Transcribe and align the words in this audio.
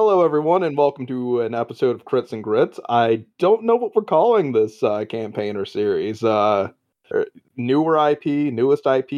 Hello, 0.00 0.24
everyone, 0.24 0.62
and 0.62 0.76
welcome 0.76 1.06
to 1.06 1.40
an 1.40 1.56
episode 1.56 1.96
of 1.96 2.04
Crits 2.04 2.32
and 2.32 2.44
Grits. 2.44 2.78
I 2.88 3.24
don't 3.40 3.64
know 3.64 3.74
what 3.74 3.96
we're 3.96 4.04
calling 4.04 4.52
this 4.52 4.80
uh, 4.80 5.04
campaign 5.06 5.56
or 5.56 5.64
series. 5.64 6.22
Uh, 6.22 6.68
er, 7.12 7.26
newer 7.56 8.10
IP, 8.10 8.26
newest 8.26 8.86
IP, 8.86 9.10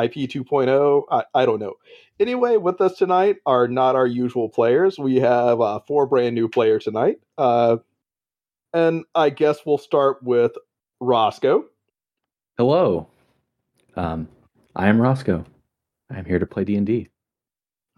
IP 0.00 0.14
2.0. 0.14 1.02
I, 1.10 1.24
I 1.34 1.44
don't 1.44 1.60
know. 1.60 1.74
Anyway, 2.18 2.56
with 2.56 2.80
us 2.80 2.96
tonight 2.96 3.36
are 3.44 3.68
not 3.68 3.94
our 3.94 4.06
usual 4.06 4.48
players. 4.48 4.98
We 4.98 5.16
have 5.16 5.60
uh, 5.60 5.80
four 5.80 6.06
brand 6.06 6.34
new 6.34 6.48
players 6.48 6.84
tonight. 6.84 7.16
Uh, 7.36 7.76
and 8.72 9.04
I 9.14 9.28
guess 9.28 9.66
we'll 9.66 9.76
start 9.76 10.22
with 10.22 10.52
Roscoe. 10.98 11.66
Hello. 12.56 13.06
Um, 13.96 14.28
I 14.74 14.88
am 14.88 14.98
Roscoe. 14.98 15.44
I 16.10 16.18
am 16.18 16.24
here 16.24 16.38
to 16.38 16.46
play 16.46 16.64
D&D. 16.64 17.10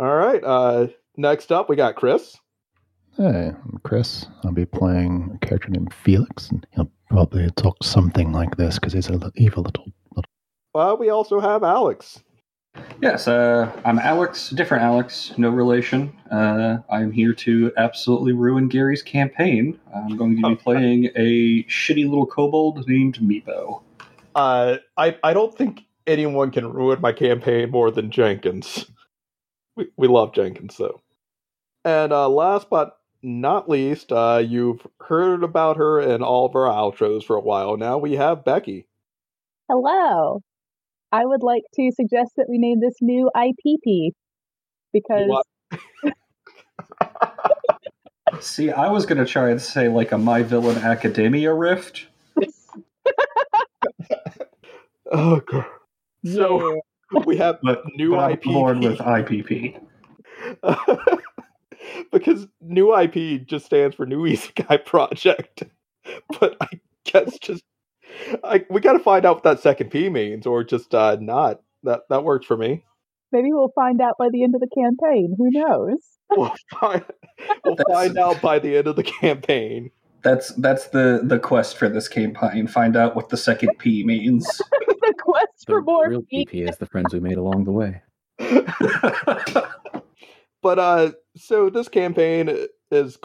All 0.01 0.17
right. 0.17 0.43
Uh, 0.43 0.89
next 1.19 1.53
up, 1.53 1.69
we 1.69 1.77
got 1.77 1.97
Chris. 1.97 2.39
Hey, 3.17 3.53
I'm 3.53 3.81
Chris. 3.83 4.27
I'll 4.45 4.53
be 4.53 4.65
playing 4.65 5.39
a 5.43 5.47
character 5.47 5.69
named 5.69 5.93
Felix, 5.93 6.49
and 6.51 6.67
he'll 6.73 6.91
probably 7.11 7.51
talk 7.51 7.83
something 7.83 8.33
like 8.33 8.57
this 8.57 8.77
because 8.77 8.93
he's 8.93 9.09
a 9.09 9.13
little 9.13 9.33
evil 9.35 9.65
little. 9.65 9.87
little. 10.15 10.31
Uh, 10.75 10.95
we 10.95 11.11
also 11.11 11.41
have 11.41 11.65
Alex. 11.65 12.23
Yes, 13.03 13.27
uh, 13.27 13.73
I'm 13.85 13.99
Alex, 13.99 14.51
different 14.51 14.85
Alex, 14.85 15.33
no 15.37 15.51
relation. 15.51 16.13
Uh, 16.31 16.79
I'm 16.91 17.11
here 17.11 17.33
to 17.33 17.73
absolutely 17.77 18.33
ruin 18.33 18.69
Gary's 18.69 19.03
campaign. 19.03 19.81
I'm 19.93 20.17
going 20.17 20.41
to 20.41 20.49
be 20.51 20.55
playing 20.63 21.07
a 21.17 21.65
shitty 21.65 22.09
little 22.09 22.27
kobold 22.27 22.87
named 22.87 23.19
Meepo. 23.19 23.83
Uh, 24.37 24.77
I 24.97 25.17
I 25.25 25.33
don't 25.33 25.57
think 25.57 25.83
anyone 26.07 26.53
can 26.53 26.73
ruin 26.73 27.01
my 27.01 27.13
campaign 27.13 27.71
more 27.71 27.91
than 27.91 28.13
Jenkins. 28.13 28.87
We 29.75 29.89
we 29.97 30.07
love 30.07 30.33
Jenkins 30.33 30.77
though. 30.77 31.01
And 31.85 32.13
uh, 32.13 32.29
last 32.29 32.69
but 32.71 32.99
not 33.23 33.69
least, 33.69 34.13
uh, 34.13 34.43
you've 34.45 34.87
heard 35.01 35.43
about 35.43 35.77
her 35.77 36.01
in 36.01 36.23
all 36.23 36.47
of 36.47 36.55
our 36.55 36.67
outros 36.67 37.25
for 37.25 37.37
a 37.37 37.41
while 37.41 37.77
now. 37.77 37.99
We 37.99 38.15
have 38.17 38.45
Becky. 38.45 38.87
Hello. 39.71 40.41
I 41.11 41.25
would 41.25 41.43
like 41.43 41.63
to 41.75 41.91
suggest 41.95 42.33
that 42.37 42.47
we 42.49 42.59
name 42.59 42.81
this 42.81 42.97
new 43.01 43.31
IPP 43.35 44.11
because 44.93 45.43
See, 48.41 48.71
I 48.71 48.91
was 48.91 49.07
going 49.07 49.19
to 49.19 49.31
try 49.31 49.51
and 49.51 49.61
say 49.61 49.89
like 49.89 50.13
a 50.13 50.19
My 50.19 50.43
Villain 50.43 50.79
Academia 50.79 51.53
rift. 51.53 52.07
Oh 55.11 55.41
god. 55.41 55.65
So 56.25 56.81
we 57.25 57.39
have 57.39 57.61
But 57.63 57.83
new 57.97 58.11
but 58.11 58.19
I'm 58.21 58.37
IPP. 58.37 58.53
born 58.53 58.81
with 58.81 58.99
IPP. 58.99 59.81
because 62.13 62.47
new 62.61 62.97
IP 62.97 63.47
just 63.47 63.67
stands 63.67 63.97
for 63.97 64.07
New 64.07 64.25
Isekai 64.25 64.85
Project. 64.85 65.65
But 66.41 66.57
I 66.61 66.69
guess 67.05 67.39
just 67.39 67.63
I 68.43 68.65
we 68.71 68.81
got 68.81 68.95
to 68.95 68.99
find 68.99 69.27
out 69.27 69.37
what 69.37 69.43
that 69.45 69.61
second 69.61 69.91
P 69.91 70.09
means, 70.09 70.47
or 70.47 70.65
just 70.65 70.95
uh, 70.95 71.17
not. 71.21 71.61
That 71.83 72.03
that 72.09 72.25
works 72.25 72.47
for 72.47 72.57
me. 72.57 72.83
maybe 73.31 73.49
we'll 73.53 73.73
find 73.75 74.01
out 74.01 74.15
by 74.19 74.29
the 74.33 74.43
end 74.43 74.55
of 74.55 74.63
the 74.63 74.69
campaign. 74.75 75.35
Who 75.37 75.51
knows? 75.51 75.99
We'll 76.37 76.55
find, 76.79 77.05
we'll 77.65 77.77
find 77.91 78.19
out 78.19 78.41
by 78.43 78.59
the 78.59 78.77
end 78.77 78.87
of 78.87 78.97
the 78.97 79.03
campaign. 79.03 79.91
That's 80.23 80.53
that's 80.55 80.89
the 80.89 81.21
the 81.23 81.39
quest 81.39 81.77
for 81.79 81.89
this 81.89 82.09
campaign. 82.09 82.67
Find 82.67 82.97
out 82.97 83.17
what 83.17 83.29
the 83.31 83.37
second 83.39 83.79
P 83.79 84.05
means. 84.05 84.47
the 84.47 85.15
quest 85.19 85.67
The 85.67 85.73
for 85.73 85.83
more 85.83 86.09
real 86.09 86.23
feet. 86.31 86.51
PP 86.51 86.69
is 86.69 86.77
the 86.79 86.87
friends 86.87 87.13
we 87.15 87.21
made 87.21 87.39
along 87.39 87.65
the 87.65 87.73
way. 87.73 88.03
But 90.63 90.79
uh, 90.79 91.13
so 91.37 91.71
this 91.71 91.89
campaign 91.89 92.67
is 92.91 93.19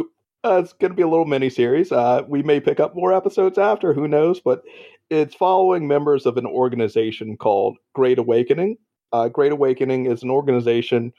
uh, 0.46 0.62
it's 0.62 0.74
going 0.74 0.92
to 0.92 0.96
be 0.96 1.04
a 1.04 1.08
little 1.08 1.26
mini 1.26 1.50
series. 1.50 1.92
Uh, 1.92 2.24
we 2.28 2.44
may 2.44 2.60
pick 2.60 2.80
up 2.80 2.96
more 2.96 3.14
episodes 3.14 3.58
after, 3.58 3.94
who 3.94 4.08
knows? 4.08 4.40
But 4.40 4.62
it's 5.10 5.36
following 5.36 5.88
members 5.88 6.26
of 6.26 6.38
an 6.38 6.46
organization 6.46 7.38
called 7.38 7.78
Great 7.94 8.20
Awakening. 8.20 8.78
Uh, 9.12 9.30
Great 9.30 9.52
Awakening 9.52 10.08
is 10.08 10.24
an 10.24 10.30
organization 10.30 11.14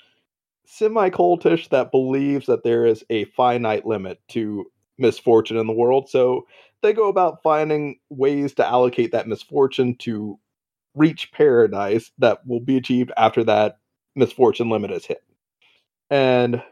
semi 0.66 1.10
cultish 1.10 1.68
that 1.70 1.90
believes 1.90 2.46
that 2.46 2.64
there 2.64 2.86
is 2.86 3.04
a 3.10 3.24
finite 3.26 3.86
limit 3.86 4.20
to 4.28 4.66
misfortune 4.98 5.56
in 5.56 5.66
the 5.66 5.72
world. 5.72 6.08
So 6.08 6.46
they 6.82 6.92
go 6.92 7.08
about 7.08 7.42
finding 7.42 7.98
ways 8.10 8.54
to 8.54 8.66
allocate 8.66 9.12
that 9.12 9.28
misfortune 9.28 9.96
to 10.00 10.38
reach 10.94 11.32
paradise 11.32 12.10
that 12.18 12.46
will 12.46 12.60
be 12.60 12.76
achieved 12.76 13.10
after 13.16 13.42
that 13.44 13.78
misfortune 14.14 14.70
limit 14.70 14.90
is 14.90 15.06
hit. 15.06 15.22
And 16.10 16.62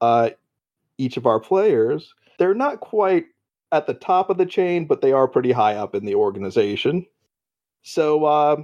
uh, 0.00 0.30
each 0.98 1.16
of 1.16 1.26
our 1.26 1.40
players, 1.40 2.14
they're 2.38 2.54
not 2.54 2.80
quite 2.80 3.26
at 3.72 3.86
the 3.86 3.94
top 3.94 4.30
of 4.30 4.38
the 4.38 4.46
chain, 4.46 4.86
but 4.86 5.00
they 5.00 5.12
are 5.12 5.26
pretty 5.26 5.52
high 5.52 5.74
up 5.74 5.94
in 5.94 6.04
the 6.04 6.14
organization. 6.14 7.06
So, 7.82 8.24
uh, 8.24 8.62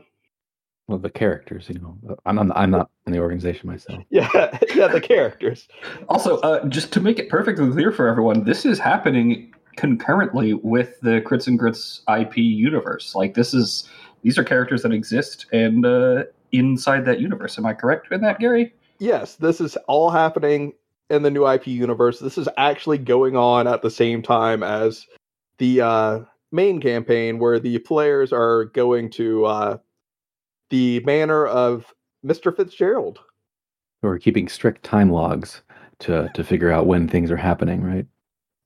Well, 0.87 0.99
the 0.99 1.11
characters, 1.11 1.69
you 1.69 1.81
know, 1.81 2.19
I'm 2.27 2.37
not, 2.37 2.57
I'm 2.57 2.71
not 2.71 2.91
in 3.07 3.13
the 3.13 3.19
organization 3.19 3.69
myself. 3.69 4.03
yeah, 4.11 4.29
yeah, 4.75 4.87
the 4.87 5.01
characters. 5.01 5.69
Also, 6.09 6.39
uh, 6.39 6.65
just 6.69 6.93
to 6.93 7.01
make 7.01 7.19
it 7.19 7.29
perfectly 7.29 7.71
clear 7.71 7.93
for 7.93 8.09
everyone, 8.09 8.45
this 8.45 8.65
is 8.65 8.79
happening 8.79 9.53
concurrently 9.77 10.55
with 10.55 11.01
the 11.01 11.21
Crits 11.23 11.47
and 11.47 11.59
Grits 11.59 12.03
IP 12.09 12.37
universe. 12.37 13.15
Like 13.15 13.35
this 13.35 13.53
is 13.55 13.89
these 14.23 14.39
are 14.39 14.45
characters 14.45 14.83
that 14.83 14.93
exist 14.93 15.47
and 15.53 15.87
uh, 15.87 16.25
inside 16.53 17.05
that 17.07 17.21
universe. 17.21 17.59
Am 17.59 17.67
I 17.67 17.75
correct 17.75 18.13
in 18.13 18.21
that, 18.21 18.39
Gary? 18.39 18.73
Yes, 19.01 19.37
this 19.37 19.63
is 19.63 19.77
all 19.89 20.11
happening 20.11 20.75
in 21.09 21.23
the 21.23 21.31
new 21.31 21.49
IP 21.49 21.67
universe. 21.69 22.21
This 22.21 22.37
is 22.37 22.49
actually 22.59 22.99
going 22.99 23.35
on 23.35 23.67
at 23.67 23.81
the 23.81 23.91
same 23.91 24.21
time 24.21 24.63
as 24.63 25.07
the 25.57 25.81
uh, 25.81 26.21
main 26.53 26.83
campaign, 26.83 27.39
where 27.39 27.59
the 27.59 27.79
players 27.79 28.31
are 28.31 28.67
going 28.67 29.11
to 29.13 29.47
uh, 29.47 29.79
the 30.69 31.01
manor 31.01 31.47
of 31.47 31.87
Mr. 32.25 32.55
Fitzgerald. 32.55 33.19
We're 34.03 34.19
keeping 34.19 34.49
strict 34.49 34.83
time 34.85 35.11
logs 35.11 35.63
to 36.01 36.31
to 36.35 36.45
figure 36.45 36.71
out 36.71 36.87
when 36.87 37.09
things 37.09 37.31
are 37.31 37.39
happening, 37.39 37.83
right? 37.83 38.07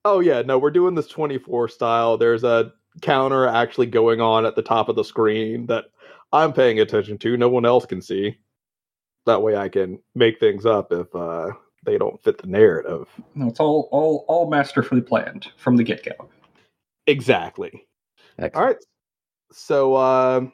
Oh 0.05 0.19
yeah, 0.19 0.43
no, 0.43 0.59
we're 0.59 0.73
doing 0.73 0.97
this 0.97 1.06
24 1.06 1.69
style. 1.69 2.19
There's 2.19 2.43
a 2.43 2.73
counter 3.03 3.47
actually 3.47 3.87
going 3.87 4.21
on 4.21 4.47
at 4.47 4.56
the 4.56 4.62
top 4.62 4.89
of 4.89 4.97
the 4.97 5.05
screen 5.05 5.67
that 5.67 5.84
I'm 6.33 6.53
paying 6.53 6.81
attention 6.81 7.19
to. 7.19 7.37
No 7.37 7.49
one 7.49 7.65
else 7.65 7.87
can 7.87 8.03
see. 8.03 8.37
That 9.27 9.43
way 9.43 9.57
I 9.57 9.69
can 9.69 9.99
make 10.15 10.39
things 10.39 10.67
up 10.67 10.93
if 10.93 11.15
uh, 11.15 11.51
they 11.85 11.99
don't 11.99 12.23
fit 12.23 12.39
the 12.39 12.47
narrative. 12.47 13.09
No, 13.35 13.49
it's 13.49 13.61
all 13.61 13.89
all 13.91 14.25
all 14.29 14.51
masterfully 14.51 15.01
planned 15.01 15.49
from 15.57 15.77
the 15.77 15.85
get 15.85 16.05
go. 16.05 16.29
Exactly. 17.07 17.71
All 18.39 18.45
Excellent. 18.47 18.67
right. 18.67 18.77
So 19.53 19.97
um 19.97 20.53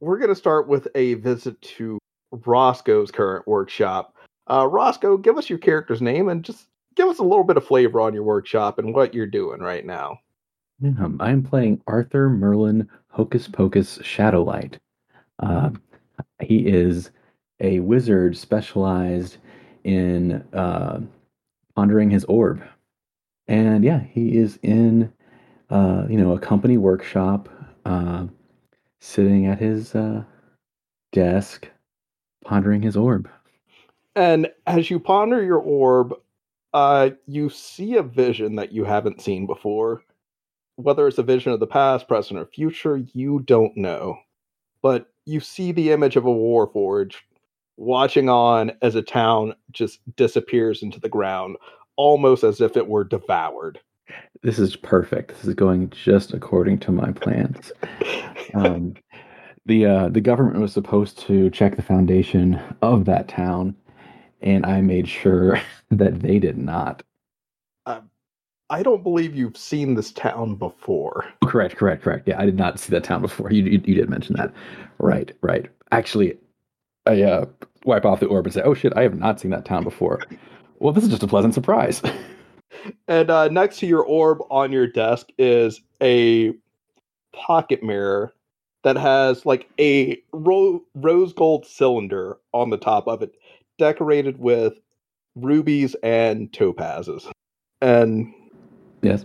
we're 0.00 0.18
going 0.18 0.30
to 0.30 0.34
start 0.34 0.66
with 0.66 0.88
a 0.94 1.14
visit 1.14 1.60
to 1.60 1.98
Roscoe's 2.46 3.10
current 3.10 3.46
workshop. 3.46 4.16
Uh, 4.50 4.66
Roscoe, 4.66 5.18
give 5.18 5.36
us 5.36 5.50
your 5.50 5.58
character's 5.58 6.00
name 6.00 6.28
and 6.28 6.42
just 6.42 6.68
give 6.96 7.08
us 7.08 7.18
a 7.18 7.24
little 7.24 7.44
bit 7.44 7.58
of 7.58 7.66
flavor 7.66 8.00
on 8.00 8.14
your 8.14 8.22
workshop 8.22 8.78
and 8.78 8.94
what 8.94 9.14
you're 9.14 9.26
doing 9.26 9.60
right 9.60 9.84
now. 9.84 10.18
Um, 10.82 11.18
I'm 11.20 11.42
playing 11.42 11.82
Arthur 11.86 12.30
Merlin 12.30 12.88
Hocus 13.08 13.46
Pocus 13.46 13.98
Shadowlight. 13.98 14.78
Uh, 15.38 15.70
he 16.40 16.66
is 16.66 17.10
a 17.60 17.80
wizard 17.80 18.36
specialized 18.36 19.36
in 19.84 20.42
uh, 20.52 21.00
pondering 21.74 22.10
his 22.10 22.24
orb, 22.24 22.62
and 23.48 23.84
yeah, 23.84 24.00
he 24.00 24.36
is 24.36 24.58
in 24.62 25.12
uh, 25.70 26.04
you 26.08 26.18
know 26.18 26.32
a 26.32 26.40
company 26.40 26.76
workshop, 26.76 27.48
uh, 27.84 28.26
sitting 29.00 29.46
at 29.46 29.58
his 29.58 29.94
uh, 29.94 30.22
desk, 31.12 31.68
pondering 32.44 32.82
his 32.82 32.96
orb. 32.96 33.28
And 34.16 34.50
as 34.66 34.90
you 34.90 34.98
ponder 34.98 35.42
your 35.42 35.58
orb, 35.58 36.14
uh, 36.72 37.10
you 37.26 37.48
see 37.48 37.96
a 37.96 38.02
vision 38.02 38.56
that 38.56 38.72
you 38.72 38.84
haven't 38.84 39.22
seen 39.22 39.46
before. 39.46 40.02
Whether 40.76 41.06
it's 41.06 41.18
a 41.18 41.22
vision 41.22 41.52
of 41.52 41.60
the 41.60 41.66
past, 41.66 42.08
present, 42.08 42.40
or 42.40 42.46
future, 42.46 42.96
you 42.96 43.40
don't 43.40 43.76
know. 43.76 44.18
But 44.82 45.12
you 45.26 45.40
see 45.40 45.72
the 45.72 45.92
image 45.92 46.16
of 46.16 46.24
a 46.24 46.30
warforge 46.30 47.16
watching 47.80 48.28
on 48.28 48.72
as 48.82 48.94
a 48.94 49.02
town 49.02 49.54
just 49.72 50.00
disappears 50.16 50.82
into 50.82 51.00
the 51.00 51.08
ground, 51.08 51.56
almost 51.96 52.44
as 52.44 52.60
if 52.60 52.76
it 52.76 52.86
were 52.86 53.04
devoured. 53.04 53.80
This 54.42 54.58
is 54.58 54.76
perfect. 54.76 55.30
This 55.30 55.46
is 55.46 55.54
going 55.54 55.90
just 55.90 56.32
according 56.32 56.78
to 56.80 56.92
my 56.92 57.12
plans. 57.12 57.72
um, 58.54 58.94
the 59.66 59.86
uh, 59.86 60.08
the 60.08 60.20
government 60.20 60.60
was 60.60 60.72
supposed 60.72 61.18
to 61.20 61.50
check 61.50 61.76
the 61.76 61.82
foundation 61.82 62.60
of 62.82 63.04
that 63.04 63.28
town, 63.28 63.76
and 64.40 64.66
I 64.66 64.80
made 64.80 65.08
sure 65.08 65.60
that 65.90 66.20
they 66.20 66.38
did 66.38 66.58
not. 66.58 67.02
I 68.70 68.84
don't 68.84 69.02
believe 69.02 69.34
you've 69.34 69.56
seen 69.56 69.96
this 69.96 70.12
town 70.12 70.54
before. 70.54 71.26
Correct, 71.44 71.76
correct, 71.76 72.04
correct. 72.04 72.28
Yeah, 72.28 72.40
I 72.40 72.44
did 72.44 72.56
not 72.56 72.78
see 72.78 72.90
that 72.92 73.02
town 73.02 73.20
before. 73.20 73.50
You 73.50 73.64
you, 73.64 73.82
you 73.84 73.94
did 73.96 74.08
mention 74.08 74.36
that. 74.36 74.52
Right, 74.98 75.32
right. 75.42 75.66
Actually, 75.90 76.38
I 77.04 77.22
uh, 77.22 77.46
wipe 77.84 78.04
off 78.04 78.20
the 78.20 78.26
orb 78.26 78.46
and 78.46 78.54
say, 78.54 78.62
"Oh 78.62 78.74
shit, 78.74 78.92
I 78.96 79.02
have 79.02 79.18
not 79.18 79.40
seen 79.40 79.50
that 79.50 79.64
town 79.64 79.84
before." 79.84 80.20
Well, 80.78 80.92
this 80.92 81.04
is 81.04 81.10
just 81.10 81.22
a 81.22 81.28
pleasant 81.28 81.54
surprise. 81.54 82.02
And 83.08 83.30
uh, 83.30 83.48
next 83.48 83.78
to 83.80 83.86
your 83.86 84.04
orb 84.04 84.38
on 84.50 84.72
your 84.72 84.86
desk 84.86 85.28
is 85.38 85.80
a 86.02 86.52
pocket 87.32 87.82
mirror 87.82 88.32
that 88.84 88.96
has 88.96 89.44
like 89.44 89.68
a 89.78 90.18
ro- 90.32 90.82
rose 90.94 91.32
gold 91.32 91.66
cylinder 91.66 92.38
on 92.52 92.70
the 92.70 92.78
top 92.78 93.06
of 93.06 93.22
it, 93.22 93.32
decorated 93.78 94.38
with 94.38 94.78
rubies 95.34 95.94
and 96.02 96.50
topazes. 96.52 97.30
And 97.82 98.32
yes. 99.02 99.24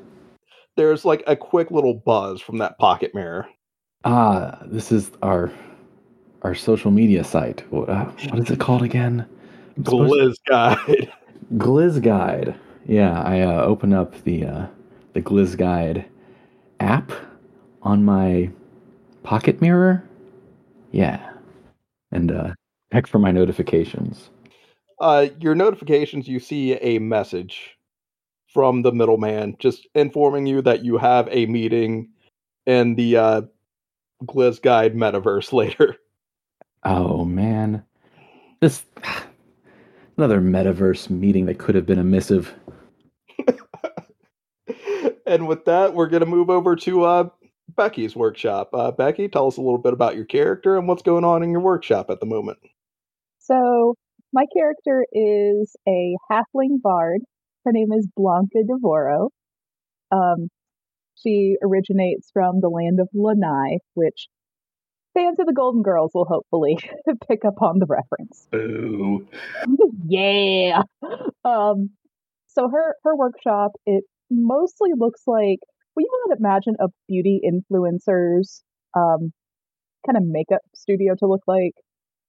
there's 0.75 1.05
like 1.05 1.23
a 1.27 1.35
quick 1.35 1.71
little 1.71 1.93
buzz 1.93 2.41
from 2.41 2.57
that 2.57 2.77
pocket 2.77 3.13
mirror. 3.13 3.47
Ah, 4.03 4.59
this 4.65 4.91
is 4.91 5.11
our 5.21 5.51
our 6.45 6.53
social 6.53 6.91
media 6.91 7.23
site. 7.23 7.63
What, 7.71 7.89
uh, 7.89 8.05
what 8.05 8.39
is 8.39 8.51
it 8.51 8.59
called 8.59 8.83
again? 8.83 9.27
I'm 9.77 9.83
Gliz 9.83 10.35
guide. 10.47 11.11
Gliz 11.57 12.01
Guide. 12.01 12.55
Yeah, 12.85 13.19
I 13.23 13.41
uh, 13.41 13.63
open 13.63 13.93
up 13.93 14.23
the 14.23 14.45
uh, 14.45 14.67
the 15.13 15.21
Gliz 15.23 15.57
Guide 15.57 16.05
app 16.79 17.11
on 17.81 18.05
my 18.05 18.51
pocket 19.23 19.59
mirror. 19.59 20.03
Yeah, 20.91 21.33
and 22.11 22.31
uh, 22.31 22.53
check 22.93 23.07
for 23.07 23.17
my 23.17 23.31
notifications. 23.31 24.29
Uh, 24.99 25.27
your 25.39 25.55
notifications, 25.55 26.27
you 26.27 26.39
see 26.39 26.73
a 26.73 26.99
message 26.99 27.75
from 28.53 28.83
the 28.83 28.91
middleman 28.91 29.55
just 29.59 29.87
informing 29.95 30.45
you 30.45 30.61
that 30.61 30.85
you 30.85 30.97
have 30.97 31.27
a 31.31 31.47
meeting 31.47 32.09
in 32.67 32.95
the 32.95 33.17
uh, 33.17 33.41
Gliz 34.23 34.61
Guide 34.61 34.95
metaverse 34.95 35.51
later. 35.61 35.97
Oh 36.85 37.25
man, 37.25 37.83
this 38.61 38.85
another 40.17 40.39
metaverse 40.39 41.09
meeting 41.09 41.47
that 41.47 41.57
could 41.57 41.73
have 41.73 41.87
been 41.87 41.97
a 41.97 42.03
missive. 42.03 42.53
and 45.25 45.47
with 45.47 45.65
that, 45.65 45.95
we're 45.95 46.07
going 46.07 46.21
to 46.21 46.27
move 46.27 46.51
over 46.51 46.75
to 46.75 47.03
uh, 47.03 47.29
Becky's 47.75 48.15
workshop. 48.15 48.69
Uh, 48.71 48.91
Becky, 48.91 49.27
tell 49.27 49.47
us 49.47 49.57
a 49.57 49.61
little 49.61 49.79
bit 49.79 49.93
about 49.93 50.15
your 50.15 50.25
character 50.25 50.77
and 50.77 50.87
what's 50.87 51.01
going 51.01 51.23
on 51.23 51.41
in 51.41 51.49
your 51.49 51.59
workshop 51.59 52.11
at 52.11 52.19
the 52.19 52.27
moment. 52.27 52.59
So, 53.39 53.95
my 54.31 54.45
character 54.55 55.05
is 55.11 55.75
a 55.87 56.15
halfling 56.31 56.81
bard. 56.83 57.21
Her 57.65 57.71
name 57.71 57.91
is 57.93 58.07
Blanca 58.15 58.59
Devoro. 58.69 59.29
Um, 60.11 60.49
she 61.15 61.55
originates 61.63 62.29
from 62.31 62.61
the 62.61 62.69
land 62.69 62.99
of 62.99 63.09
Lanai, 63.13 63.79
which 63.95 64.27
fans 65.15 65.39
of 65.39 65.47
the 65.47 65.53
Golden 65.53 65.81
Girls 65.81 66.11
will 66.13 66.25
hopefully 66.25 66.77
pick 67.27 67.45
up 67.45 67.61
on 67.61 67.79
the 67.79 67.87
reference. 67.87 68.47
Boo. 68.51 69.27
yeah. 70.07 70.83
Um, 71.43 71.89
so 72.47 72.69
her 72.69 72.95
her 73.03 73.15
workshop 73.15 73.71
it 73.85 74.03
mostly 74.29 74.91
looks 74.95 75.21
like 75.25 75.59
what 75.93 76.03
you 76.03 76.25
would 76.27 76.37
imagine 76.37 76.75
a 76.79 76.87
beauty 77.07 77.41
influencers 77.43 78.61
um, 78.95 79.31
kind 80.05 80.17
of 80.17 80.23
makeup 80.25 80.61
studio 80.75 81.15
to 81.17 81.27
look 81.27 81.41
like, 81.47 81.73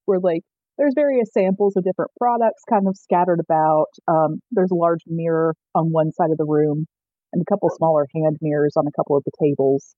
where 0.06 0.20
like 0.20 0.42
there's 0.78 0.94
various 0.94 1.28
samples 1.32 1.74
of 1.76 1.84
different 1.84 2.10
products 2.18 2.62
kind 2.68 2.86
of 2.88 2.96
scattered 2.96 3.40
about. 3.40 3.86
Um, 4.08 4.40
there's 4.50 4.70
a 4.70 4.76
large 4.76 5.00
mirror 5.06 5.54
on 5.74 5.86
one 5.86 6.12
side 6.12 6.30
of 6.30 6.38
the 6.38 6.44
room 6.44 6.86
and 7.32 7.42
a 7.42 7.50
couple 7.50 7.68
smaller 7.76 8.06
hand 8.14 8.36
mirrors 8.40 8.74
on 8.76 8.86
a 8.86 8.92
couple 8.96 9.16
of 9.16 9.24
the 9.24 9.32
tables. 9.42 9.94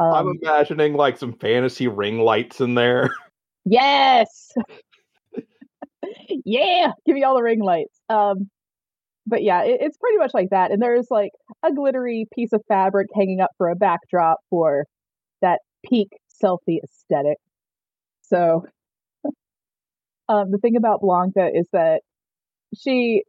I'm 0.00 0.26
Um, 0.28 0.38
imagining 0.42 0.94
like 0.94 1.18
some 1.18 1.32
fantasy 1.34 1.88
ring 1.88 2.18
lights 2.20 2.60
in 2.60 2.74
there. 2.74 3.10
Yes. 3.68 4.52
yeah, 6.44 6.92
give 7.04 7.16
me 7.16 7.24
all 7.24 7.34
the 7.34 7.42
ring 7.42 7.60
lights. 7.60 7.98
Um, 8.08 8.48
but 9.26 9.42
yeah, 9.42 9.64
it, 9.64 9.78
it's 9.80 9.96
pretty 9.96 10.18
much 10.18 10.30
like 10.34 10.50
that. 10.50 10.70
And 10.70 10.80
there's 10.80 11.08
like 11.10 11.32
a 11.64 11.72
glittery 11.72 12.26
piece 12.32 12.52
of 12.52 12.62
fabric 12.68 13.08
hanging 13.12 13.40
up 13.40 13.50
for 13.58 13.68
a 13.68 13.74
backdrop 13.74 14.38
for 14.50 14.86
that 15.42 15.60
peak 15.84 16.10
selfie 16.42 16.78
aesthetic. 16.84 17.38
So, 18.22 18.66
um, 20.28 20.50
the 20.52 20.58
thing 20.58 20.76
about 20.76 21.00
Blanca 21.00 21.48
is 21.52 21.66
that 21.72 22.02
she 22.76 23.24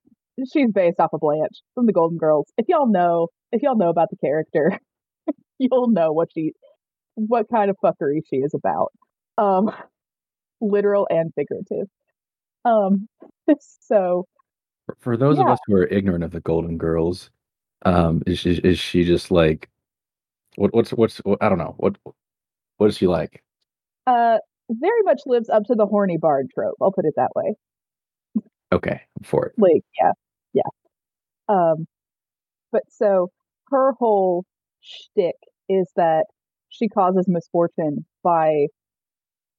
she's 0.52 0.72
based 0.72 1.00
off 1.00 1.14
of 1.14 1.20
Blanche 1.22 1.62
from 1.74 1.88
the 1.88 1.94
Golden 1.94 2.20
Girls. 2.20 2.46
If 2.58 2.68
y'all 2.70 2.88
know, 2.92 3.30
if 3.52 3.64
y'all 3.64 3.78
know 3.78 3.90
about 3.90 4.10
the 4.12 4.18
character, 4.18 4.78
you'll 5.60 5.90
know 5.90 6.12
what 6.12 6.30
she, 6.34 6.54
what 7.16 7.48
kind 7.50 7.70
of 7.70 7.78
fuckery 7.84 8.22
she 8.30 8.38
is 8.38 8.54
about. 8.54 8.92
Um, 9.38 9.72
literal 10.62 11.08
and 11.10 11.32
figurative. 11.36 11.88
Um, 12.66 13.08
so 13.82 14.28
For- 15.00 15.18
those 15.18 15.40
of 15.40 15.48
us 15.48 15.60
who 15.68 15.76
are 15.76 15.88
ignorant 15.88 16.24
of 16.24 16.32
the 16.32 16.40
Golden 16.40 16.78
Girls, 16.78 17.30
um, 17.86 18.24
is 18.26 18.40
she, 18.40 18.52
is 18.54 18.80
she 18.80 19.04
just 19.04 19.30
like 19.32 19.70
what 20.56 20.74
what's 20.74 20.90
what's 20.92 21.18
what, 21.20 21.38
I 21.42 21.50
don't 21.50 21.60
know 21.60 21.76
what 21.78 21.96
what 22.78 22.90
is 22.90 22.98
she 22.98 23.08
like? 23.08 23.44
uh, 24.08 24.38
very 24.70 25.02
much 25.04 25.22
lives 25.26 25.50
up 25.50 25.64
to 25.66 25.76
the 25.76 25.86
horny 25.86 26.18
bard 26.18 26.50
trope. 26.54 26.76
I'll 26.82 26.92
put 26.92 27.06
it 27.06 27.14
that 27.18 27.32
way. 27.36 27.56
Okay, 28.72 29.02
I'm 29.18 29.24
for 29.24 29.46
it. 29.46 29.54
Like, 29.58 29.84
yeah, 30.00 30.12
yeah. 30.54 30.70
Um, 31.48 31.88
but 32.72 32.84
so 32.90 33.30
her 33.70 33.94
whole 33.94 34.46
shtick 34.82 35.36
is 35.70 35.92
that 35.96 36.26
she 36.70 36.88
causes 36.88 37.26
misfortune 37.28 38.06
by 38.24 38.68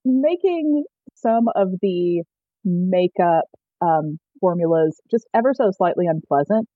making 0.04 0.84
some 1.14 1.48
of 1.54 1.68
the 1.82 2.22
makeup 2.64 3.44
um, 3.80 4.18
formulas 4.40 5.00
just 5.10 5.26
ever 5.34 5.52
so 5.54 5.70
slightly 5.76 6.06
unpleasant. 6.06 6.68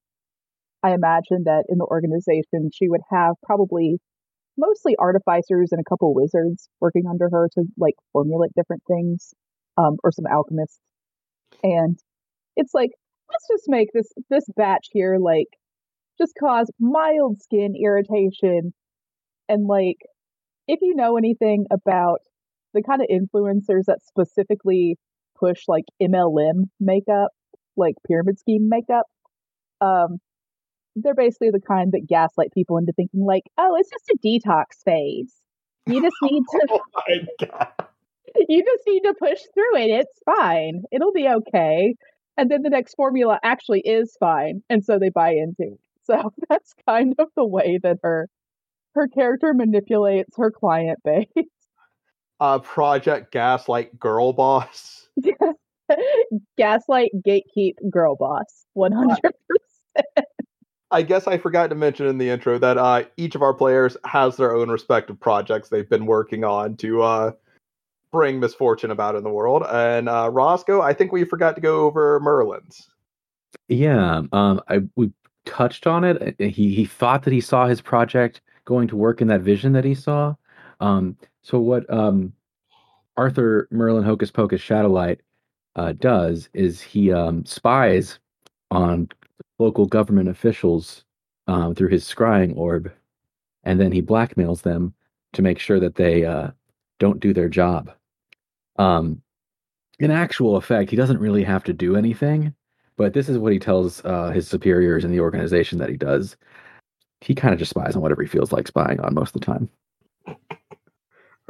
I 0.82 0.94
imagine 0.94 1.44
that 1.44 1.64
in 1.68 1.78
the 1.78 1.84
organization, 1.84 2.70
she 2.74 2.88
would 2.88 3.02
have 3.10 3.34
probably 3.44 3.98
mostly 4.58 4.96
artificers 4.98 5.70
and 5.70 5.80
a 5.80 5.88
couple 5.88 6.14
wizards 6.14 6.68
working 6.80 7.04
under 7.08 7.28
her 7.30 7.48
to 7.54 7.64
like 7.78 7.94
formulate 8.12 8.50
different 8.56 8.82
things, 8.86 9.32
um, 9.78 9.96
or 10.02 10.10
some 10.10 10.26
alchemists. 10.30 10.80
And 11.62 11.98
it's 12.56 12.74
like, 12.74 12.90
let's 13.30 13.46
just 13.50 13.64
make 13.68 13.88
this 13.94 14.12
this 14.28 14.44
batch 14.56 14.88
here 14.92 15.18
like 15.18 15.48
just 16.22 16.34
cause 16.38 16.70
mild 16.78 17.40
skin 17.42 17.74
irritation 17.76 18.72
and 19.48 19.66
like 19.66 19.98
if 20.68 20.78
you 20.80 20.94
know 20.94 21.16
anything 21.16 21.66
about 21.70 22.20
the 22.74 22.82
kind 22.82 23.02
of 23.02 23.08
influencers 23.08 23.84
that 23.86 23.98
specifically 24.06 24.96
push 25.38 25.62
like 25.68 25.84
MLM 26.00 26.68
makeup, 26.80 27.30
like 27.76 27.94
pyramid 28.06 28.38
scheme 28.38 28.68
makeup, 28.68 29.06
um, 29.80 30.18
they're 30.94 31.14
basically 31.14 31.50
the 31.50 31.60
kind 31.60 31.92
that 31.92 32.06
gaslight 32.08 32.52
people 32.54 32.78
into 32.78 32.92
thinking 32.92 33.24
like, 33.24 33.42
oh, 33.58 33.76
it's 33.78 33.90
just 33.90 34.10
a 34.10 34.18
detox 34.24 34.82
phase. 34.84 35.34
You 35.86 36.00
just 36.00 36.16
need 36.22 36.42
to 36.50 36.66
oh 36.70 36.80
my 36.94 37.46
god. 37.46 37.68
you 38.48 38.62
just 38.62 38.82
need 38.86 39.00
to 39.00 39.14
push 39.18 39.40
through 39.54 39.76
it. 39.82 39.90
It's 39.90 40.20
fine. 40.24 40.82
It'll 40.92 41.12
be 41.12 41.28
okay. 41.28 41.94
And 42.36 42.50
then 42.50 42.62
the 42.62 42.70
next 42.70 42.94
formula 42.94 43.38
actually 43.42 43.80
is 43.80 44.16
fine. 44.18 44.62
And 44.70 44.84
so 44.84 44.98
they 44.98 45.10
buy 45.10 45.32
into 45.32 45.74
it. 45.74 45.80
So 46.04 46.32
that's 46.48 46.74
kind 46.86 47.14
of 47.18 47.28
the 47.36 47.44
way 47.44 47.78
that 47.82 47.98
her 48.02 48.28
her 48.94 49.08
character 49.08 49.54
manipulates 49.54 50.36
her 50.36 50.50
client 50.50 50.98
base. 51.04 51.26
Uh, 52.40 52.58
Project 52.58 53.32
Gaslight 53.32 53.98
Girl 53.98 54.32
Boss. 54.32 55.08
Gaslight, 56.56 57.10
gatekeep, 57.26 57.74
girl 57.90 58.16
boss. 58.16 58.64
100%. 58.76 59.16
I 60.90 61.02
guess 61.02 61.26
I 61.26 61.38
forgot 61.38 61.68
to 61.68 61.74
mention 61.74 62.06
in 62.06 62.18
the 62.18 62.28
intro 62.28 62.58
that 62.58 62.78
uh, 62.78 63.04
each 63.16 63.34
of 63.34 63.42
our 63.42 63.54
players 63.54 63.96
has 64.04 64.36
their 64.36 64.54
own 64.54 64.70
respective 64.70 65.18
projects 65.20 65.68
they've 65.68 65.88
been 65.88 66.06
working 66.06 66.44
on 66.44 66.76
to 66.78 67.02
uh, 67.02 67.32
bring 68.10 68.40
misfortune 68.40 68.90
about 68.90 69.16
in 69.16 69.24
the 69.24 69.30
world. 69.30 69.64
And 69.70 70.08
uh, 70.08 70.30
Roscoe, 70.30 70.82
I 70.82 70.92
think 70.92 71.12
we 71.12 71.24
forgot 71.24 71.54
to 71.56 71.60
go 71.60 71.80
over 71.82 72.20
Merlin's. 72.20 72.88
Yeah, 73.68 74.22
um, 74.32 74.60
I 74.68 74.80
we 74.96 75.12
touched 75.44 75.86
on 75.86 76.04
it. 76.04 76.36
He 76.38 76.74
he 76.74 76.84
thought 76.84 77.22
that 77.24 77.32
he 77.32 77.40
saw 77.40 77.66
his 77.66 77.80
project 77.80 78.40
going 78.64 78.88
to 78.88 78.96
work 78.96 79.20
in 79.20 79.28
that 79.28 79.40
vision 79.40 79.72
that 79.72 79.84
he 79.84 79.94
saw. 79.94 80.34
Um, 80.80 81.16
so 81.42 81.58
what 81.58 81.88
um, 81.92 82.32
Arthur 83.16 83.68
Merlin 83.70 84.04
Hocus 84.04 84.30
Pocus 84.30 84.60
Shadowlight 84.60 85.18
uh, 85.76 85.92
does 85.92 86.48
is 86.54 86.80
he 86.80 87.12
um, 87.12 87.44
spies 87.44 88.18
on 88.70 89.08
local 89.58 89.86
government 89.86 90.28
officials 90.28 91.04
um, 91.46 91.74
through 91.74 91.88
his 91.88 92.04
scrying 92.04 92.56
orb, 92.56 92.92
and 93.64 93.80
then 93.80 93.92
he 93.92 94.02
blackmails 94.02 94.62
them 94.62 94.94
to 95.32 95.42
make 95.42 95.58
sure 95.58 95.80
that 95.80 95.94
they 95.94 96.24
uh, 96.24 96.50
don't 96.98 97.20
do 97.20 97.32
their 97.32 97.48
job. 97.48 97.90
Um, 98.76 99.22
in 99.98 100.10
actual 100.10 100.56
effect, 100.56 100.90
he 100.90 100.96
doesn't 100.96 101.20
really 101.20 101.44
have 101.44 101.64
to 101.64 101.72
do 101.72 101.96
anything 101.96 102.54
but 102.96 103.12
this 103.14 103.28
is 103.28 103.38
what 103.38 103.52
he 103.52 103.58
tells 103.58 104.04
uh, 104.04 104.30
his 104.30 104.48
superiors 104.48 105.04
in 105.04 105.10
the 105.10 105.20
organization 105.20 105.78
that 105.78 105.88
he 105.88 105.96
does. 105.96 106.36
He 107.20 107.34
kind 107.34 107.52
of 107.52 107.58
just 107.58 107.70
spies 107.70 107.94
on 107.94 108.02
whatever 108.02 108.22
he 108.22 108.28
feels 108.28 108.52
like 108.52 108.66
spying 108.66 109.00
on 109.00 109.14
most 109.14 109.34
of 109.34 109.40
the 109.40 109.46
time. 109.46 109.68
All 110.26 110.36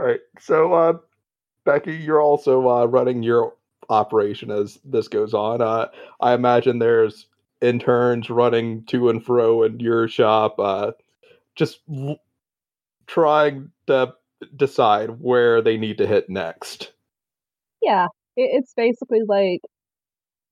right. 0.07 0.21
So, 0.39 0.73
uh, 0.75 0.93
Becky, 1.65 1.95
you're 1.95 2.21
also 2.21 2.69
uh, 2.69 2.85
running 2.87 3.23
your 3.23 3.55
operation 3.89 4.51
as 4.51 4.79
this 4.85 5.09
goes 5.09 5.35
on. 5.35 5.61
Uh, 5.61 5.89
I 6.21 6.35
imagine 6.35 6.79
there's 6.79 7.27
interns 7.61 8.29
running 8.31 8.85
to 8.87 9.09
and 9.09 9.25
fro 9.25 9.63
in 9.63 9.81
your 9.81 10.09
shop, 10.09 10.59
uh, 10.59 10.93
just 11.55 11.81
l- 11.91 12.21
trying 13.07 13.71
to 13.87 14.15
decide 14.57 15.21
where 15.21 15.63
they 15.63 15.77
need 15.77 15.99
to 15.99 16.07
hit 16.07 16.29
next. 16.29 16.93
Yeah, 17.81 18.07
it's 18.37 18.75
basically 18.75 19.21
like 19.27 19.61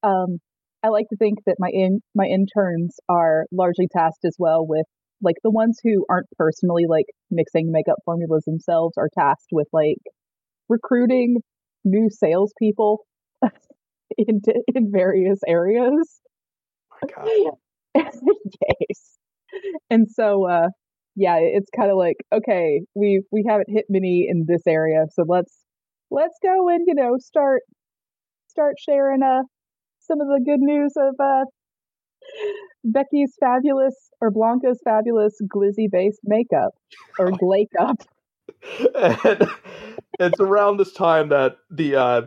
um, 0.03 0.39
I 0.83 0.89
like 0.89 1.09
to 1.11 1.17
think 1.17 1.39
that 1.47 1.57
my 1.59 1.69
in 1.73 2.01
my 2.15 2.27
interns 2.27 2.99
are 3.09 3.47
largely 3.53 3.89
tasked 3.93 4.25
as 4.25 4.37
well 4.39 4.67
with 4.67 4.87
like 5.23 5.37
the 5.45 5.51
ones 5.51 5.79
who 5.83 6.07
aren't 6.09 6.29
personally 6.39 6.85
like 6.89 7.07
mixing 7.31 7.71
makeup 7.71 7.99
formulas 8.05 8.45
themselves 8.47 8.95
are 8.97 9.11
tasked 9.19 9.51
with 9.53 9.69
like 9.73 9.99
recruiting 10.69 11.39
new 11.85 12.09
salespeople 12.11 13.05
in 14.17 14.41
in 14.75 14.91
various 14.91 15.41
areas. 15.47 16.21
My 17.03 17.09
God. 17.15 17.57
yes. 17.95 19.19
And 19.91 20.09
so 20.11 20.49
uh 20.49 20.69
yeah, 21.17 21.37
it's 21.41 21.71
kind 21.77 21.91
of 21.91 21.97
like 21.97 22.17
okay, 22.33 22.81
we 22.95 23.23
we 23.31 23.45
haven't 23.47 23.69
hit 23.69 23.85
many 23.89 24.27
in 24.29 24.47
this 24.49 24.63
area, 24.67 25.05
so 25.13 25.25
let's 25.29 25.55
let's 26.11 26.39
go 26.43 26.69
and 26.69 26.85
you 26.87 26.95
know 26.95 27.17
start 27.19 27.63
start 28.49 28.77
sharing 28.79 29.23
uh 29.23 29.43
some 30.11 30.21
of 30.21 30.27
the 30.29 30.41
good 30.45 30.61
news 30.61 30.93
of 30.97 31.15
uh 31.21 31.45
Becky's 32.85 33.33
fabulous 33.39 33.95
or 34.21 34.31
Blanca's 34.31 34.81
fabulous 34.85 35.35
glizzy 35.55 35.87
based 35.91 36.21
makeup 36.25 36.73
or 37.19 37.31
glake 37.39 37.71
up. 37.79 37.97
and 38.95 39.49
it's 40.19 40.41
around 40.41 40.77
this 40.79 40.93
time 40.93 41.29
that 41.29 41.57
the 41.71 41.97
uh 41.97 42.23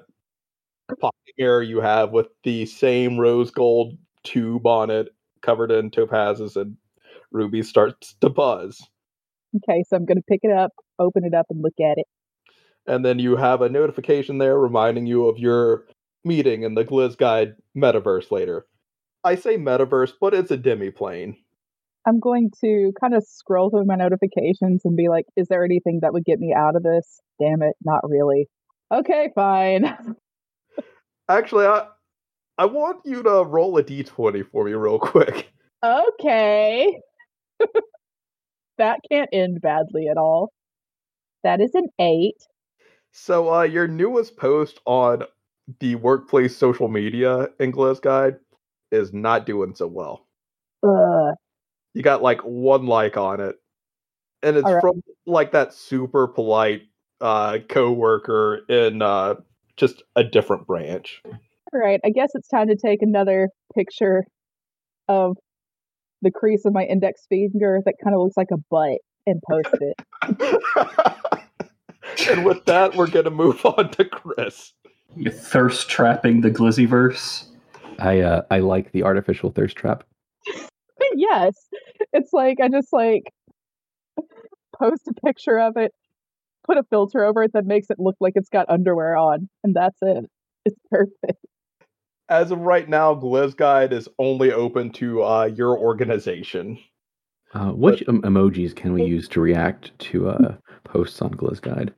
popping 0.99 1.13
you 1.37 1.81
have 1.81 2.11
with 2.11 2.27
the 2.43 2.65
same 2.65 3.19
rose 3.19 3.51
gold 3.51 3.97
tube 4.23 4.65
on 4.65 4.89
it 4.89 5.09
covered 5.41 5.71
in 5.71 5.89
topazes 5.91 6.55
and 6.55 6.77
rubies 7.31 7.67
starts 7.67 8.15
to 8.21 8.29
buzz 8.29 8.81
Okay, 9.55 9.83
so 9.87 9.95
I'm 9.97 10.05
gonna 10.05 10.21
pick 10.27 10.39
it 10.43 10.51
up, 10.51 10.71
open 10.97 11.23
it 11.25 11.33
up, 11.35 11.45
and 11.49 11.61
look 11.61 11.73
at 11.79 11.97
it. 11.97 12.07
and 12.87 13.03
then 13.05 13.19
you 13.19 13.35
have 13.35 13.61
a 13.61 13.69
notification 13.69 14.37
there 14.37 14.57
reminding 14.57 15.05
you 15.05 15.27
of 15.27 15.37
your 15.37 15.85
meeting 16.23 16.63
in 16.63 16.75
the 16.75 16.85
Gliz 16.85 17.17
Guide 17.17 17.55
metaverse 17.75 18.31
later. 18.31 18.65
I 19.23 19.35
say 19.35 19.57
metaverse, 19.57 20.13
but 20.19 20.33
it's 20.33 20.51
a 20.51 20.57
demi-plane. 20.57 21.37
I'm 22.05 22.19
going 22.19 22.51
to 22.61 22.91
kind 22.99 23.13
of 23.13 23.23
scroll 23.25 23.69
through 23.69 23.85
my 23.85 23.95
notifications 23.95 24.81
and 24.83 24.97
be 24.97 25.07
like, 25.07 25.25
is 25.37 25.47
there 25.47 25.63
anything 25.63 25.99
that 26.01 26.11
would 26.11 26.25
get 26.25 26.39
me 26.39 26.53
out 26.55 26.75
of 26.75 26.83
this? 26.83 27.21
Damn 27.39 27.61
it, 27.61 27.75
not 27.83 28.01
really. 28.03 28.47
Okay, 28.93 29.29
fine. 29.33 29.95
Actually, 31.29 31.65
I 31.65 31.87
I 32.57 32.65
want 32.65 32.99
you 33.05 33.23
to 33.23 33.43
roll 33.43 33.77
a 33.77 33.83
d20 33.83 34.45
for 34.51 34.65
me 34.65 34.73
real 34.73 34.99
quick. 34.99 35.49
okay. 35.83 36.99
that 38.77 38.99
can't 39.09 39.29
end 39.31 39.61
badly 39.61 40.07
at 40.09 40.17
all. 40.17 40.51
That 41.43 41.61
is 41.61 41.71
an 41.73 41.87
eight. 41.99 42.37
So, 43.11 43.53
uh, 43.53 43.63
your 43.63 43.87
newest 43.87 44.37
post 44.37 44.79
on 44.85 45.23
the 45.79 45.95
workplace 45.95 46.55
social 46.55 46.87
media 46.87 47.49
in 47.59 47.71
Gliz 47.71 48.01
Guide 48.01 48.35
is 48.91 49.13
not 49.13 49.45
doing 49.45 49.75
so 49.75 49.87
well. 49.87 50.27
Ugh. 50.83 51.35
You 51.93 52.01
got 52.01 52.21
like 52.21 52.41
one 52.41 52.85
like 52.85 53.17
on 53.17 53.39
it, 53.39 53.55
and 54.41 54.57
it's 54.57 54.65
right. 54.65 54.81
from 54.81 55.03
like 55.25 55.51
that 55.51 55.73
super 55.73 56.27
polite 56.27 56.83
uh 57.21 57.59
coworker 57.69 58.61
in 58.67 59.01
uh 59.01 59.35
just 59.77 60.03
a 60.15 60.23
different 60.23 60.67
branch. 60.67 61.21
All 61.25 61.79
right, 61.79 61.99
I 62.03 62.09
guess 62.09 62.31
it's 62.33 62.47
time 62.47 62.67
to 62.67 62.75
take 62.75 63.01
another 63.01 63.49
picture 63.75 64.23
of 65.07 65.37
the 66.21 66.31
crease 66.31 66.65
of 66.65 66.73
my 66.73 66.83
index 66.83 67.25
finger 67.29 67.79
that 67.85 67.95
kind 68.03 68.15
of 68.15 68.21
looks 68.21 68.37
like 68.37 68.51
a 68.51 68.57
butt 68.69 68.99
and 69.25 69.41
post 69.49 69.75
it. 69.81 69.95
and 72.29 72.45
with 72.45 72.65
that, 72.65 72.95
we're 72.95 73.07
gonna 73.07 73.29
move 73.29 73.65
on 73.65 73.91
to 73.91 74.05
Chris. 74.05 74.73
You 75.15 75.31
thirst 75.31 75.89
trapping 75.89 76.41
the 76.41 76.51
Glizzyverse. 76.51 77.45
I 77.99 78.21
uh, 78.21 78.41
I 78.49 78.59
like 78.59 78.91
the 78.91 79.03
artificial 79.03 79.51
thirst 79.51 79.75
trap. 79.75 80.03
yes, 81.15 81.55
it's 82.11 82.33
like 82.33 82.57
I 82.61 82.69
just 82.69 82.91
like 82.91 83.23
post 84.77 85.07
a 85.07 85.13
picture 85.25 85.59
of 85.59 85.77
it, 85.77 85.91
put 86.65 86.77
a 86.77 86.83
filter 86.89 87.23
over 87.23 87.43
it 87.43 87.53
that 87.53 87.65
makes 87.65 87.89
it 87.89 87.99
look 87.99 88.15
like 88.19 88.33
it's 88.35 88.49
got 88.49 88.69
underwear 88.69 89.15
on, 89.15 89.49
and 89.63 89.75
that's 89.75 89.97
it. 90.01 90.25
It's 90.65 90.79
perfect. 90.89 91.45
As 92.29 92.51
of 92.51 92.59
right 92.59 92.87
now, 92.87 93.13
Gliz 93.13 93.55
Guide 93.55 93.91
is 93.93 94.07
only 94.17 94.51
open 94.51 94.91
to 94.93 95.23
uh, 95.23 95.45
your 95.45 95.77
organization. 95.77 96.79
Uh, 97.53 97.69
which 97.71 98.03
em- 98.07 98.21
emojis 98.23 98.75
can 98.75 98.93
we 98.93 99.03
use 99.03 99.27
to 99.27 99.39
react 99.39 99.91
to 99.99 100.29
uh, 100.29 100.55
posts 100.85 101.21
on 101.21 101.31
Gliz 101.35 101.61
Guide? 101.61 101.93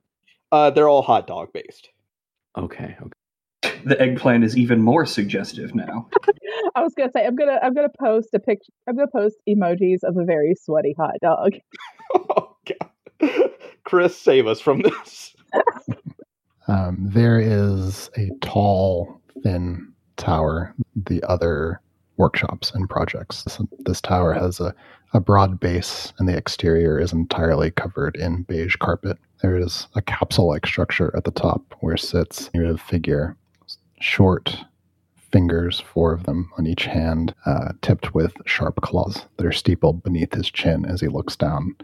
Uh, 0.52 0.70
they're 0.70 0.90
all 0.90 1.02
hot 1.02 1.28
dog 1.28 1.54
based. 1.54 1.90
Okay, 2.58 2.96
okay. 3.02 3.12
The 3.86 4.00
eggplant 4.02 4.44
is 4.44 4.58
even 4.58 4.82
more 4.82 5.06
suggestive 5.06 5.76
now. 5.76 6.08
I 6.76 6.82
was 6.82 6.94
gonna 6.96 7.12
say 7.16 7.26
I'm 7.26 7.36
gonna 7.36 7.60
I'm 7.62 7.74
gonna 7.74 7.90
post 8.00 8.30
a 8.34 8.40
picture. 8.40 8.72
I'm 8.88 8.96
gonna 8.96 9.08
post 9.08 9.36
emojis 9.48 10.04
of 10.04 10.18
a 10.18 10.26
very 10.26 10.56
sweaty 10.56 10.96
hot 10.98 11.16
dog. 11.22 11.54
Oh 12.14 12.56
god. 12.68 13.52
Chris, 13.84 14.16
save 14.16 14.48
us 14.48 14.62
from 14.62 14.82
this. 14.82 15.36
Um, 16.68 16.98
there 17.00 17.40
is 17.40 18.10
a 18.18 18.32
tall, 18.42 19.22
thin 19.44 19.94
tower. 20.18 20.74
The 20.96 21.22
other 21.24 21.80
workshops 22.18 22.72
and 22.74 22.90
projects. 22.90 23.44
This, 23.44 23.62
this 23.80 24.02
tower 24.02 24.34
has 24.34 24.60
a, 24.60 24.74
a 25.14 25.20
broad 25.20 25.60
base, 25.60 26.14
and 26.18 26.28
the 26.28 26.36
exterior 26.36 27.00
is 27.00 27.14
entirely 27.14 27.72
covered 27.72 28.16
in 28.16 28.44
beige 28.44 28.78
carpet. 28.78 29.18
There 29.46 29.58
is 29.60 29.88
a 29.94 30.02
capsule-like 30.02 30.66
structure 30.66 31.16
at 31.16 31.24
the 31.24 31.30
top 31.30 31.76
where 31.80 31.98
sits 31.98 32.50
a 32.56 32.78
figure, 32.80 33.38
short 34.00 34.58
fingers, 35.32 35.80
four 35.80 36.14
of 36.14 36.24
them 36.24 36.50
on 36.58 36.66
each 36.66 36.86
hand, 36.86 37.36
uh, 37.46 37.74
tipped 37.84 38.16
with 38.16 38.34
sharp 38.48 38.82
claws 38.82 39.28
that 39.38 39.46
are 39.46 39.52
steepled 39.52 40.02
beneath 40.02 40.34
his 40.34 40.50
chin 40.50 40.84
as 40.86 41.00
he 41.00 41.08
looks 41.08 41.36
down. 41.36 41.76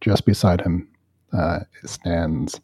Just 0.00 0.24
beside 0.24 0.60
him 0.60 0.86
uh, 1.32 1.58
stands 1.84 2.60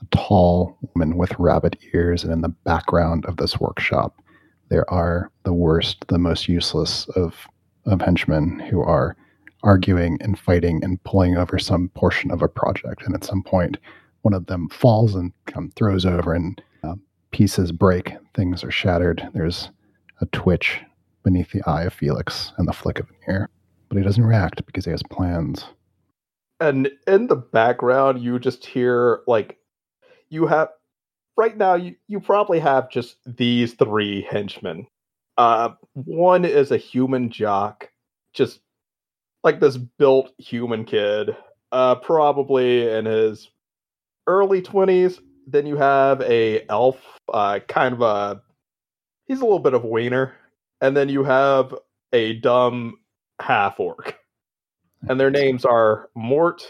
a 0.00 0.16
tall 0.16 0.78
woman 0.94 1.18
with 1.18 1.36
rabbit 1.40 1.76
ears, 1.92 2.22
and 2.22 2.32
in 2.32 2.42
the 2.42 2.50
background 2.50 3.26
of 3.26 3.38
this 3.38 3.58
workshop, 3.58 4.22
there 4.68 4.88
are 4.92 5.28
the 5.42 5.52
worst, 5.52 6.06
the 6.06 6.18
most 6.18 6.46
useless 6.46 7.08
of, 7.16 7.34
of 7.86 8.00
henchmen 8.00 8.60
who 8.60 8.80
are 8.80 9.16
arguing 9.62 10.18
and 10.20 10.38
fighting 10.38 10.82
and 10.82 11.02
pulling 11.04 11.36
over 11.36 11.58
some 11.58 11.88
portion 11.90 12.30
of 12.30 12.42
a 12.42 12.48
project. 12.48 13.02
And 13.04 13.14
at 13.14 13.24
some 13.24 13.42
point, 13.42 13.78
one 14.22 14.34
of 14.34 14.46
them 14.46 14.68
falls 14.68 15.14
and 15.14 15.32
um, 15.54 15.70
throws 15.76 16.06
over, 16.06 16.32
and 16.32 16.60
uh, 16.84 16.94
pieces 17.30 17.72
break, 17.72 18.12
things 18.34 18.62
are 18.64 18.70
shattered. 18.70 19.28
There's 19.34 19.70
a 20.20 20.26
twitch 20.26 20.80
beneath 21.22 21.50
the 21.52 21.62
eye 21.66 21.84
of 21.84 21.92
Felix 21.92 22.52
and 22.58 22.66
the 22.66 22.72
flick 22.72 22.98
of 22.98 23.08
an 23.08 23.16
ear. 23.28 23.48
But 23.88 23.98
he 23.98 24.04
doesn't 24.04 24.24
react 24.24 24.64
because 24.66 24.84
he 24.84 24.90
has 24.90 25.02
plans. 25.02 25.64
And 26.60 26.90
in 27.06 27.26
the 27.26 27.36
background, 27.36 28.22
you 28.22 28.38
just 28.38 28.64
hear 28.64 29.20
like 29.26 29.58
you 30.30 30.46
have 30.46 30.68
right 31.36 31.56
now. 31.56 31.74
You 31.74 31.96
you 32.06 32.20
probably 32.20 32.60
have 32.60 32.88
just 32.90 33.16
these 33.26 33.74
three 33.74 34.22
henchmen. 34.30 34.86
Uh, 35.36 35.70
one 35.94 36.44
is 36.44 36.70
a 36.70 36.76
human 36.76 37.30
jock, 37.30 37.90
just 38.32 38.60
like 39.44 39.60
this 39.60 39.76
built 39.76 40.32
human 40.38 40.84
kid, 40.84 41.36
uh, 41.72 41.96
probably 41.96 42.88
in 42.88 43.04
his 43.04 43.50
early 44.26 44.62
twenties. 44.62 45.20
Then 45.46 45.66
you 45.66 45.76
have 45.76 46.20
a 46.22 46.64
elf, 46.68 46.98
uh, 47.32 47.60
kind 47.66 47.94
of 47.94 48.02
a 48.02 48.42
he's 49.26 49.40
a 49.40 49.44
little 49.44 49.58
bit 49.58 49.74
of 49.74 49.84
a 49.84 49.88
wiener, 49.88 50.34
and 50.80 50.96
then 50.96 51.08
you 51.08 51.24
have 51.24 51.74
a 52.12 52.34
dumb 52.34 52.98
half 53.40 53.80
orc, 53.80 54.18
and 55.08 55.18
their 55.18 55.30
names 55.30 55.64
are 55.64 56.10
Mort, 56.14 56.66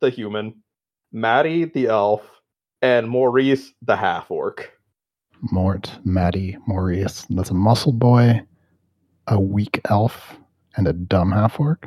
the 0.00 0.10
human, 0.10 0.62
Maddie, 1.12 1.66
the 1.66 1.86
elf, 1.86 2.22
and 2.80 3.08
Maurice, 3.08 3.72
the 3.82 3.96
half 3.96 4.30
orc. 4.30 4.72
Mort, 5.52 5.98
Maddie, 6.04 6.56
Maurice. 6.66 7.26
That's 7.28 7.50
a 7.50 7.54
muscle 7.54 7.92
boy, 7.92 8.40
a 9.26 9.38
weak 9.38 9.80
elf, 9.90 10.38
and 10.76 10.86
a 10.86 10.92
dumb 10.92 11.32
half 11.32 11.58
orc. 11.58 11.86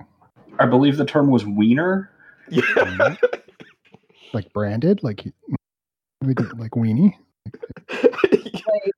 I 0.60 0.66
believe 0.66 0.98
the 0.98 1.06
term 1.06 1.30
was 1.30 1.46
wiener. 1.46 2.12
Yeah. 2.50 3.16
Like 4.34 4.52
branded, 4.52 5.04
like 5.04 5.24
like, 6.22 6.40
like 6.58 6.72
weenie. 6.72 7.14
Like 7.90 8.92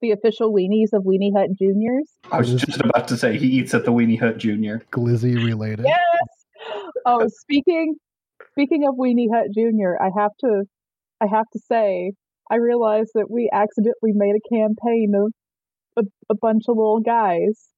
the 0.00 0.10
official 0.10 0.52
weenies 0.52 0.92
of 0.92 1.04
Weenie 1.04 1.32
Hut 1.34 1.48
Juniors. 1.58 2.08
I 2.30 2.38
was 2.38 2.54
just 2.54 2.80
about 2.80 3.08
to 3.08 3.16
say 3.16 3.38
he 3.38 3.46
eats 3.46 3.72
at 3.72 3.84
the 3.84 3.92
Weenie 3.92 4.18
Hut 4.18 4.38
Junior. 4.38 4.82
Glizzy 4.92 5.36
related. 5.36 5.86
Yes. 5.86 6.88
Oh, 7.06 7.26
speaking 7.28 7.94
speaking 8.50 8.84
of 8.86 8.96
Weenie 8.96 9.28
Hut 9.32 9.46
Junior, 9.54 9.96
I 10.00 10.10
have 10.18 10.32
to 10.40 10.64
I 11.20 11.26
have 11.26 11.46
to 11.52 11.58
say 11.60 12.12
I 12.50 12.56
realized 12.56 13.10
that 13.14 13.30
we 13.30 13.48
accidentally 13.52 14.12
made 14.12 14.34
a 14.34 14.54
campaign 14.54 15.12
of 15.14 15.32
a, 15.96 16.02
a 16.30 16.34
bunch 16.34 16.64
of 16.68 16.76
little 16.76 17.00
guys 17.00 17.68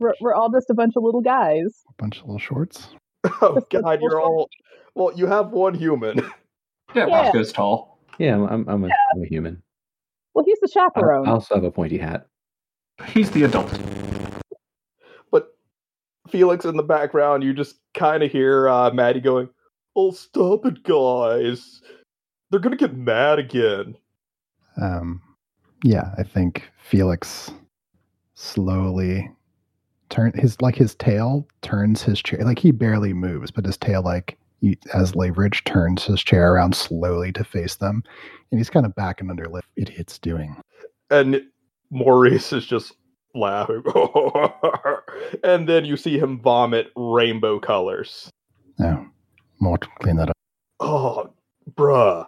We're, 0.00 0.14
we're 0.20 0.34
all 0.34 0.50
just 0.50 0.70
a 0.70 0.74
bunch 0.74 0.94
of 0.96 1.02
little 1.02 1.20
guys. 1.20 1.82
A 1.88 1.92
bunch 2.02 2.18
of 2.20 2.24
little 2.26 2.38
shorts. 2.38 2.88
Oh 3.42 3.56
Just 3.56 3.70
god, 3.70 4.00
you're 4.00 4.10
bullshit. 4.12 4.24
all 4.24 4.48
well. 4.94 5.12
You 5.16 5.26
have 5.26 5.50
one 5.50 5.74
human. 5.74 6.20
Yeah, 6.94 7.06
Yeah. 7.06 7.16
Roscoe's 7.24 7.52
tall. 7.52 7.98
Yeah, 8.18 8.34
I'm 8.36 8.44
I'm, 8.44 8.68
I'm, 8.68 8.84
a, 8.84 8.88
I'm 9.14 9.22
a 9.22 9.26
human. 9.26 9.62
Well, 10.34 10.44
he's 10.46 10.58
the 10.60 10.68
I, 10.76 10.88
chaperone. 10.88 11.28
I 11.28 11.32
also 11.32 11.54
have 11.56 11.64
a 11.64 11.70
pointy 11.70 11.98
hat. 11.98 12.26
He's 13.08 13.30
the 13.32 13.42
adult. 13.42 13.70
But 15.30 15.48
Felix 16.28 16.64
in 16.64 16.76
the 16.76 16.82
background, 16.82 17.42
you 17.42 17.52
just 17.52 17.76
kind 17.94 18.22
of 18.22 18.30
hear 18.32 18.68
uh, 18.68 18.90
Maddie 18.92 19.20
going, 19.20 19.48
"Oh, 19.96 20.12
stop 20.12 20.64
it, 20.64 20.82
guys! 20.84 21.82
They're 22.50 22.60
gonna 22.60 22.76
get 22.76 22.96
mad 22.96 23.38
again." 23.38 23.96
Um, 24.80 25.20
yeah, 25.84 26.14
I 26.16 26.22
think 26.22 26.70
Felix 26.88 27.50
slowly 28.34 29.30
turn 30.10 30.32
his 30.34 30.60
like 30.60 30.76
his 30.76 30.94
tail 30.94 31.46
turns 31.62 32.02
his 32.02 32.22
chair 32.22 32.40
like 32.44 32.58
he 32.58 32.70
barely 32.70 33.12
moves, 33.12 33.50
but 33.50 33.64
his 33.64 33.76
tail 33.76 34.02
like 34.02 34.38
as 34.92 35.14
leverage 35.14 35.64
turns 35.64 36.04
his 36.04 36.22
chair 36.22 36.54
around 36.54 36.74
slowly 36.74 37.32
to 37.32 37.44
face 37.44 37.76
them, 37.76 38.02
and 38.50 38.58
he's 38.58 38.70
kind 38.70 38.86
of 38.86 38.94
backing 38.94 39.30
under 39.30 39.46
lip. 39.46 39.64
Idiot's 39.76 40.18
doing. 40.18 40.56
And 41.10 41.42
Maurice 41.90 42.52
is 42.52 42.66
just 42.66 42.92
laughing, 43.34 43.82
and 45.44 45.68
then 45.68 45.84
you 45.84 45.96
see 45.96 46.18
him 46.18 46.40
vomit 46.40 46.90
rainbow 46.96 47.60
colors. 47.60 48.30
Oh, 48.80 48.84
no, 48.84 49.06
more 49.60 49.78
to 49.78 49.88
clean 50.00 50.16
that 50.16 50.30
up. 50.30 50.36
Oh, 50.80 51.32
bruh. 51.70 52.26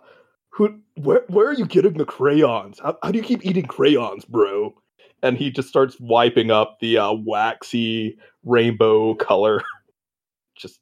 Who, 0.53 0.81
where, 0.97 1.23
where 1.29 1.49
are 1.49 1.55
you 1.55 1.67
getting 1.67 1.95
the 1.95 2.05
crayons? 2.05 2.81
How, 2.81 2.99
how 3.03 3.13
do 3.13 3.19
you 3.19 3.25
keep 3.25 3.45
eating 3.45 3.67
crayons, 3.67 4.25
bro? 4.25 4.75
And 5.23 5.37
he 5.37 5.51
just 5.51 5.69
starts 5.69 5.99
wiping 6.01 6.51
up 6.51 6.79
the 6.81 6.99
uh, 6.99 7.13
waxy 7.13 8.19
rainbow 8.45 9.15
color, 9.15 9.63
just 10.57 10.81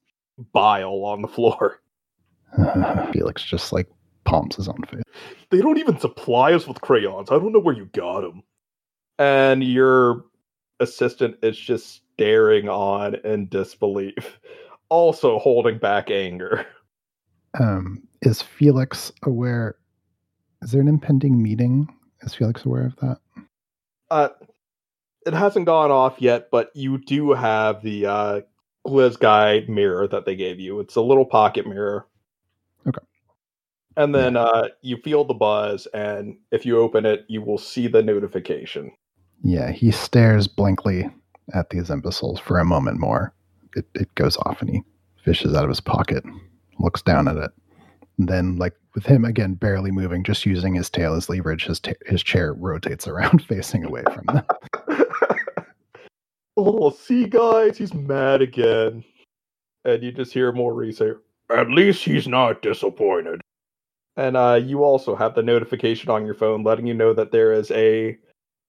bile 0.52 1.04
on 1.04 1.22
the 1.22 1.28
floor. 1.28 1.80
Felix 3.12 3.42
just 3.42 3.72
like 3.72 3.88
palms 4.24 4.56
his 4.56 4.68
own 4.68 4.82
face. 4.90 5.02
They 5.50 5.60
don't 5.60 5.78
even 5.78 5.98
supply 5.98 6.52
us 6.52 6.66
with 6.66 6.80
crayons. 6.80 7.30
I 7.30 7.38
don't 7.38 7.52
know 7.52 7.58
where 7.58 7.74
you 7.74 7.86
got 7.86 8.20
them. 8.20 8.42
And 9.18 9.64
your 9.64 10.24
assistant 10.80 11.36
is 11.42 11.58
just 11.58 12.02
staring 12.14 12.68
on 12.68 13.16
in 13.24 13.48
disbelief, 13.48 14.38
also 14.88 15.38
holding 15.38 15.78
back 15.78 16.10
anger. 16.10 16.66
Um, 17.58 18.02
is 18.22 18.42
Felix 18.42 19.12
aware? 19.22 19.76
Is 20.62 20.72
there 20.72 20.80
an 20.80 20.88
impending 20.88 21.42
meeting? 21.42 21.88
Is 22.22 22.34
Felix 22.34 22.64
aware 22.64 22.86
of 22.86 22.96
that? 22.96 23.18
Uh, 24.10 24.28
it 25.26 25.34
hasn't 25.34 25.66
gone 25.66 25.90
off 25.90 26.20
yet, 26.20 26.48
but 26.50 26.70
you 26.74 26.98
do 26.98 27.32
have 27.32 27.82
the 27.82 28.06
uh, 28.06 28.40
Gliz 28.86 29.18
Guide 29.18 29.68
mirror 29.68 30.08
that 30.08 30.24
they 30.24 30.36
gave 30.36 30.58
you. 30.58 30.80
It's 30.80 30.96
a 30.96 31.02
little 31.02 31.26
pocket 31.26 31.66
mirror. 31.66 32.06
Okay. 32.86 33.04
And 33.96 34.14
then 34.14 34.36
uh, 34.36 34.68
you 34.80 34.96
feel 34.98 35.24
the 35.24 35.34
buzz, 35.34 35.86
and 35.92 36.38
if 36.52 36.64
you 36.64 36.78
open 36.78 37.04
it, 37.04 37.24
you 37.28 37.42
will 37.42 37.58
see 37.58 37.88
the 37.88 38.02
notification. 38.02 38.92
Yeah, 39.42 39.70
he 39.70 39.90
stares 39.90 40.46
blankly 40.46 41.10
at 41.54 41.70
these 41.70 41.90
imbeciles 41.90 42.40
for 42.40 42.58
a 42.58 42.64
moment 42.64 42.98
more. 43.00 43.34
It, 43.76 43.86
it 43.94 44.14
goes 44.14 44.36
off 44.38 44.60
and 44.60 44.70
he 44.70 44.82
fishes 45.24 45.54
out 45.54 45.64
of 45.64 45.68
his 45.68 45.80
pocket, 45.80 46.24
looks 46.78 47.02
down 47.02 47.28
at 47.28 47.36
it. 47.36 47.50
And 48.18 48.28
then, 48.28 48.56
like 48.56 48.74
with 48.94 49.06
him 49.06 49.24
again, 49.24 49.54
barely 49.54 49.92
moving, 49.92 50.24
just 50.24 50.44
using 50.44 50.74
his 50.74 50.90
tail 50.90 51.14
as 51.14 51.28
leverage, 51.28 51.66
his, 51.66 51.78
ta- 51.78 51.92
his 52.06 52.22
chair 52.22 52.52
rotates 52.52 53.06
around, 53.06 53.42
facing 53.46 53.84
away 53.84 54.02
from 54.12 54.24
them. 54.26 54.44
oh, 56.56 56.90
see, 56.90 57.26
guys, 57.26 57.78
he's 57.78 57.94
mad 57.94 58.42
again. 58.42 59.04
And 59.84 60.02
you 60.02 60.10
just 60.10 60.32
hear 60.32 60.52
Maurice 60.52 60.98
say, 60.98 61.12
At 61.50 61.70
least 61.70 62.04
he's 62.04 62.26
not 62.26 62.60
disappointed. 62.60 63.40
And 64.16 64.36
uh, 64.36 64.60
you 64.62 64.82
also 64.82 65.14
have 65.14 65.36
the 65.36 65.42
notification 65.44 66.10
on 66.10 66.26
your 66.26 66.34
phone 66.34 66.64
letting 66.64 66.88
you 66.88 66.94
know 66.94 67.14
that 67.14 67.30
there 67.30 67.52
is 67.52 67.70
a 67.70 68.18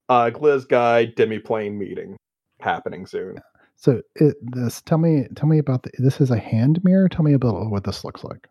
uh, 0.08 0.30
Gliz 0.30 0.70
Guy 0.70 1.08
demiplane 1.08 1.76
meeting 1.76 2.16
happening 2.60 3.08
soon. 3.08 3.40
So, 3.76 4.02
it, 4.16 4.36
this 4.42 4.82
tell 4.84 5.00
me, 5.00 5.26
tell 5.36 5.48
me 5.50 5.58
about 5.58 5.84
the, 5.84 5.92
this. 5.98 6.22
Is 6.22 6.30
a 6.30 6.38
hand 6.38 6.84
mirror. 6.84 7.10
Tell 7.10 7.24
me 7.24 7.34
about 7.34 7.72
what 7.72 7.86
this 7.86 8.04
looks 8.04 8.24
like. 8.24 8.48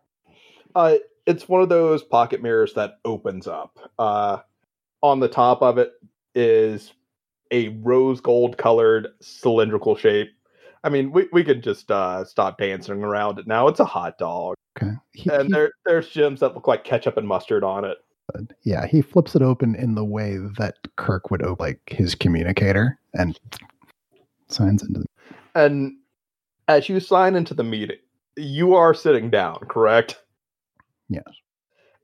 Uh, 0.75 0.95
it's 1.25 1.47
one 1.47 1.61
of 1.61 1.69
those 1.69 2.03
pocket 2.03 2.41
mirrors 2.41 2.73
that 2.73 2.99
opens 3.05 3.47
up. 3.47 3.77
Uh, 3.97 4.39
on 5.01 5.19
the 5.19 5.27
top 5.27 5.61
of 5.61 5.77
it 5.77 5.93
is 6.35 6.93
a 7.51 7.69
rose 7.83 8.19
gold 8.21 8.57
colored 8.57 9.07
cylindrical 9.21 9.95
shape. 9.95 10.29
I 10.83 10.89
mean, 10.89 11.11
we, 11.11 11.27
we 11.33 11.43
could 11.43 11.63
just 11.63 11.89
uh, 11.91 12.23
stop 12.23 12.57
dancing 12.57 13.03
around 13.03 13.39
it 13.39 13.47
now. 13.47 13.67
It's 13.67 13.79
a 13.79 13.85
hot 13.85 14.17
dog. 14.17 14.55
Okay. 14.81 14.93
He, 15.13 15.29
And 15.29 15.43
he- 15.47 15.53
there 15.53 15.71
there's 15.85 16.09
gems 16.09 16.39
that 16.39 16.53
look 16.55 16.67
like 16.67 16.83
ketchup 16.83 17.17
and 17.17 17.27
mustard 17.27 17.63
on 17.63 17.83
it. 17.85 17.97
yeah, 18.63 18.85
he 18.85 19.01
flips 19.01 19.35
it 19.35 19.41
open 19.41 19.75
in 19.75 19.95
the 19.95 20.05
way 20.05 20.37
that 20.57 20.75
Kirk 20.95 21.31
would 21.31 21.41
open 21.41 21.65
like 21.65 21.81
his 21.87 22.15
communicator 22.15 22.97
and 23.15 23.37
signs 24.47 24.83
into. 24.83 24.99
The, 24.99 25.05
And 25.55 25.97
as 26.67 26.87
you 26.87 26.99
sign 26.99 27.35
into 27.35 27.53
the 27.53 27.63
meeting, 27.63 27.97
you 28.37 28.75
are 28.75 28.93
sitting 28.93 29.29
down, 29.29 29.57
correct? 29.67 30.19
Yes. 31.09 31.25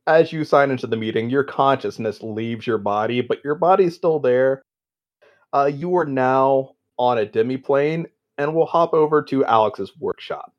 As 0.07 0.31
you 0.31 0.43
sign 0.43 0.71
into 0.71 0.87
the 0.87 0.97
meeting, 0.97 1.29
your 1.29 1.43
consciousness 1.43 2.21
leaves 2.21 2.67
your 2.67 2.77
body, 2.77 3.21
but 3.21 3.43
your 3.43 3.55
body's 3.55 3.95
still 3.95 4.19
there. 4.19 4.61
Uh, 5.53 5.65
you 5.65 5.95
are 5.95 6.05
now 6.05 6.71
on 6.97 7.17
a 7.17 7.25
demiplane, 7.25 8.05
and 8.37 8.53
we'll 8.53 8.65
hop 8.65 8.93
over 8.93 9.21
to 9.23 9.45
Alex's 9.45 9.91
workshop. 9.99 10.53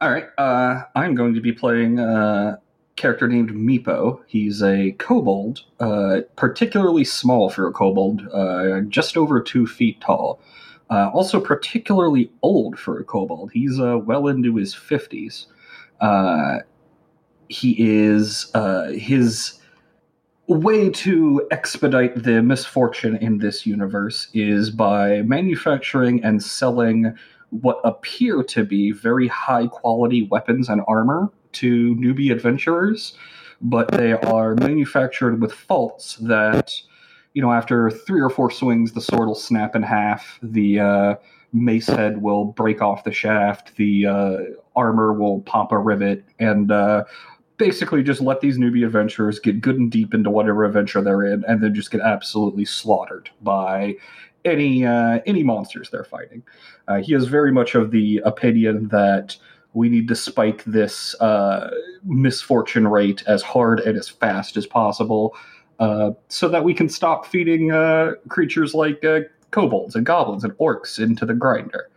All 0.00 0.10
right. 0.10 0.26
Uh, 0.38 0.82
I'm 0.96 1.14
going 1.14 1.34
to 1.34 1.40
be 1.40 1.52
playing 1.52 1.98
a 1.98 2.60
character 2.96 3.28
named 3.28 3.50
Meepo. 3.50 4.20
He's 4.26 4.62
a 4.62 4.92
kobold, 4.92 5.62
uh, 5.80 6.20
particularly 6.36 7.04
small 7.04 7.50
for 7.50 7.68
a 7.68 7.72
kobold, 7.72 8.22
uh, 8.32 8.80
just 8.88 9.16
over 9.16 9.40
two 9.40 9.66
feet 9.66 10.00
tall. 10.00 10.40
Uh, 10.90 11.10
also, 11.14 11.40
particularly 11.40 12.30
old 12.42 12.78
for 12.78 12.98
a 12.98 13.04
kobold. 13.04 13.50
He's 13.52 13.80
uh, 13.80 13.98
well 13.98 14.28
into 14.28 14.56
his 14.56 14.74
50s. 14.74 15.46
He 17.48 17.76
is 17.78 18.50
uh, 18.54 18.88
his 18.90 19.58
way 20.46 20.90
to 20.90 21.46
expedite 21.50 22.22
the 22.22 22.42
misfortune 22.42 23.16
in 23.16 23.38
this 23.38 23.64
universe 23.64 24.28
is 24.34 24.70
by 24.70 25.22
manufacturing 25.22 26.22
and 26.22 26.42
selling 26.42 27.16
what 27.50 27.80
appear 27.84 28.42
to 28.42 28.64
be 28.64 28.92
very 28.92 29.28
high 29.28 29.66
quality 29.68 30.28
weapons 30.30 30.68
and 30.68 30.82
armor 30.86 31.30
to 31.52 31.94
newbie 31.96 32.32
adventurers, 32.32 33.16
but 33.60 33.88
they 33.92 34.12
are 34.12 34.54
manufactured 34.56 35.40
with 35.40 35.52
faults 35.52 36.16
that, 36.16 36.72
you 37.32 37.40
know, 37.40 37.52
after 37.52 37.90
three 37.90 38.20
or 38.20 38.28
four 38.28 38.50
swings, 38.50 38.92
the 38.92 39.00
sword 39.00 39.28
will 39.28 39.34
snap 39.34 39.76
in 39.76 39.82
half, 39.82 40.38
the 40.42 40.80
uh, 40.80 41.14
mace 41.52 41.86
head 41.86 42.20
will 42.20 42.46
break 42.46 42.82
off 42.82 43.04
the 43.04 43.12
shaft, 43.12 43.76
the 43.76 44.06
uh, 44.06 44.36
armor 44.74 45.12
will 45.12 45.40
pop 45.42 45.70
a 45.70 45.78
rivet, 45.78 46.24
and 46.40 46.72
uh, 46.72 47.04
basically 47.56 48.02
just 48.02 48.20
let 48.20 48.40
these 48.40 48.58
newbie 48.58 48.84
adventurers 48.84 49.38
get 49.38 49.60
good 49.60 49.78
and 49.78 49.90
deep 49.90 50.14
into 50.14 50.30
whatever 50.30 50.64
adventure 50.64 51.02
they're 51.02 51.24
in, 51.24 51.44
and 51.44 51.62
then 51.62 51.74
just 51.74 51.90
get 51.90 52.00
absolutely 52.00 52.64
slaughtered 52.64 53.30
by 53.42 53.94
any 54.44 54.84
uh, 54.84 55.20
any 55.26 55.42
monsters 55.42 55.90
they're 55.90 56.04
fighting. 56.04 56.42
Uh, 56.88 57.00
he 57.00 57.14
is 57.14 57.26
very 57.26 57.52
much 57.52 57.74
of 57.74 57.90
the 57.90 58.20
opinion 58.24 58.88
that 58.88 59.36
we 59.72 59.88
need 59.88 60.06
to 60.08 60.14
spike 60.14 60.62
this 60.64 61.14
uh, 61.20 61.70
misfortune 62.04 62.86
rate 62.86 63.24
as 63.26 63.42
hard 63.42 63.80
and 63.80 63.98
as 63.98 64.08
fast 64.08 64.56
as 64.56 64.66
possible, 64.66 65.34
uh, 65.80 66.10
so 66.28 66.48
that 66.48 66.62
we 66.62 66.74
can 66.74 66.88
stop 66.88 67.26
feeding 67.26 67.72
uh, 67.72 68.12
creatures 68.28 68.74
like 68.74 69.04
uh, 69.04 69.20
kobolds 69.50 69.94
and 69.94 70.06
goblins 70.06 70.44
and 70.44 70.52
orcs 70.54 71.02
into 71.02 71.26
the 71.26 71.34
grinder. 71.34 71.88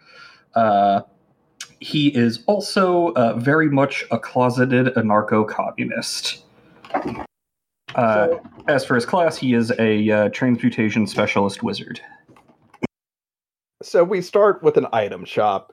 He 1.80 2.08
is 2.16 2.44
also 2.48 3.14
uh, 3.14 3.36
very 3.38 3.70
much 3.70 4.04
a 4.12 4.20
closeted 4.20 4.88
anarcho-communist. 4.96 6.44
Uh, 6.94 8.28
So- 8.28 8.42
as 8.68 8.84
for 8.86 8.96
his 8.96 9.06
class, 9.06 9.38
he 9.38 9.54
is 9.54 9.72
a 9.80 10.10
uh, 10.10 10.30
transmutation 10.30 11.08
specialist 11.08 11.64
wizard. 11.64 12.02
So 13.84 14.04
we 14.04 14.22
start 14.22 14.64
with 14.64 14.76
an 14.78 14.88
item 14.92 15.24
shop, 15.24 15.72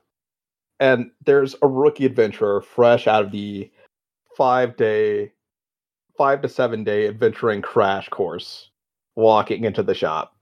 and 0.78 1.10
there's 1.24 1.56
a 1.62 1.66
rookie 1.66 2.04
adventurer 2.06 2.60
fresh 2.60 3.06
out 3.06 3.24
of 3.24 3.30
the 3.32 3.70
five 4.36 4.76
day, 4.76 5.32
five 6.16 6.42
to 6.42 6.48
seven 6.48 6.84
day 6.84 7.08
adventuring 7.08 7.62
crash 7.62 8.08
course 8.10 8.70
walking 9.16 9.64
into 9.64 9.82
the 9.82 9.94
shop. 9.94 10.33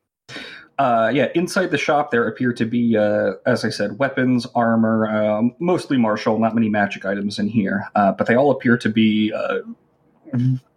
Uh, 0.83 1.09
yeah, 1.11 1.29
inside 1.37 1.71
the 1.71 1.79
shop 1.79 2.11
there 2.11 2.27
appear 2.27 2.53
to 2.53 2.65
be, 2.65 2.97
uh, 2.97 3.35
as 3.47 3.65
I 3.65 3.69
said, 3.69 4.01
weapons, 4.01 4.49
armor, 4.57 5.07
um, 5.07 5.55
mostly 5.61 5.97
martial, 5.97 6.41
not 6.41 6.57
many 6.57 6.69
magic 6.69 7.05
items 7.05 7.39
in 7.39 7.47
here, 7.47 7.87
uh, 7.95 8.11
but 8.11 8.27
they 8.27 8.35
all 8.35 8.51
appear 8.51 8.77
to 8.77 8.89
be 8.89 9.33
uh, 9.33 9.61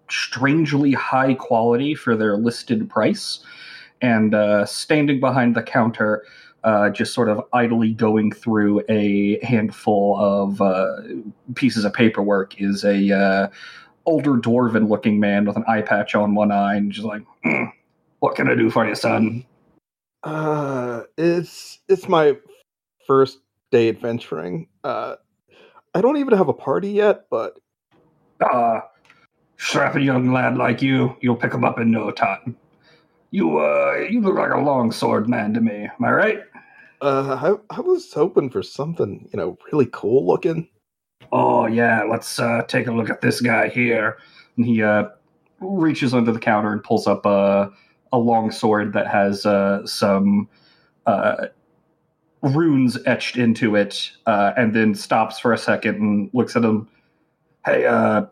strangely 0.07 0.91
high 0.91 1.33
quality 1.33 1.95
for 1.95 2.15
their 2.15 2.37
listed 2.37 2.87
price. 2.87 3.39
and 3.99 4.35
uh, 4.35 4.63
standing 4.67 5.19
behind 5.19 5.55
the 5.55 5.63
counter, 5.63 6.23
uh, 6.63 6.91
just 6.91 7.11
sort 7.11 7.27
of 7.27 7.41
idly 7.53 7.91
going 7.91 8.31
through 8.31 8.83
a 8.87 9.43
handful 9.43 10.19
of 10.19 10.61
pieces 11.55 11.83
of 11.83 11.93
paperwork, 11.93 12.61
is 12.61 12.85
a 12.85 13.49
older 14.05 14.33
dwarven-looking 14.33 15.19
man 15.19 15.45
with 15.45 15.55
an 15.55 15.63
eye 15.67 15.81
patch 15.81 16.13
on 16.13 16.35
one 16.35 16.51
eye, 16.51 16.75
and 16.75 16.91
just 16.91 17.07
like, 17.07 17.23
"Hmm, 17.43 17.63
"What 18.19 18.35
can 18.35 18.47
I 18.47 18.53
do 18.53 18.69
for 18.69 18.87
you, 18.87 18.93
son?" 18.93 19.45
Uh, 20.25 21.03
it's 21.17 21.79
it's 21.87 22.09
my 22.09 22.35
first 23.05 23.39
day 23.71 23.89
adventuring. 23.89 24.67
Uh, 24.83 25.15
I 25.93 26.01
don't 26.01 26.17
even 26.17 26.35
have 26.37 26.49
a 26.49 26.53
party 26.53 26.89
yet, 26.89 27.25
but 27.29 27.59
Uh, 28.41 28.81
strapping 29.57 30.03
young 30.03 30.33
lad 30.33 30.57
like 30.57 30.81
you, 30.81 31.15
you'll 31.21 31.35
pick 31.35 31.53
him 31.53 31.63
up 31.63 31.79
in 31.79 31.91
no 31.91 32.11
time. 32.11 32.57
You, 33.31 33.59
uh, 33.59 34.05
you 34.09 34.21
look 34.21 34.35
like 34.35 34.51
a 34.51 34.57
longsword 34.57 35.29
man 35.29 35.53
to 35.53 35.61
me. 35.61 35.83
Am 35.83 36.05
I 36.05 36.11
right? 36.11 36.39
uh, 37.01 37.57
I 37.69 37.77
I 37.77 37.81
was 37.81 38.11
hoping 38.11 38.49
for 38.49 38.63
something 38.63 39.29
you 39.31 39.37
know 39.37 39.57
really 39.71 39.87
cool 39.91 40.25
looking. 40.25 40.67
Oh 41.31 41.67
yeah, 41.67 42.03
let's 42.03 42.39
uh, 42.39 42.63
take 42.67 42.87
a 42.87 42.91
look 42.91 43.09
at 43.09 43.21
this 43.21 43.41
guy 43.41 43.69
here. 43.69 44.17
And 44.57 44.65
he 44.65 44.81
uh, 44.81 45.09
reaches 45.59 46.13
under 46.13 46.31
the 46.31 46.39
counter 46.39 46.71
and 46.71 46.83
pulls 46.83 47.07
up 47.07 47.25
a 47.25 47.71
a 48.11 48.17
long 48.17 48.51
sword 48.51 48.93
that 48.93 49.07
has 49.07 49.45
uh, 49.45 49.85
some 49.85 50.47
uh, 51.05 51.47
runes 52.41 52.97
etched 53.05 53.37
into 53.37 53.75
it, 53.75 54.11
uh, 54.25 54.53
and 54.57 54.73
then 54.73 54.95
stops 54.95 55.39
for 55.39 55.53
a 55.53 55.57
second 55.57 55.99
and 55.99 56.29
looks 56.33 56.55
at 56.55 56.63
him. 56.63 56.87
Hey, 57.65 57.85
uh, 57.85 58.25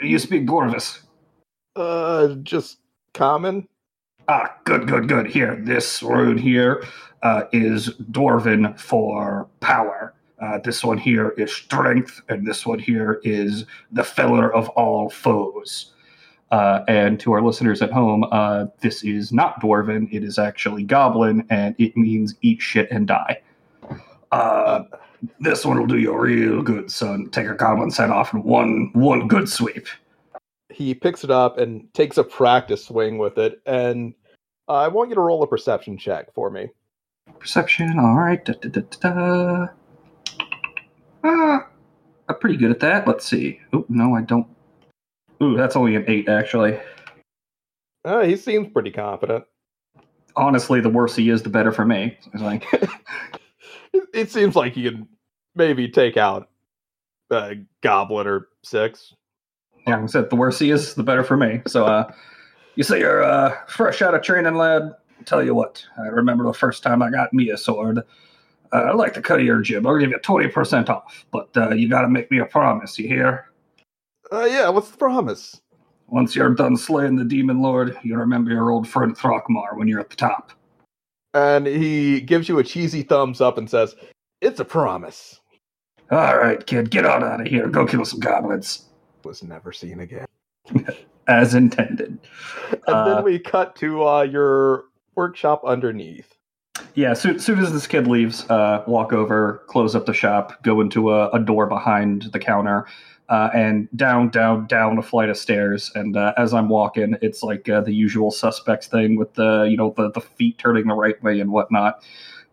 you 0.00 0.18
speak 0.18 0.46
Gorvis? 0.46 1.00
Uh, 1.76 2.34
just 2.42 2.78
common. 3.14 3.68
Ah, 4.28 4.54
good, 4.64 4.86
good, 4.86 5.08
good. 5.08 5.26
Here, 5.26 5.56
this 5.56 6.02
rune 6.02 6.38
here 6.38 6.84
uh, 7.22 7.44
is 7.52 7.90
Dwarven 8.12 8.78
for 8.78 9.48
power. 9.60 10.14
Uh, 10.40 10.58
this 10.58 10.82
one 10.82 10.98
here 10.98 11.30
is 11.30 11.52
strength, 11.52 12.20
and 12.28 12.46
this 12.46 12.64
one 12.64 12.78
here 12.78 13.20
is 13.24 13.66
the 13.92 14.04
feller 14.04 14.52
of 14.54 14.68
all 14.70 15.10
foes. 15.10 15.92
Uh, 16.50 16.84
and 16.88 17.20
to 17.20 17.32
our 17.32 17.42
listeners 17.42 17.80
at 17.80 17.92
home, 17.92 18.24
uh, 18.32 18.66
this 18.80 19.04
is 19.04 19.32
not 19.32 19.60
Dwarven, 19.60 20.12
it 20.12 20.24
is 20.24 20.38
actually 20.38 20.82
Goblin, 20.82 21.46
and 21.48 21.76
it 21.78 21.96
means 21.96 22.34
eat 22.42 22.60
shit 22.60 22.90
and 22.90 23.06
die. 23.06 23.40
Uh, 24.32 24.82
this 25.38 25.64
one 25.64 25.78
will 25.78 25.86
do 25.86 25.98
you 25.98 26.16
real 26.16 26.62
good, 26.62 26.90
son. 26.90 27.28
Take 27.30 27.46
a 27.46 27.54
Goblin's 27.54 27.96
head 27.96 28.10
off 28.10 28.32
in 28.32 28.42
one 28.42 28.90
one 28.94 29.28
good 29.28 29.48
sweep. 29.48 29.86
He 30.70 30.94
picks 30.94 31.24
it 31.24 31.30
up 31.30 31.58
and 31.58 31.92
takes 31.94 32.16
a 32.16 32.24
practice 32.24 32.86
swing 32.86 33.18
with 33.18 33.38
it, 33.38 33.60
and 33.66 34.14
I 34.66 34.88
want 34.88 35.10
you 35.10 35.14
to 35.16 35.20
roll 35.20 35.42
a 35.42 35.46
perception 35.46 35.98
check 35.98 36.32
for 36.34 36.50
me. 36.50 36.68
Perception, 37.38 37.98
all 37.98 38.16
right. 38.16 38.44
Da, 38.44 38.54
da, 38.54 38.68
da, 38.68 38.80
da, 38.80 39.10
da. 39.10 39.66
Ah, 41.22 41.66
I'm 42.28 42.38
pretty 42.38 42.56
good 42.56 42.70
at 42.70 42.80
that. 42.80 43.06
Let's 43.06 43.26
see. 43.26 43.60
Oh, 43.72 43.84
no, 43.88 44.14
I 44.14 44.22
don't. 44.22 44.46
Ooh, 45.42 45.56
that's 45.56 45.76
only 45.76 45.96
an 45.96 46.04
eight, 46.06 46.28
actually. 46.28 46.78
Uh, 48.04 48.22
he 48.22 48.36
seems 48.36 48.72
pretty 48.72 48.90
confident. 48.90 49.44
Honestly, 50.36 50.80
the 50.80 50.88
worse 50.88 51.16
he 51.16 51.28
is, 51.28 51.42
the 51.42 51.48
better 51.48 51.72
for 51.72 51.84
me. 51.84 52.16
It's 52.32 52.42
like, 52.42 52.66
It, 53.92 54.30
seems 54.30 54.56
like 54.56 54.74
he 54.74 54.84
can 54.84 55.08
maybe 55.54 55.88
take 55.88 56.16
out 56.16 56.48
a 57.30 57.56
goblin 57.82 58.26
or 58.26 58.48
six. 58.62 59.14
yeah, 59.86 59.96
like 59.96 60.04
I 60.04 60.06
said, 60.06 60.30
the 60.30 60.36
worse 60.36 60.58
he 60.58 60.70
is, 60.70 60.94
the 60.94 61.02
better 61.02 61.24
for 61.24 61.36
me. 61.36 61.62
So, 61.66 61.86
uh, 61.86 62.12
you 62.76 62.84
say 62.84 63.00
you're 63.00 63.22
uh, 63.22 63.56
fresh 63.66 64.02
out 64.02 64.14
of 64.14 64.22
training, 64.22 64.54
lad. 64.54 64.94
Tell 65.26 65.44
you 65.44 65.54
what, 65.54 65.84
I 65.98 66.06
remember 66.06 66.44
the 66.44 66.54
first 66.54 66.82
time 66.82 67.02
I 67.02 67.10
got 67.10 67.32
me 67.32 67.50
a 67.50 67.56
sword. 67.56 67.98
Uh, 68.72 68.76
I 68.76 68.92
like 68.92 69.14
the 69.14 69.20
cut 69.20 69.40
of 69.40 69.46
your 69.46 69.60
jib. 69.60 69.86
I'll 69.86 69.98
give 69.98 70.10
you 70.10 70.18
20% 70.18 70.88
off, 70.88 71.26
but 71.30 71.50
uh, 71.56 71.70
you 71.70 71.88
got 71.88 72.02
to 72.02 72.08
make 72.08 72.30
me 72.30 72.38
a 72.38 72.46
promise, 72.46 72.98
you 72.98 73.08
hear? 73.08 73.49
Uh, 74.32 74.44
yeah, 74.44 74.68
what's 74.68 74.90
the 74.90 74.96
promise? 74.96 75.60
Once 76.08 76.34
you're 76.34 76.54
done 76.54 76.76
slaying 76.76 77.16
the 77.16 77.24
demon 77.24 77.60
lord, 77.60 77.96
you 78.02 78.16
remember 78.16 78.50
your 78.50 78.70
old 78.70 78.88
friend 78.88 79.16
Throckmar 79.16 79.76
when 79.76 79.88
you're 79.88 80.00
at 80.00 80.10
the 80.10 80.16
top. 80.16 80.52
And 81.34 81.66
he 81.66 82.20
gives 82.20 82.48
you 82.48 82.58
a 82.58 82.64
cheesy 82.64 83.02
thumbs 83.02 83.40
up 83.40 83.58
and 83.58 83.70
says, 83.70 83.94
"It's 84.40 84.58
a 84.58 84.64
promise." 84.64 85.40
All 86.10 86.36
right, 86.36 86.64
kid, 86.66 86.90
get 86.90 87.06
on 87.06 87.22
out 87.22 87.40
of 87.40 87.46
here. 87.46 87.68
Go 87.68 87.86
kill 87.86 88.04
some 88.04 88.18
goblins. 88.18 88.86
Was 89.24 89.42
never 89.44 89.72
seen 89.72 90.00
again. 90.00 90.26
As 91.28 91.54
intended. 91.54 92.18
And 92.72 92.80
Uh, 92.88 93.14
then 93.14 93.24
we 93.24 93.38
cut 93.38 93.76
to 93.76 94.04
uh, 94.04 94.22
your 94.22 94.86
workshop 95.14 95.62
underneath. 95.64 96.34
Yeah, 96.94 97.14
soon, 97.14 97.38
soon 97.38 97.60
as 97.60 97.72
this 97.72 97.86
kid 97.86 98.08
leaves, 98.08 98.48
uh, 98.50 98.82
walk 98.86 99.12
over, 99.12 99.62
close 99.68 99.94
up 99.94 100.06
the 100.06 100.14
shop, 100.14 100.60
go 100.64 100.80
into 100.80 101.12
a, 101.12 101.28
a 101.30 101.38
door 101.38 101.66
behind 101.66 102.22
the 102.32 102.38
counter, 102.38 102.86
uh, 103.30 103.48
and 103.54 103.88
down, 103.94 104.28
down, 104.28 104.66
down 104.66 104.98
a 104.98 105.02
flight 105.02 105.28
of 105.28 105.36
stairs. 105.38 105.92
And 105.94 106.16
uh, 106.16 106.34
as 106.36 106.52
I'm 106.52 106.68
walking, 106.68 107.16
it's 107.22 107.44
like 107.44 107.68
uh, 107.68 107.80
the 107.80 107.94
usual 107.94 108.32
suspects 108.32 108.88
thing 108.88 109.16
with 109.16 109.34
the 109.34 109.68
you 109.70 109.76
know 109.76 109.94
the 109.96 110.10
the 110.10 110.20
feet 110.20 110.58
turning 110.58 110.88
the 110.88 110.94
right 110.94 111.20
way 111.22 111.38
and 111.40 111.52
whatnot. 111.52 112.02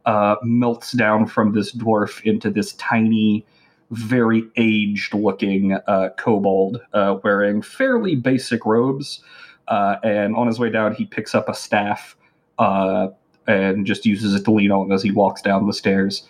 Uh, 0.05 0.35
melts 0.43 0.93
down 0.93 1.25
from 1.25 1.53
this 1.53 1.75
dwarf 1.75 2.21
into 2.23 2.49
this 2.49 2.73
tiny, 2.73 3.45
very 3.91 4.43
aged-looking 4.55 5.73
uh, 5.73 6.09
kobold 6.17 6.79
uh, 6.93 7.17
wearing 7.23 7.61
fairly 7.61 8.15
basic 8.15 8.65
robes. 8.65 9.21
And 9.67 10.33
on 10.35 10.47
his 10.47 10.59
way 10.59 10.69
down, 10.69 10.93
he 10.93 11.05
picks 11.05 11.35
up 11.35 11.49
a 11.49 11.53
staff. 11.53 12.15
And 12.59 13.85
just 13.85 14.05
uses 14.05 14.35
it 14.35 14.43
to 14.43 14.51
lean 14.51 14.71
on 14.71 14.91
as 14.91 15.01
he 15.01 15.11
walks 15.11 15.41
down 15.41 15.67
the 15.67 15.73
stairs. 15.73 16.27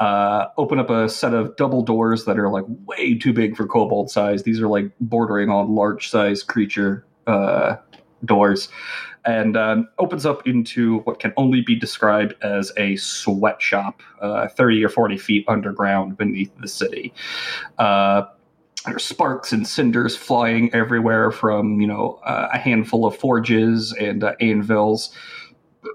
Uh, 0.00 0.48
open 0.56 0.78
up 0.80 0.90
a 0.90 1.08
set 1.08 1.34
of 1.34 1.54
double 1.56 1.82
doors 1.82 2.24
that 2.24 2.38
are 2.38 2.50
like 2.50 2.64
way 2.86 3.16
too 3.16 3.32
big 3.32 3.56
for 3.56 3.66
kobold 3.66 4.10
size. 4.10 4.42
These 4.42 4.60
are 4.60 4.66
like 4.66 4.90
bordering 5.00 5.50
on 5.50 5.74
large 5.74 6.10
size 6.10 6.42
creature 6.42 7.04
uh, 7.28 7.76
doors, 8.24 8.68
and 9.24 9.56
um, 9.56 9.88
opens 9.98 10.26
up 10.26 10.46
into 10.48 10.98
what 11.00 11.20
can 11.20 11.32
only 11.36 11.60
be 11.60 11.76
described 11.76 12.34
as 12.42 12.72
a 12.76 12.96
sweatshop, 12.96 14.02
uh, 14.20 14.48
thirty 14.48 14.84
or 14.84 14.88
forty 14.88 15.16
feet 15.16 15.44
underground 15.48 16.16
beneath 16.16 16.50
the 16.60 16.68
city. 16.68 17.14
Uh, 17.78 18.24
there's 18.86 19.04
sparks 19.04 19.52
and 19.52 19.66
cinders 19.66 20.16
flying 20.16 20.72
everywhere 20.74 21.30
from 21.30 21.80
you 21.80 21.86
know 21.86 22.20
uh, 22.24 22.48
a 22.52 22.58
handful 22.58 23.06
of 23.06 23.16
forges 23.16 23.92
and 23.92 24.24
uh, 24.24 24.34
anvils 24.40 25.10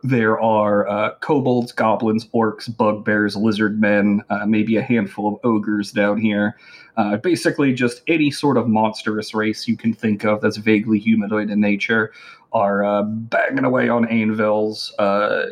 there 0.03 0.39
are 0.39 0.87
uh, 0.87 1.15
kobolds, 1.15 1.71
goblins, 1.71 2.25
orcs, 2.27 2.75
bugbears, 2.75 3.35
lizard 3.35 3.79
men, 3.79 4.23
uh, 4.29 4.45
maybe 4.45 4.77
a 4.77 4.81
handful 4.81 5.27
of 5.27 5.39
ogres 5.43 5.91
down 5.91 6.19
here. 6.19 6.57
Uh, 6.97 7.17
basically, 7.17 7.73
just 7.73 8.01
any 8.07 8.31
sort 8.31 8.57
of 8.57 8.67
monstrous 8.67 9.33
race 9.33 9.67
you 9.67 9.77
can 9.77 9.93
think 9.93 10.23
of 10.23 10.41
that's 10.41 10.57
vaguely 10.57 10.99
humanoid 10.99 11.49
in 11.49 11.59
nature 11.59 12.11
are 12.51 12.83
uh, 12.83 13.03
banging 13.03 13.63
away 13.63 13.89
on 13.89 14.07
anvils, 14.07 14.93
uh, 14.99 15.45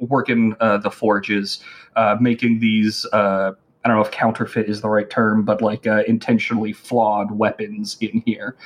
working 0.00 0.56
uh, 0.60 0.78
the 0.78 0.90
forges, 0.90 1.60
making 2.20 2.60
these. 2.60 3.06
I 3.12 3.88
don't 3.88 3.96
know 3.96 4.02
if 4.02 4.10
counterfeit 4.10 4.68
is 4.68 4.82
the 4.82 4.90
right 4.90 5.08
term, 5.08 5.42
but 5.42 5.62
like 5.62 5.86
intentionally 5.86 6.72
flawed 6.72 7.32
weapons 7.32 7.96
in 8.00 8.22
here. 8.26 8.56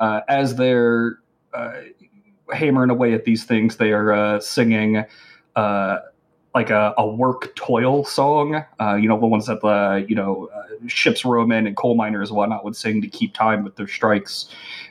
As 0.00 0.56
they're 0.56 1.18
hammering 2.52 2.90
away 2.90 3.12
at 3.12 3.24
these 3.24 3.44
things. 3.44 3.76
They 3.76 3.92
are 3.92 4.12
uh, 4.12 4.40
singing 4.40 5.04
uh, 5.56 5.98
like 6.54 6.70
a, 6.70 6.94
a 6.98 7.06
work 7.06 7.54
toil 7.54 8.04
song. 8.04 8.64
Uh, 8.80 8.94
you 8.94 9.08
know, 9.08 9.18
the 9.18 9.26
ones 9.26 9.46
that 9.46 9.60
the 9.60 10.04
you 10.08 10.14
know 10.14 10.48
uh, 10.54 10.86
ships 10.86 11.24
roman 11.24 11.66
and 11.66 11.76
coal 11.76 11.94
miners 11.94 12.30
and 12.30 12.36
whatnot 12.36 12.64
would 12.64 12.76
sing 12.76 13.00
to 13.02 13.08
keep 13.08 13.34
time 13.34 13.64
with 13.64 13.76
their 13.76 13.88
strikes. 13.88 14.48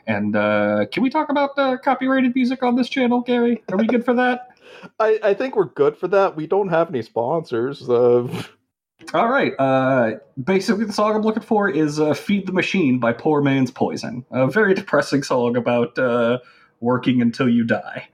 And 0.07 0.35
uh, 0.35 0.85
can 0.91 1.03
we 1.03 1.09
talk 1.09 1.29
about 1.29 1.51
uh, 1.57 1.77
copyrighted 1.77 2.35
music 2.35 2.63
on 2.63 2.75
this 2.75 2.89
channel, 2.89 3.21
Gary? 3.21 3.63
Are 3.71 3.77
we 3.77 3.87
good 3.87 4.03
for 4.03 4.13
that? 4.15 4.49
I, 4.99 5.19
I 5.23 5.33
think 5.33 5.55
we're 5.55 5.65
good 5.65 5.97
for 5.97 6.07
that. 6.07 6.35
We 6.35 6.47
don't 6.47 6.69
have 6.69 6.89
any 6.89 7.03
sponsors. 7.03 7.87
Uh, 7.87 8.27
All 9.13 9.29
right. 9.29 9.53
Uh, 9.59 10.13
basically, 10.41 10.85
the 10.85 10.93
song 10.93 11.15
I'm 11.15 11.21
looking 11.21 11.43
for 11.43 11.69
is 11.69 11.99
uh, 11.99 12.13
"Feed 12.13 12.47
the 12.47 12.53
Machine" 12.53 12.99
by 12.99 13.13
Poor 13.13 13.41
Man's 13.41 13.71
Poison. 13.71 14.25
A 14.31 14.47
very 14.47 14.73
depressing 14.73 15.23
song 15.23 15.55
about 15.55 15.97
uh, 15.97 16.39
working 16.81 17.21
until 17.21 17.47
you 17.47 17.63
die. 17.63 18.07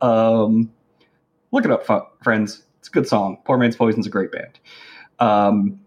Um, 0.00 0.70
look 1.52 1.64
it 1.64 1.70
up, 1.70 1.86
friends. 2.22 2.62
It's 2.78 2.88
a 2.88 2.90
good 2.90 3.08
song. 3.08 3.38
Poor 3.44 3.58
Man's 3.58 3.76
Poison's 3.76 4.06
a 4.06 4.10
great 4.10 4.32
band. 4.32 4.58
Um, 5.18 5.80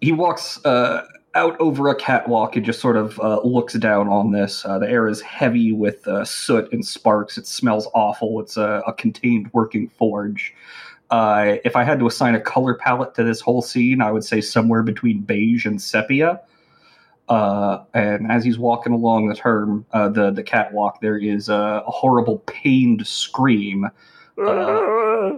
he 0.00 0.12
walks 0.12 0.64
uh, 0.64 1.06
out 1.34 1.60
over 1.60 1.88
a 1.88 1.94
catwalk 1.94 2.56
and 2.56 2.64
just 2.64 2.80
sort 2.80 2.96
of 2.96 3.20
uh, 3.20 3.40
looks 3.42 3.74
down 3.74 4.08
on 4.08 4.32
this. 4.32 4.64
Uh, 4.64 4.78
the 4.78 4.88
air 4.88 5.06
is 5.06 5.20
heavy 5.20 5.72
with 5.72 6.06
uh, 6.08 6.24
soot 6.24 6.72
and 6.72 6.84
sparks. 6.84 7.38
It 7.38 7.46
smells 7.46 7.88
awful. 7.94 8.40
It's 8.40 8.56
a, 8.56 8.82
a 8.86 8.92
contained 8.92 9.50
working 9.52 9.88
forge. 9.88 10.54
Uh, 11.10 11.56
if 11.64 11.76
I 11.76 11.84
had 11.84 11.98
to 11.98 12.06
assign 12.06 12.34
a 12.34 12.40
color 12.40 12.74
palette 12.74 13.14
to 13.14 13.24
this 13.24 13.40
whole 13.40 13.62
scene, 13.62 14.00
I 14.00 14.10
would 14.10 14.24
say 14.24 14.40
somewhere 14.40 14.82
between 14.82 15.22
beige 15.22 15.66
and 15.66 15.80
sepia. 15.80 16.40
Uh, 17.30 17.84
and 17.94 18.30
as 18.30 18.44
he's 18.44 18.58
walking 18.58 18.92
along 18.92 19.28
the 19.28 19.34
term, 19.34 19.86
uh, 19.92 20.08
the 20.08 20.30
the 20.30 20.42
catwalk, 20.42 21.00
there 21.00 21.16
is 21.16 21.48
a, 21.48 21.82
a 21.86 21.90
horrible 21.90 22.40
pained 22.40 23.06
scream 23.06 23.86
Ah. 24.40 25.32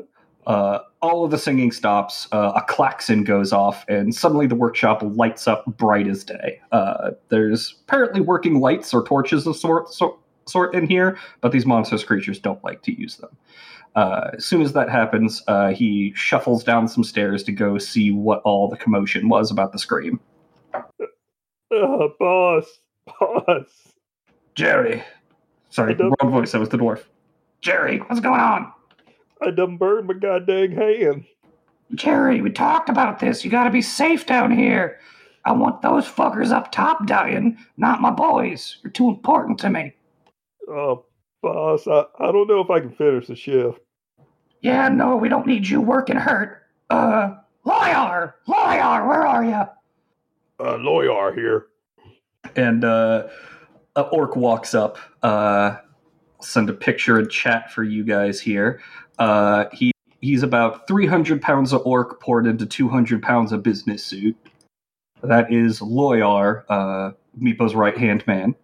Uh, 0.47 0.79
all 1.01 1.25
of 1.25 1.31
the 1.31 1.39
singing 1.39 1.71
stops. 1.71 2.27
Uh, 2.33 2.53
a 2.57 2.63
klaxon 2.63 3.23
goes 3.23 3.53
off, 3.53 3.85
and 3.89 4.15
suddenly 4.15 4.47
the 4.47 4.55
workshop 4.55 5.01
lights 5.03 5.47
up 5.47 5.65
bright 5.67 6.09
as 6.09 6.25
day. 6.25 6.61
Uh, 6.73 7.13
there's 7.29 7.81
apparently 7.87 8.21
working 8.21 8.61
lights 8.61 8.93
or 8.93 9.05
torches 9.05 9.47
of 9.47 9.57
sort, 9.57 9.93
sort 9.93 10.19
sort 10.47 10.75
in 10.75 10.87
here, 10.89 11.17
but 11.41 11.53
these 11.53 11.65
monstrous 11.65 12.03
creatures 12.03 12.41
don't 12.41 12.63
like 12.65 12.83
to 12.83 12.99
use 12.99 13.19
them. 13.19 13.31
Uh, 13.95 14.31
as 14.37 14.45
soon 14.45 14.63
as 14.63 14.73
that 14.73 14.91
happens, 14.91 15.43
uh, 15.47 15.69
he 15.69 16.13
shuffles 16.17 16.65
down 16.65 16.89
some 16.89 17.05
stairs 17.05 17.45
to 17.45 17.53
go 17.53 17.79
see 17.79 18.11
what 18.11 18.41
all 18.43 18.69
the 18.69 18.77
commotion 18.77 19.29
was 19.29 19.51
about 19.51 19.71
the 19.71 19.79
scream. 19.79 20.19
Ah, 21.73 22.09
boss, 22.19 22.81
boss. 23.07 23.93
Jerry, 24.55 25.03
sorry, 25.71 25.95
wrong 25.95 26.31
voice. 26.31 26.53
That 26.53 26.61
was 26.61 26.69
the 26.69 26.77
dwarf. 26.77 27.05
Jerry, 27.63 27.99
what's 27.99 28.21
going 28.21 28.41
on? 28.41 28.71
I 29.41 29.51
done 29.51 29.79
burned 29.79 30.09
my 30.09 30.15
goddamn 30.15 30.73
hand. 30.73 31.25
Jerry, 31.95 32.43
we 32.43 32.51
talked 32.51 32.89
about 32.89 33.21
this. 33.21 33.45
You 33.45 33.51
got 33.51 33.65
to 33.65 33.71
be 33.71 33.83
safe 33.83 34.27
down 34.27 34.51
here. 34.51 34.99
I 35.45 35.53
want 35.53 35.83
those 35.83 36.07
fuckers 36.07 36.51
up 36.51 36.71
top 36.71 37.07
dying, 37.07 37.57
not 37.77 38.01
my 38.01 38.11
boys. 38.11 38.79
You're 38.83 38.93
too 38.93 39.09
important 39.09 39.59
to 39.61 39.71
me. 39.71 39.95
Oh, 40.69 41.07
boss, 41.43 41.87
I, 41.89 42.05
I 42.21 42.33
don't 42.33 42.49
know 42.49 42.61
if 42.61 42.71
I 42.71 42.81
can 42.81 42.93
finish 42.93 43.27
the 43.27 43.35
shift. 43.35 43.81
Yeah, 44.61 44.89
no, 44.89 45.17
we 45.17 45.29
don't 45.29 45.47
need 45.47 45.67
you 45.67 45.81
working 45.81 46.17
hurt. 46.17 46.63
Uh, 46.91 47.35
Loyar! 47.65 48.37
Loyar, 48.47 49.07
where 49.07 49.27
are 49.27 49.45
you? 49.45 49.63
Uh, 50.61 50.77
Loyar 50.77 51.33
here. 51.35 51.67
And 52.57 52.85
uh, 52.85 53.29
a 53.97 54.03
orc 54.03 54.37
walks 54.37 54.75
up. 54.75 54.99
Uh, 55.23 55.77
send 56.41 56.69
a 56.71 56.73
picture 56.73 57.19
and 57.19 57.31
chat 57.31 57.71
for 57.71 57.83
you 57.83 58.05
guys 58.05 58.41
here. 58.41 58.81
Uh, 59.19 59.67
he 59.73 59.93
he's 60.21 60.43
about 60.43 60.87
300 60.87 61.41
pounds 61.43 61.73
of 61.73 61.83
orc 61.85 62.21
poured 62.21 62.47
into 62.47 62.67
200 62.67 63.23
pounds 63.23 63.53
of 63.53 63.63
business 63.63 64.05
suit. 64.05 64.37
That 65.23 65.53
is 65.53 65.81
Loyar, 65.81 66.65
uh, 66.69 67.13
Meepo's 67.37 67.75
right 67.75 67.97
hand 67.97 68.27
man. 68.27 68.55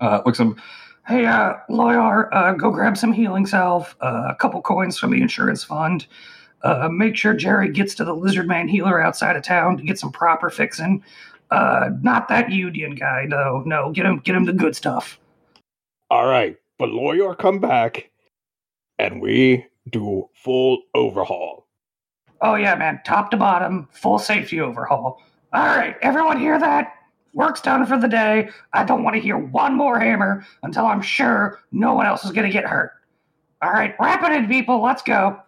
Uh, 0.00 0.22
looks 0.24 0.38
him. 0.38 0.60
Hey, 1.06 1.26
uh, 1.26 1.54
Loyar, 1.68 2.32
uh, 2.32 2.52
go 2.52 2.70
grab 2.70 2.96
some 2.96 3.12
healing 3.12 3.44
salve, 3.44 3.94
uh, 4.00 4.28
a 4.30 4.34
couple 4.34 4.62
coins 4.62 4.98
from 4.98 5.10
the 5.10 5.20
insurance 5.20 5.62
fund. 5.62 6.06
Uh, 6.64 6.88
make 6.90 7.14
sure 7.14 7.34
Jerry 7.34 7.70
gets 7.70 7.94
to 7.94 8.04
the 8.04 8.14
lizard 8.14 8.48
man 8.48 8.68
healer 8.68 9.00
outside 9.00 9.36
of 9.36 9.42
town 9.42 9.76
to 9.76 9.82
get 9.82 9.98
some 9.98 10.10
proper 10.10 10.48
fixing. 10.48 11.04
Uh, 11.50 11.90
not 12.00 12.26
that 12.28 12.50
Union 12.50 12.94
guy, 12.94 13.26
no, 13.28 13.62
no. 13.66 13.92
Get 13.92 14.06
him, 14.06 14.18
get 14.20 14.34
him 14.34 14.46
the 14.46 14.52
good 14.52 14.74
stuff. 14.74 15.20
All 16.10 16.26
right, 16.26 16.56
but 16.78 16.88
Loyar 16.88 17.34
come 17.34 17.58
back, 17.60 18.10
and 18.98 19.20
we 19.20 19.66
do 19.90 20.28
full 20.32 20.82
overhaul. 20.94 21.66
Oh 22.40 22.54
yeah, 22.54 22.74
man, 22.74 23.00
top 23.04 23.30
to 23.30 23.36
bottom, 23.36 23.86
full 23.92 24.18
safety 24.18 24.60
overhaul. 24.60 25.20
All 25.52 25.66
right, 25.66 25.96
everyone 26.00 26.40
hear 26.40 26.58
that? 26.58 26.94
Work's 27.34 27.60
done 27.60 27.84
for 27.84 27.98
the 27.98 28.08
day. 28.08 28.48
I 28.72 28.84
don't 28.84 29.02
want 29.02 29.16
to 29.16 29.20
hear 29.20 29.36
one 29.36 29.76
more 29.76 30.00
hammer 30.00 30.46
until 30.62 30.86
I'm 30.86 31.02
sure 31.02 31.60
no 31.72 31.94
one 31.94 32.06
else 32.06 32.24
is 32.24 32.30
going 32.30 32.46
to 32.46 32.52
get 32.52 32.64
hurt. 32.64 32.92
All 33.60 33.72
right, 33.72 33.94
wrap 34.00 34.22
it 34.22 34.32
in, 34.32 34.48
people. 34.48 34.82
Let's 34.82 35.02
go. 35.02 35.40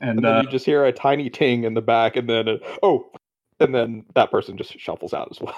And 0.00 0.18
And 0.18 0.24
then 0.24 0.36
uh, 0.36 0.42
you 0.42 0.48
just 0.48 0.66
hear 0.66 0.84
a 0.84 0.92
tiny 0.92 1.30
ting 1.30 1.64
in 1.64 1.74
the 1.74 1.82
back, 1.82 2.16
and 2.16 2.28
then 2.28 2.48
uh, 2.48 2.56
oh, 2.82 3.10
and 3.60 3.74
then 3.74 4.04
that 4.14 4.30
person 4.30 4.56
just 4.56 4.78
shuffles 4.78 5.12
out 5.12 5.28
as 5.30 5.40
well. 5.40 5.56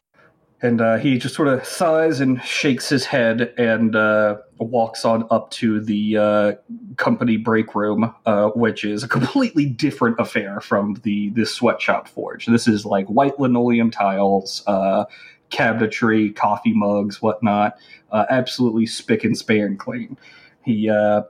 and 0.63 0.81
uh, 0.81 0.97
he 0.99 1.19
just 1.19 1.35
sort 1.35 1.49
of 1.49 1.65
sighs 1.65 2.21
and 2.21 2.43
shakes 2.43 2.89
his 2.89 3.07
head 3.07 3.53
and 3.57 3.97
uh, 3.97 4.37
walks 4.59 5.05
on 5.05 5.27
up 5.31 5.51
to 5.51 5.81
the 5.81 6.17
uh, 6.17 6.53
company 6.97 7.37
break 7.37 7.75
room, 7.75 8.15
uh, 8.27 8.49
which 8.51 8.85
is 8.85 9.03
a 9.03 9.09
completely 9.09 9.67
different 9.67 10.17
affair 10.19 10.61
from 10.61 10.95
the 11.03 11.31
the 11.31 11.47
sweatshop 11.47 12.09
forge. 12.09 12.47
This 12.47 12.69
is 12.69 12.85
like 12.85 13.07
white 13.07 13.39
linoleum 13.39 13.91
tiles, 13.91 14.63
uh, 14.67 15.05
cabinetry, 15.51 16.35
coffee 16.35 16.75
mugs, 16.75 17.23
whatnot. 17.23 17.77
Uh, 18.13 18.27
absolutely 18.31 18.87
spick 18.87 19.25
and 19.25 19.37
span 19.37 19.77
clean. 19.77 20.17
He 20.65 20.91
uh, 20.91 21.23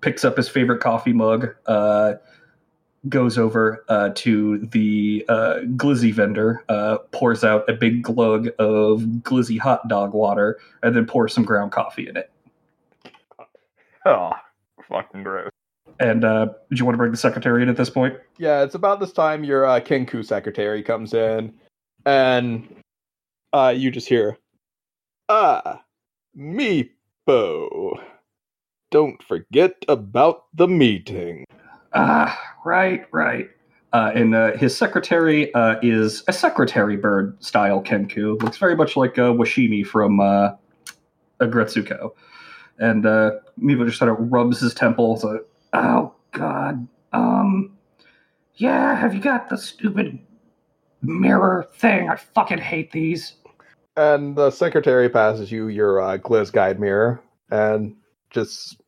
picks 0.00 0.24
up 0.24 0.36
his 0.36 0.48
favorite 0.48 0.80
coffee 0.80 1.12
mug. 1.12 1.54
Goes 3.08 3.36
over 3.36 3.84
uh, 3.88 4.10
to 4.14 4.58
the 4.58 5.24
uh, 5.28 5.56
glizzy 5.74 6.14
vendor, 6.14 6.64
uh, 6.68 6.98
pours 7.10 7.42
out 7.42 7.68
a 7.68 7.72
big 7.72 8.02
glug 8.02 8.48
of 8.60 9.02
glizzy 9.22 9.58
hot 9.58 9.88
dog 9.88 10.14
water, 10.14 10.60
and 10.84 10.94
then 10.94 11.06
pours 11.06 11.34
some 11.34 11.44
ground 11.44 11.72
coffee 11.72 12.08
in 12.08 12.16
it. 12.16 12.30
Oh, 14.04 14.32
fucking 14.88 15.22
gross. 15.22 15.52
And 16.00 16.24
uh, 16.24 16.46
do 16.46 16.54
you 16.70 16.84
want 16.84 16.94
to 16.94 16.98
bring 16.98 17.12
the 17.12 17.16
secretary 17.16 17.62
in 17.62 17.68
at 17.68 17.76
this 17.76 17.90
point? 17.90 18.16
Yeah, 18.38 18.62
it's 18.62 18.74
about 18.74 18.98
this 18.98 19.12
time 19.12 19.44
your 19.44 19.64
uh, 19.64 19.78
Kenku 19.78 20.24
secretary 20.24 20.82
comes 20.82 21.14
in, 21.14 21.54
and 22.04 22.66
uh, 23.52 23.72
you 23.76 23.90
just 23.92 24.08
hear, 24.08 24.36
"Ah, 25.28 25.82
Meepo, 26.36 28.00
don't 28.90 29.22
forget 29.22 29.84
about 29.86 30.46
the 30.54 30.66
meeting." 30.66 31.44
Ah, 31.94 32.38
right, 32.64 33.06
right. 33.12 33.50
Uh, 33.92 34.10
and 34.14 34.34
uh, 34.34 34.56
his 34.56 34.76
secretary 34.76 35.52
uh, 35.54 35.76
is 35.82 36.24
a 36.26 36.32
secretary 36.32 36.96
bird 36.96 37.36
style 37.44 37.82
Kenku. 37.82 38.40
Looks 38.42 38.56
very 38.56 38.74
much 38.74 38.96
like 38.96 39.18
uh, 39.18 39.32
Washimi 39.32 39.86
from 39.86 40.18
uh, 40.18 40.52
Aggretsuko. 41.40 42.12
And 42.78 43.04
uh, 43.04 43.32
Meepo 43.60 43.84
just 43.84 43.98
sort 43.98 44.10
of 44.10 44.16
rubs 44.32 44.60
his 44.60 44.72
temples. 44.72 45.24
Uh, 45.24 45.38
oh, 45.74 46.14
God. 46.32 46.88
Um, 47.12 47.76
yeah, 48.54 48.94
have 48.94 49.14
you 49.14 49.20
got 49.20 49.50
the 49.50 49.58
stupid 49.58 50.18
mirror 51.02 51.68
thing? 51.74 52.08
I 52.08 52.16
fucking 52.16 52.58
hate 52.58 52.92
these. 52.92 53.34
And 53.96 54.36
the 54.36 54.50
secretary 54.50 55.10
passes 55.10 55.52
you 55.52 55.68
your 55.68 56.00
uh, 56.00 56.16
Gliz 56.16 56.50
guide 56.50 56.80
mirror 56.80 57.22
and 57.50 57.94
just 58.30 58.80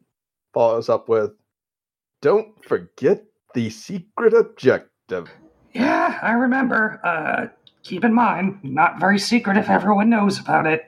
follows 0.55 0.89
up 0.89 1.11
with, 1.11 1.33
"Don't 2.25 2.65
forget 2.65 3.23
the 3.53 3.69
secret 3.69 4.33
objective." 4.33 5.31
Yeah, 5.75 6.19
I 6.23 6.33
remember. 6.33 6.99
Uh, 7.05 7.49
keep 7.83 8.03
in 8.03 8.15
mind, 8.15 8.61
not 8.63 8.99
very 8.99 9.19
secret 9.19 9.59
if 9.59 9.69
everyone 9.69 10.09
knows 10.09 10.41
about 10.41 10.67
it. 10.67 10.87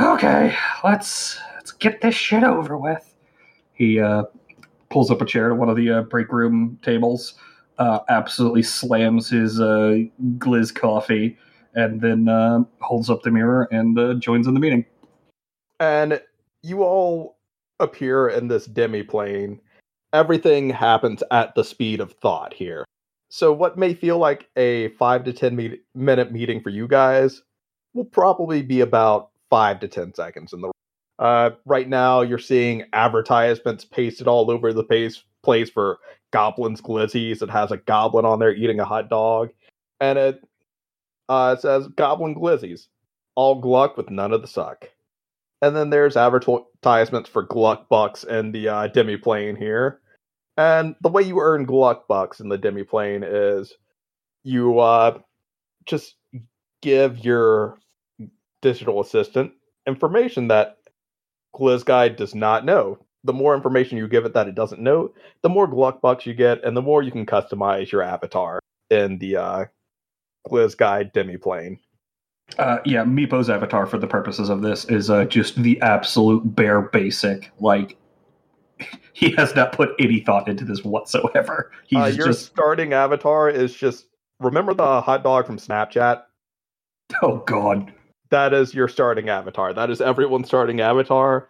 Okay, 0.00 0.56
let's 0.84 1.40
let's 1.56 1.72
get 1.72 2.00
this 2.00 2.14
shit 2.14 2.44
over 2.44 2.78
with. 2.78 3.12
He 3.72 3.98
uh, 3.98 4.22
pulls 4.88 5.10
up 5.10 5.20
a 5.20 5.26
chair 5.26 5.48
to 5.48 5.56
one 5.56 5.68
of 5.68 5.74
the 5.74 5.90
uh, 5.90 6.02
break 6.02 6.30
room 6.30 6.78
tables, 6.80 7.34
uh, 7.78 7.98
absolutely 8.08 8.62
slams 8.62 9.28
his 9.28 9.60
uh, 9.60 9.98
glizz 10.38 10.72
coffee, 10.72 11.36
and 11.74 12.00
then 12.00 12.28
uh, 12.28 12.60
holds 12.78 13.10
up 13.10 13.22
the 13.22 13.32
mirror 13.32 13.66
and 13.72 13.98
uh, 13.98 14.14
joins 14.14 14.46
in 14.46 14.54
the 14.54 14.60
meeting. 14.60 14.86
and 15.80 16.22
you 16.62 16.84
all 16.84 17.36
appear 17.80 18.28
in 18.28 18.46
this 18.46 18.66
demi 18.66 19.02
plane. 19.02 19.60
Everything 20.16 20.70
happens 20.70 21.22
at 21.30 21.54
the 21.54 21.62
speed 21.62 22.00
of 22.00 22.12
thought 22.12 22.54
here. 22.54 22.86
So, 23.28 23.52
what 23.52 23.76
may 23.76 23.92
feel 23.92 24.16
like 24.16 24.48
a 24.56 24.88
five 24.92 25.24
to 25.24 25.32
ten 25.34 25.54
me- 25.54 25.80
minute 25.94 26.32
meeting 26.32 26.62
for 26.62 26.70
you 26.70 26.88
guys 26.88 27.42
will 27.92 28.06
probably 28.06 28.62
be 28.62 28.80
about 28.80 29.28
five 29.50 29.78
to 29.80 29.88
ten 29.88 30.14
seconds 30.14 30.54
in 30.54 30.62
the. 30.62 30.70
Uh, 31.18 31.50
right 31.66 31.86
now, 31.86 32.22
you're 32.22 32.38
seeing 32.38 32.84
advertisements 32.94 33.84
pasted 33.84 34.26
all 34.26 34.50
over 34.50 34.72
the 34.72 34.84
place, 34.84 35.22
place 35.42 35.68
for 35.68 35.98
Goblin's 36.30 36.80
Glizzies. 36.80 37.42
It 37.42 37.50
has 37.50 37.70
a 37.70 37.76
goblin 37.76 38.24
on 38.24 38.38
there 38.38 38.54
eating 38.54 38.80
a 38.80 38.86
hot 38.86 39.10
dog, 39.10 39.50
and 40.00 40.18
it 40.18 40.42
uh, 41.28 41.56
says 41.56 41.88
Goblin 41.88 42.34
Glizzies, 42.34 42.86
all 43.34 43.56
gluck 43.60 43.98
with 43.98 44.08
none 44.08 44.32
of 44.32 44.40
the 44.40 44.48
suck. 44.48 44.88
And 45.60 45.76
then 45.76 45.90
there's 45.90 46.16
advertisements 46.16 47.28
for 47.28 47.42
Gluck 47.42 47.90
Bucks 47.90 48.24
and 48.24 48.54
the 48.54 48.68
uh, 48.68 48.86
demi 48.86 49.18
plane 49.18 49.56
here. 49.56 50.00
And 50.56 50.96
the 51.02 51.08
way 51.08 51.22
you 51.22 51.40
earn 51.40 51.64
Gluck 51.64 52.08
Bucks 52.08 52.40
in 52.40 52.48
the 52.48 52.58
demi 52.58 52.82
plane 52.82 53.22
is 53.22 53.74
you 54.42 54.78
uh, 54.78 55.18
just 55.84 56.14
give 56.82 57.24
your 57.24 57.78
digital 58.62 59.00
assistant 59.00 59.52
information 59.86 60.48
that 60.48 60.78
Glizz 61.54 61.84
Guide 61.84 62.16
does 62.16 62.34
not 62.34 62.64
know. 62.64 62.98
The 63.24 63.32
more 63.32 63.54
information 63.54 63.98
you 63.98 64.08
give 64.08 64.24
it 64.24 64.34
that 64.34 64.48
it 64.48 64.54
doesn't 64.54 64.80
know, 64.80 65.12
the 65.42 65.48
more 65.48 65.66
Gluck 65.66 66.00
Bucks 66.00 66.26
you 66.26 66.34
get, 66.34 66.62
and 66.64 66.76
the 66.76 66.82
more 66.82 67.02
you 67.02 67.10
can 67.10 67.26
customize 67.26 67.90
your 67.90 68.02
avatar 68.02 68.60
in 68.88 69.18
the 69.18 69.36
uh, 69.36 69.64
Glizz 70.48 70.76
Guide 70.76 71.12
demi 71.12 71.36
plane. 71.36 71.78
Uh, 72.58 72.78
yeah, 72.84 73.04
Meepo's 73.04 73.50
avatar 73.50 73.86
for 73.86 73.98
the 73.98 74.06
purposes 74.06 74.48
of 74.48 74.62
this 74.62 74.84
is 74.84 75.10
uh, 75.10 75.24
just 75.24 75.60
the 75.60 75.80
absolute 75.80 76.54
bare 76.54 76.82
basic. 76.82 77.50
Like, 77.58 77.96
he 79.16 79.30
has 79.30 79.54
not 79.54 79.72
put 79.72 79.94
any 79.98 80.20
thought 80.20 80.46
into 80.46 80.62
this 80.62 80.84
whatsoever. 80.84 81.72
He's 81.86 81.98
Uh, 81.98 82.12
your 82.14 82.26
just, 82.26 82.44
starting 82.44 82.92
avatar 82.92 83.48
is 83.48 83.74
just 83.74 84.08
remember 84.40 84.74
the 84.74 85.00
hot 85.00 85.22
dog 85.22 85.46
from 85.46 85.56
Snapchat. 85.56 86.24
oh 87.22 87.38
god. 87.46 87.94
That 88.28 88.52
is 88.52 88.74
your 88.74 88.88
starting 88.88 89.30
avatar. 89.30 89.72
That 89.72 89.88
is 89.88 90.02
everyone's 90.02 90.48
starting 90.48 90.82
avatar, 90.82 91.48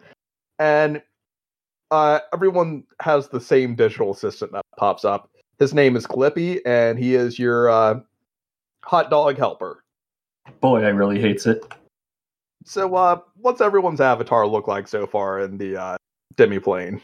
and 0.59 1.01
uh, 1.91 2.19
everyone 2.31 2.85
has 3.01 3.27
the 3.27 3.41
same 3.41 3.75
digital 3.75 4.11
assistant 4.11 4.53
that 4.53 4.63
pops 4.77 5.03
up. 5.03 5.29
His 5.59 5.73
name 5.73 5.97
is 5.97 6.07
Clippy, 6.07 6.61
and 6.65 6.97
he 6.97 7.15
is 7.15 7.37
your 7.37 7.69
uh, 7.69 7.99
hot 8.85 9.09
dog 9.09 9.37
helper. 9.37 9.83
Boy, 10.61 10.83
I 10.83 10.89
really 10.89 11.19
hates 11.19 11.47
it. 11.47 11.65
So, 12.63 12.95
uh, 12.95 13.19
what's 13.41 13.59
everyone's 13.59 13.99
avatar 13.99 14.47
look 14.47 14.67
like 14.69 14.87
so 14.87 15.05
far 15.05 15.41
in 15.41 15.57
the 15.57 15.75
uh, 15.75 15.97
demiplane? 16.37 17.01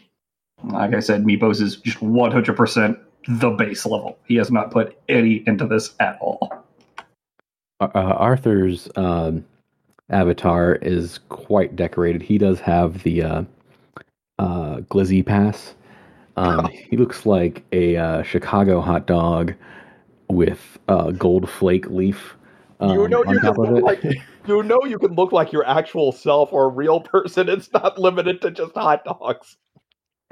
Like 0.64 0.94
I 0.94 1.00
said, 1.00 1.24
Meepos 1.24 1.62
is 1.62 1.78
just 1.78 2.00
100% 2.00 3.00
the 3.28 3.50
base 3.52 3.86
level. 3.86 4.18
He 4.26 4.36
has 4.36 4.52
not 4.52 4.72
put 4.72 4.98
any 5.10 5.44
into 5.48 5.68
this 5.68 5.94
at 6.00 6.18
all. 6.22 6.52
Uh, 7.80 7.88
Arthur's 7.94 8.90
um, 8.96 9.44
avatar 10.10 10.76
is 10.76 11.20
quite 11.30 11.76
decorated. 11.76 12.22
He 12.22 12.38
does 12.38 12.60
have 12.60 13.04
the 13.04 13.24
uh, 13.24 13.44
uh, 14.40 14.78
glizzy 14.90 15.26
pass. 15.26 15.76
Um, 16.38 16.68
he 16.90 16.98
looks 16.98 17.26
like 17.26 17.64
a 17.72 17.98
uh, 17.98 18.24
Chicago 18.24 18.82
hot 18.82 19.06
dog 19.08 19.54
with 20.30 20.80
uh, 20.88 21.12
gold 21.12 21.50
flake 21.50 21.90
leaf 21.90 22.36
um, 22.84 23.00
you 23.00 23.08
know 23.08 23.24
on 23.26 23.34
you 23.34 23.40
top 23.40 23.56
can 23.56 23.66
of 23.66 23.72
look 23.72 23.78
it. 23.80 23.84
like 23.84 24.04
you 24.48 24.64
know 24.64 24.84
you 24.86 25.00
can 25.00 25.16
look 25.16 25.32
like 25.32 25.52
your 25.52 25.66
actual 25.66 26.12
self 26.12 26.52
or 26.52 26.66
a 26.66 26.70
real 26.70 27.00
person. 27.00 27.48
It's 27.50 27.72
not 27.72 27.98
limited 27.98 28.42
to 28.42 28.52
just 28.52 28.74
hot 28.74 29.06
dogs. 29.06 29.58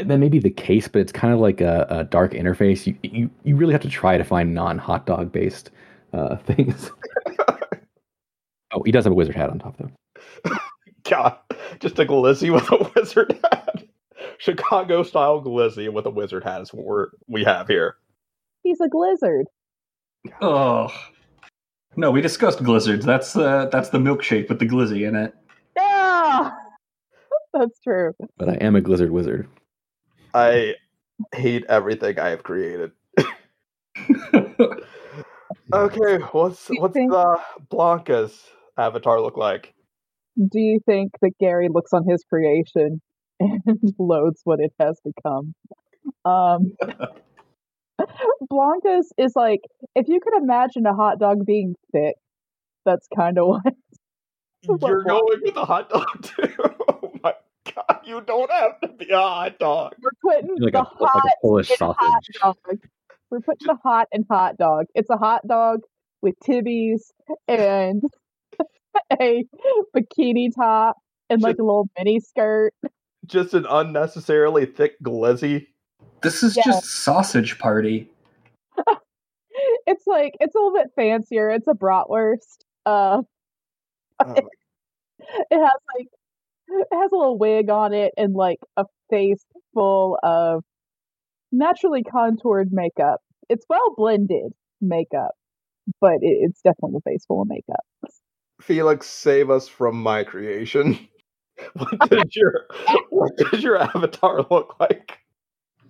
And 0.01 0.09
then 0.09 0.19
maybe 0.19 0.39
the 0.39 0.49
case, 0.49 0.87
but 0.87 0.99
it's 0.99 1.11
kind 1.11 1.33
of 1.33 1.39
like 1.39 1.61
a, 1.61 1.85
a 1.89 2.03
dark 2.03 2.33
interface. 2.33 2.85
You, 2.87 2.95
you 3.03 3.29
you 3.43 3.55
really 3.55 3.73
have 3.73 3.81
to 3.81 3.89
try 3.89 4.17
to 4.17 4.23
find 4.23 4.53
non 4.53 4.77
hot 4.77 5.05
dog 5.05 5.31
based 5.31 5.71
uh, 6.13 6.35
things. 6.47 6.91
oh, 8.73 8.83
he 8.83 8.91
does 8.91 9.05
have 9.05 9.13
a 9.13 9.15
wizard 9.15 9.35
hat 9.35 9.49
on 9.49 9.59
top 9.59 9.77
though. 9.77 10.55
God, 11.09 11.37
just 11.79 11.99
a 11.99 12.05
glizzy 12.05 12.53
with 12.53 12.69
a 12.71 12.91
wizard 12.95 13.39
hat. 13.43 13.83
Chicago 14.37 15.03
style 15.03 15.41
glizzy 15.41 15.91
with 15.91 16.05
a 16.05 16.09
wizard 16.09 16.43
hat 16.43 16.61
is 16.61 16.73
what 16.73 16.85
we're, 16.85 17.07
we 17.27 17.43
have 17.43 17.67
here. 17.67 17.95
He's 18.63 18.79
a 18.81 18.87
glizzard. 18.87 19.45
Oh. 20.41 20.89
No, 21.95 22.09
we 22.09 22.21
discussed 22.21 22.59
Glizzards. 22.59 23.03
That's 23.03 23.35
uh, 23.35 23.67
that's 23.71 23.89
the 23.89 23.97
milkshake 23.97 24.47
with 24.47 24.59
the 24.59 24.65
glizzy 24.65 25.05
in 25.05 25.15
it. 25.15 25.33
Yeah, 25.75 26.51
that's 27.53 27.79
true. 27.81 28.13
But 28.37 28.47
I 28.47 28.53
am 28.53 28.77
a 28.77 28.81
Glizzard 28.81 29.09
wizard. 29.09 29.47
I 30.33 30.75
hate 31.33 31.65
everything 31.67 32.19
I 32.19 32.29
have 32.29 32.43
created. 32.43 32.91
Okay, 35.73 36.17
what's 36.31 36.69
You 36.69 36.81
what's 36.81 36.93
think- 36.93 37.11
the 37.11 37.39
Blanca's 37.69 38.37
avatar 38.77 39.21
look 39.21 39.37
like? 39.37 39.73
Do 40.37 40.59
you 40.59 40.79
think 40.85 41.11
that 41.21 41.31
Gary 41.39 41.69
looks 41.69 41.93
on 41.93 42.05
his 42.07 42.23
creation 42.23 43.01
and 43.39 43.61
loads 43.99 44.41
what 44.43 44.59
it 44.59 44.73
has 44.79 44.99
become? 45.05 45.53
Um, 46.25 46.73
Blanca's 48.49 49.11
is 49.17 49.33
like 49.35 49.61
if 49.95 50.07
you 50.09 50.19
could 50.21 50.41
imagine 50.41 50.85
a 50.85 50.93
hot 50.93 51.19
dog 51.19 51.45
being 51.45 51.75
thick, 51.93 52.15
that's 52.85 53.07
kind 53.15 53.37
of 53.37 53.47
what. 53.47 53.63
What 54.65 54.81
You're 54.89 55.03
Blanca- 55.03 55.21
going 55.21 55.39
with 55.43 55.55
a 55.55 55.65
hot 55.65 55.89
dog 55.89 56.21
too. 56.21 56.53
Oh 56.89 57.11
my 57.23 57.33
god, 57.65 57.99
you 58.05 58.21
don't 58.21 58.51
have 58.51 58.79
to 58.81 58.87
be 58.89 59.09
a 59.09 59.17
hot 59.17 59.59
dog. 59.59 59.95
We're 60.01 60.11
putting 60.21 60.55
Like 60.59 60.73
the 60.73 60.79
a, 60.79 60.81
like 60.99 61.11
hot 61.13 61.25
a 61.25 61.31
Polish 61.41 61.71
in 61.71 61.77
hot 61.79 62.23
dog. 62.41 62.57
We're 63.29 63.39
putting 63.41 63.67
the 63.67 63.77
hot 63.83 64.07
in 64.11 64.25
hot 64.29 64.57
dog. 64.57 64.85
It's 64.95 65.09
a 65.09 65.17
hot 65.17 65.47
dog 65.47 65.81
with 66.21 66.35
tibbies 66.45 67.11
and 67.47 68.03
a 69.21 69.45
bikini 69.95 70.49
top 70.53 70.97
and 71.29 71.41
like 71.41 71.57
a 71.59 71.63
little 71.63 71.89
mini 71.97 72.19
skirt. 72.19 72.73
Just 73.25 73.53
an 73.53 73.65
unnecessarily 73.69 74.65
thick 74.65 74.99
glizzy. 75.01 75.67
This 76.21 76.43
is 76.43 76.57
Yeah. 76.57 76.63
just 76.65 76.85
sausage 76.85 77.57
party. 77.59 78.09
It's 79.85 80.07
like 80.07 80.35
it's 80.39 80.55
a 80.55 80.57
little 80.57 80.73
bit 80.73 80.87
fancier. 80.95 81.49
It's 81.49 81.67
a 81.67 81.73
bratwurst. 81.73 82.57
Uh, 82.85 83.21
Oh 84.19 84.33
it 85.19 85.57
has 85.57 85.79
like 85.95 86.07
it 86.71 86.87
has 86.93 87.11
a 87.11 87.15
little 87.15 87.37
wig 87.37 87.69
on 87.69 87.93
it 87.93 88.13
and 88.17 88.33
like 88.33 88.59
a 88.77 88.85
face 89.09 89.43
full 89.73 90.17
of 90.23 90.63
naturally 91.51 92.03
contoured 92.03 92.69
makeup. 92.71 93.21
It's 93.49 93.65
well 93.69 93.93
blended 93.95 94.53
makeup, 94.79 95.31
but 95.99 96.15
it, 96.21 96.37
it's 96.41 96.61
definitely 96.61 96.99
a 97.05 97.09
face 97.09 97.25
full 97.25 97.41
of 97.41 97.47
makeup. 97.49 97.85
Felix, 98.61 99.07
save 99.07 99.49
us 99.49 99.67
from 99.67 100.01
my 100.01 100.23
creation. 100.23 100.97
what 101.73 102.09
did 102.09 102.31
your 102.35 102.65
what 103.09 103.31
did 103.37 103.63
your 103.63 103.77
avatar 103.77 104.45
look 104.49 104.79
like? 104.79 105.17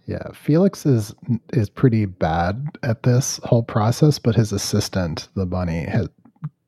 Yeah, 0.06 0.32
Felix 0.34 0.86
is 0.86 1.14
is 1.54 1.70
pretty 1.70 2.06
bad 2.06 2.68
at 2.84 3.04
this 3.04 3.40
whole 3.44 3.64
process, 3.64 4.20
but 4.20 4.36
his 4.36 4.52
assistant, 4.52 5.30
the 5.36 5.46
bunny, 5.46 5.86
has, 5.86 6.10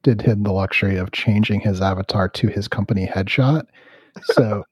did 0.04 0.22
him 0.22 0.44
the 0.44 0.52
luxury 0.52 0.98
of 0.98 1.12
changing 1.12 1.62
his 1.62 1.82
avatar 1.82 2.30
to 2.30 2.48
his 2.48 2.68
company 2.68 3.08
headshot. 3.08 3.66
So, 4.24 4.64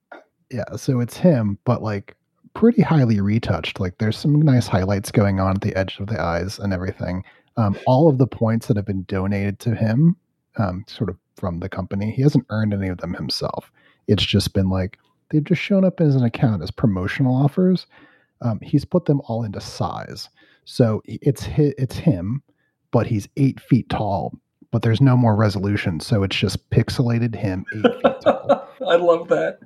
yeah, 0.52 0.76
so 0.76 1.00
it's 1.00 1.18
him, 1.18 1.58
but 1.66 1.82
like 1.82 2.16
pretty 2.54 2.82
highly 2.82 3.22
retouched. 3.22 3.80
Like 3.80 3.98
there's 3.98 4.18
some 4.18 4.42
nice 4.42 4.68
highlights 4.68 5.12
going 5.12 5.40
on 5.40 5.56
at 5.56 5.62
the 5.62 5.76
edge 5.76 6.00
of 6.00 6.08
the 6.08 6.22
eyes 6.22 6.60
and 6.60 6.74
everything. 6.74 7.24
Um, 7.58 7.78
all 7.86 8.10
of 8.10 8.18
the 8.18 8.28
points 8.28 8.68
that 8.68 8.78
have 8.78 8.86
been 8.86 9.04
donated 9.04 9.60
to 9.60 9.76
him, 9.76 10.16
um, 10.58 10.84
sort 10.88 11.10
of 11.10 11.18
from 11.36 11.60
the 11.60 11.70
company, 11.70 12.12
he 12.12 12.22
hasn't 12.22 12.46
earned 12.50 12.74
any 12.74 12.88
of 12.88 13.00
them 13.00 13.14
himself. 13.14 13.72
It's 14.08 14.26
just 14.26 14.54
been 14.54 14.70
like 14.70 14.98
they've 15.30 15.44
just 15.44 15.62
shown 15.62 15.86
up 15.86 16.02
as 16.02 16.16
an 16.16 16.24
account 16.24 16.62
as 16.64 16.72
promotional 16.72 17.36
offers 17.36 17.88
um, 18.42 18.60
he's 18.62 18.86
put 18.86 19.06
them 19.06 19.22
all 19.28 19.44
into 19.44 19.62
size. 19.62 20.30
So 20.66 21.02
it's 21.06 21.46
hi- 21.46 21.74
it's 21.78 21.98
him, 21.98 22.44
but 22.92 23.08
he's 23.08 23.28
eight 23.38 23.60
feet 23.60 23.90
tall. 23.90 24.34
But 24.72 24.84
there's 24.84 25.02
no 25.02 25.18
more 25.18 25.36
resolution, 25.36 26.00
so 26.00 26.24
it's 26.24 26.36
just 26.36 26.70
pixelated 26.70 27.36
him 27.36 27.66
eight 27.74 27.92
feet 28.02 28.22
tall. 28.22 28.70
I 28.88 28.96
love 28.96 29.28
that. 29.28 29.60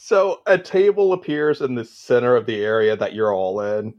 So 0.00 0.42
a 0.46 0.56
table 0.56 1.12
appears 1.12 1.60
in 1.60 1.74
the 1.74 1.84
center 1.84 2.36
of 2.36 2.46
the 2.46 2.64
area 2.64 2.96
that 2.96 3.14
you're 3.14 3.34
all 3.34 3.60
in. 3.60 3.94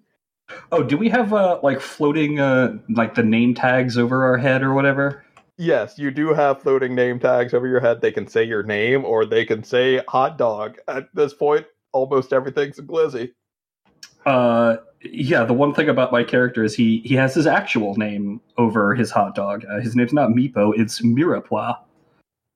Oh, 0.72 0.82
do 0.82 0.98
we 0.98 1.10
have 1.10 1.34
uh 1.34 1.60
like 1.62 1.82
floating 1.82 2.40
uh 2.40 2.78
like 2.90 3.16
the 3.16 3.24
name 3.24 3.54
tags 3.54 3.98
over 3.98 4.24
our 4.24 4.38
head 4.38 4.64
or 4.64 4.74
whatever? 4.74 5.24
Yes, 5.58 6.00
you 6.00 6.10
do 6.10 6.34
have 6.34 6.62
floating 6.62 6.96
name 6.96 7.20
tags 7.20 7.54
over 7.54 7.68
your 7.68 7.82
head. 7.82 8.02
They 8.02 8.14
can 8.14 8.28
say 8.28 8.46
your 8.46 8.64
name 8.64 9.04
or 9.04 9.26
they 9.26 9.46
can 9.46 9.64
say 9.64 10.02
hot 10.08 10.38
dog. 10.38 10.78
At 10.88 11.14
this 11.14 11.34
point, 11.34 11.68
almost 11.92 12.34
everything's 12.34 12.80
a 12.80 12.84
glizzy. 12.84 13.34
Uh 14.26 14.78
yeah, 15.02 15.44
the 15.44 15.54
one 15.54 15.74
thing 15.74 15.90
about 15.90 16.12
my 16.12 16.24
character 16.24 16.64
is 16.64 16.76
he 16.76 17.02
he 17.06 17.16
has 17.16 17.34
his 17.34 17.48
actual 17.48 17.96
name 17.96 18.42
over 18.58 18.96
his 18.96 19.12
hot 19.12 19.36
dog. 19.36 19.66
Uh, 19.70 19.80
his 19.80 19.96
name's 19.96 20.14
not 20.14 20.32
Meepo, 20.32 20.74
it's 20.78 21.02
Mirepoix. 21.02 21.78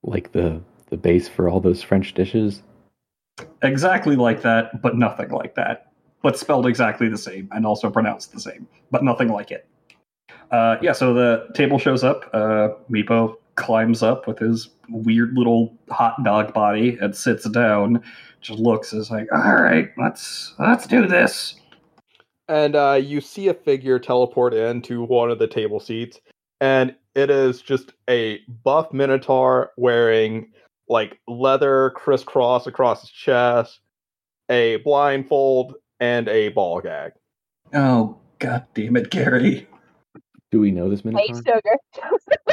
Like 0.03 0.31
the 0.31 0.61
the 0.89 0.97
base 0.97 1.27
for 1.27 1.49
all 1.49 1.59
those 1.59 1.81
French 1.81 2.13
dishes. 2.13 2.61
Exactly 3.61 4.15
like 4.15 4.41
that, 4.41 4.81
but 4.81 4.97
nothing 4.97 5.29
like 5.29 5.55
that. 5.55 5.91
But 6.21 6.37
spelled 6.37 6.67
exactly 6.67 7.09
the 7.09 7.17
same 7.17 7.49
and 7.51 7.65
also 7.65 7.89
pronounced 7.89 8.31
the 8.31 8.39
same, 8.39 8.67
but 8.91 9.03
nothing 9.03 9.29
like 9.29 9.51
it. 9.51 9.67
Uh, 10.51 10.77
yeah, 10.81 10.91
so 10.91 11.13
the 11.13 11.47
table 11.55 11.79
shows 11.79 12.03
up. 12.03 12.29
Uh, 12.33 12.69
Meepo 12.89 13.37
climbs 13.55 14.03
up 14.03 14.27
with 14.27 14.39
his 14.39 14.69
weird 14.89 15.33
little 15.33 15.75
hot 15.89 16.23
dog 16.23 16.53
body 16.53 16.97
and 17.01 17.15
sits 17.15 17.49
down. 17.49 18.03
Just 18.41 18.59
looks 18.59 18.93
is 18.93 19.09
like, 19.09 19.27
all 19.33 19.55
right, 19.55 19.89
let's 19.97 20.53
let's 20.59 20.85
do 20.85 21.07
this. 21.07 21.55
And 22.47 22.75
uh, 22.75 22.99
you 23.01 23.21
see 23.21 23.47
a 23.47 23.53
figure 23.53 23.99
teleport 23.99 24.53
into 24.53 25.03
one 25.03 25.31
of 25.31 25.39
the 25.39 25.47
table 25.47 25.79
seats, 25.79 26.19
and 26.59 26.95
it 27.15 27.29
is 27.29 27.61
just 27.61 27.93
a 28.09 28.39
buff 28.63 28.91
minotaur 28.91 29.71
wearing 29.77 30.51
like 30.89 31.19
leather 31.27 31.91
crisscross 31.95 32.67
across 32.67 33.01
his 33.01 33.11
chest, 33.11 33.79
a 34.49 34.77
blindfold, 34.77 35.75
and 35.99 36.27
a 36.27 36.49
ball 36.49 36.81
gag. 36.81 37.13
Oh 37.73 38.17
god 38.39 38.65
damn 38.73 38.97
it, 38.97 39.09
Gary! 39.09 39.67
Do 40.51 40.59
we 40.59 40.71
know 40.71 40.89
this 40.89 41.05
minotaur? 41.05 41.25
Hey, 41.25 41.33
Minotaur? 41.33 41.61
sugar. 41.65 42.17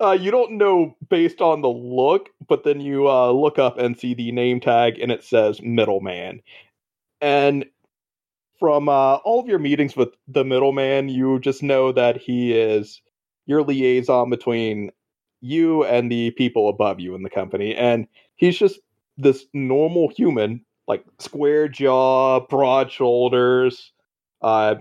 Uh, 0.00 0.12
you 0.12 0.30
don't 0.30 0.52
know 0.52 0.94
based 1.08 1.40
on 1.40 1.62
the 1.62 1.68
look, 1.68 2.28
but 2.46 2.64
then 2.64 2.80
you 2.80 3.08
uh, 3.08 3.30
look 3.30 3.58
up 3.58 3.78
and 3.78 3.98
see 3.98 4.14
the 4.14 4.30
name 4.30 4.60
tag, 4.60 4.98
and 4.98 5.10
it 5.10 5.24
says 5.24 5.60
middleman. 5.62 6.40
And 7.20 7.64
from 8.58 8.88
uh, 8.88 9.16
all 9.16 9.40
of 9.40 9.46
your 9.46 9.58
meetings 9.58 9.96
with 9.96 10.08
the 10.26 10.44
middleman, 10.44 11.08
you 11.08 11.38
just 11.40 11.62
know 11.62 11.92
that 11.92 12.16
he 12.16 12.52
is 12.52 13.00
your 13.46 13.62
liaison 13.62 14.30
between 14.30 14.90
you 15.40 15.84
and 15.84 16.10
the 16.10 16.32
people 16.32 16.68
above 16.68 17.00
you 17.00 17.14
in 17.14 17.22
the 17.22 17.30
company. 17.30 17.74
And 17.74 18.06
he's 18.36 18.58
just 18.58 18.80
this 19.16 19.46
normal 19.54 20.08
human, 20.08 20.64
like 20.86 21.04
square 21.18 21.68
jaw, 21.68 22.40
broad 22.40 22.90
shoulders, 22.90 23.92
uh, 24.42 24.76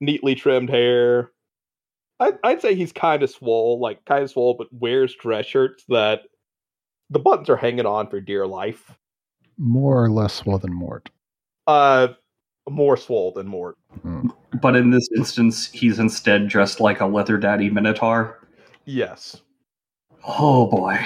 neatly 0.00 0.34
trimmed 0.34 0.70
hair. 0.70 1.30
I, 2.18 2.32
I'd 2.44 2.60
say 2.62 2.74
he's 2.74 2.92
kind 2.92 3.22
of 3.22 3.30
swole, 3.30 3.80
like 3.80 4.04
kind 4.04 4.22
of 4.22 4.30
swole, 4.30 4.54
but 4.54 4.68
wears 4.72 5.14
dress 5.14 5.46
shirts 5.46 5.84
that 5.88 6.22
the 7.10 7.18
buttons 7.18 7.50
are 7.50 7.56
hanging 7.56 7.86
on 7.86 8.08
for 8.08 8.20
dear 8.20 8.46
life. 8.46 8.96
more 9.58 10.02
or 10.02 10.10
less 10.10 10.34
swole 10.34 10.58
than 10.58 10.72
Mort? 10.72 11.10
Uh, 11.66 12.08
more 12.70 12.96
swole 12.96 13.32
than 13.32 13.46
Mort. 13.46 13.76
But 14.60 14.76
in 14.76 14.90
this 14.90 15.08
instance, 15.16 15.70
he's 15.70 15.98
instead 15.98 16.48
dressed 16.48 16.80
like 16.80 17.00
a 17.00 17.06
leather 17.06 17.38
daddy 17.38 17.70
minotaur. 17.70 18.38
Yes. 18.84 19.40
Oh 20.24 20.66
boy. 20.66 20.98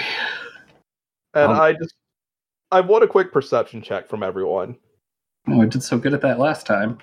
And 1.34 1.52
Um, 1.52 1.60
I 1.60 1.72
just, 1.72 1.94
I 2.70 2.80
want 2.80 3.04
a 3.04 3.08
quick 3.08 3.32
perception 3.32 3.82
check 3.82 4.08
from 4.08 4.22
everyone. 4.22 4.76
Oh, 5.48 5.60
I 5.62 5.66
did 5.66 5.82
so 5.82 5.98
good 5.98 6.14
at 6.14 6.22
that 6.22 6.38
last 6.38 6.66
time. 6.66 6.98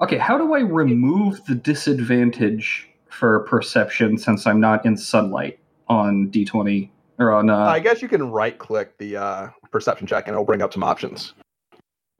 Okay, 0.00 0.18
how 0.18 0.38
do 0.38 0.54
I 0.54 0.60
remove 0.60 1.44
the 1.46 1.54
disadvantage 1.54 2.88
for 3.08 3.40
perception 3.40 4.16
since 4.16 4.46
I'm 4.46 4.60
not 4.60 4.86
in 4.86 4.96
sunlight 4.96 5.58
on 5.88 6.30
D20 6.30 6.88
or 7.18 7.32
on? 7.32 7.50
Uh, 7.50 7.56
I 7.58 7.80
guess 7.80 8.00
you 8.00 8.08
can 8.08 8.30
right 8.30 8.56
click 8.56 8.96
the 8.98 9.16
uh, 9.16 9.48
perception 9.72 10.06
check 10.06 10.26
and 10.28 10.34
it'll 10.34 10.44
bring 10.44 10.62
up 10.62 10.72
some 10.72 10.84
options. 10.84 11.34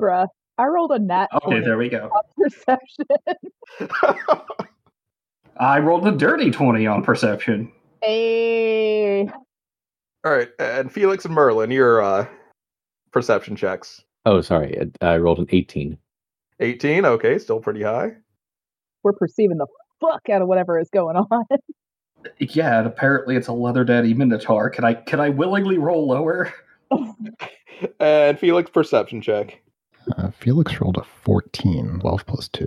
Bruh. 0.01 0.27
I 0.59 0.67
rolled 0.67 0.91
a 0.93 0.99
nat 0.99 1.29
okay, 1.35 1.47
20 1.51 1.61
there 1.65 1.79
we 1.79 1.89
go. 1.89 2.11
on 2.13 2.23
perception. 2.37 3.07
I 5.57 5.79
rolled 5.81 6.07
a 6.07 6.13
dirty 6.13 6.51
20 6.51 6.87
on 6.87 7.03
perception. 7.03 7.73
hey. 8.03 9.29
All 10.25 10.33
right, 10.33 10.49
and 10.59 10.91
Felix 10.93 11.25
and 11.25 11.35
Merlin, 11.35 11.71
your 11.71 12.03
uh, 12.03 12.27
perception 13.13 13.55
checks. 13.57 14.03
Oh, 14.27 14.41
sorry. 14.41 14.77
I, 15.01 15.07
I 15.07 15.19
rolled 15.19 15.39
an 15.39 15.47
18. 15.51 15.97
18, 16.61 17.05
okay, 17.05 17.39
still 17.39 17.61
pretty 17.61 17.83
high. 17.83 18.13
We're 19.05 19.13
perceiving 19.13 19.59
the 19.59 19.67
fuck 20.01 20.29
out 20.29 20.43
of 20.43 20.49
whatever 20.49 20.79
is 20.79 20.91
going 20.91 21.17
on. 21.17 21.45
Yeah, 22.41 22.79
and 22.79 22.87
apparently 22.89 23.37
it's 23.37 23.47
a 23.47 23.53
leather 23.53 23.85
daddy 23.85 24.13
minotaur. 24.13 24.71
Can 24.71 24.85
I 24.85 24.95
can 24.95 25.21
I 25.21 25.29
willingly 25.29 25.79
roll 25.79 26.09
lower? 26.09 26.53
And 28.01 28.37
Felix, 28.41 28.69
perception 28.71 29.21
check. 29.23 29.63
Uh, 30.17 30.31
Felix 30.31 30.81
rolled 30.81 30.97
a 30.97 31.05
14, 31.05 31.99
12 32.01 32.27
plus 32.27 32.49
2. 32.49 32.67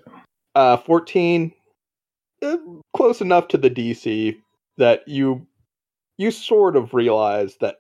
Uh, 0.56 0.78
14, 0.78 1.52
uh, 2.42 2.58
close 2.96 3.22
enough 3.22 3.48
to 3.50 3.58
the 3.58 3.70
DC 3.70 4.38
that 4.78 5.08
you 5.08 5.46
you 6.18 6.32
sort 6.32 6.76
of 6.76 6.94
realize 6.94 7.58
that 7.62 7.78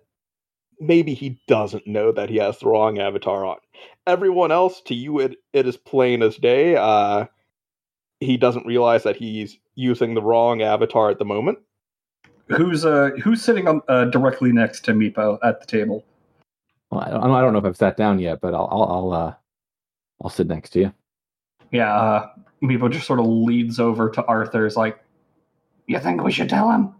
maybe 0.79 1.13
he 1.13 1.39
doesn't 1.47 1.85
know 1.85 2.11
that 2.11 2.29
he 2.29 2.37
has 2.37 2.57
the 2.57 2.65
wrong 2.65 2.97
avatar 2.97 3.45
on. 3.45 3.57
Everyone 4.07 4.51
else, 4.51 4.81
to 4.81 4.95
you, 4.95 5.19
it, 5.19 5.37
it 5.53 5.67
is 5.67 5.77
plain 5.77 6.23
as 6.23 6.37
day. 6.37 6.75
Uh, 6.75 7.25
he 8.19 8.37
doesn't 8.37 8.65
realize 8.65 9.03
that 9.03 9.15
he's 9.15 9.59
using 9.75 10.15
the 10.15 10.21
wrong 10.21 10.61
avatar 10.61 11.09
at 11.11 11.19
the 11.19 11.25
moment. 11.25 11.59
Who's 12.47 12.83
uh 12.83 13.11
who's 13.23 13.41
sitting 13.41 13.67
on 13.67 13.81
uh, 13.87 14.05
directly 14.05 14.51
next 14.51 14.81
to 14.85 14.93
Meepo 14.93 15.37
at 15.43 15.61
the 15.61 15.65
table? 15.65 16.03
Well, 16.89 17.01
I 17.01 17.09
don't, 17.09 17.31
I 17.31 17.41
don't 17.41 17.53
know 17.53 17.59
if 17.59 17.65
I've 17.65 17.77
sat 17.77 17.95
down 17.95 18.19
yet, 18.19 18.41
but 18.41 18.53
I'll 18.53 18.67
I'll 18.71 18.83
I'll, 18.83 19.13
uh, 19.13 19.33
I'll 20.21 20.29
sit 20.29 20.47
next 20.47 20.71
to 20.71 20.79
you. 20.79 20.93
Yeah, 21.71 21.93
uh, 21.93 22.29
Meepo 22.63 22.91
just 22.91 23.07
sort 23.07 23.19
of 23.19 23.25
leads 23.25 23.79
over 23.79 24.09
to 24.09 24.25
Arthur's 24.25 24.75
like, 24.75 25.03
"You 25.87 25.99
think 25.99 26.23
we 26.23 26.31
should 26.31 26.49
tell 26.49 26.69
him?" 26.71 26.93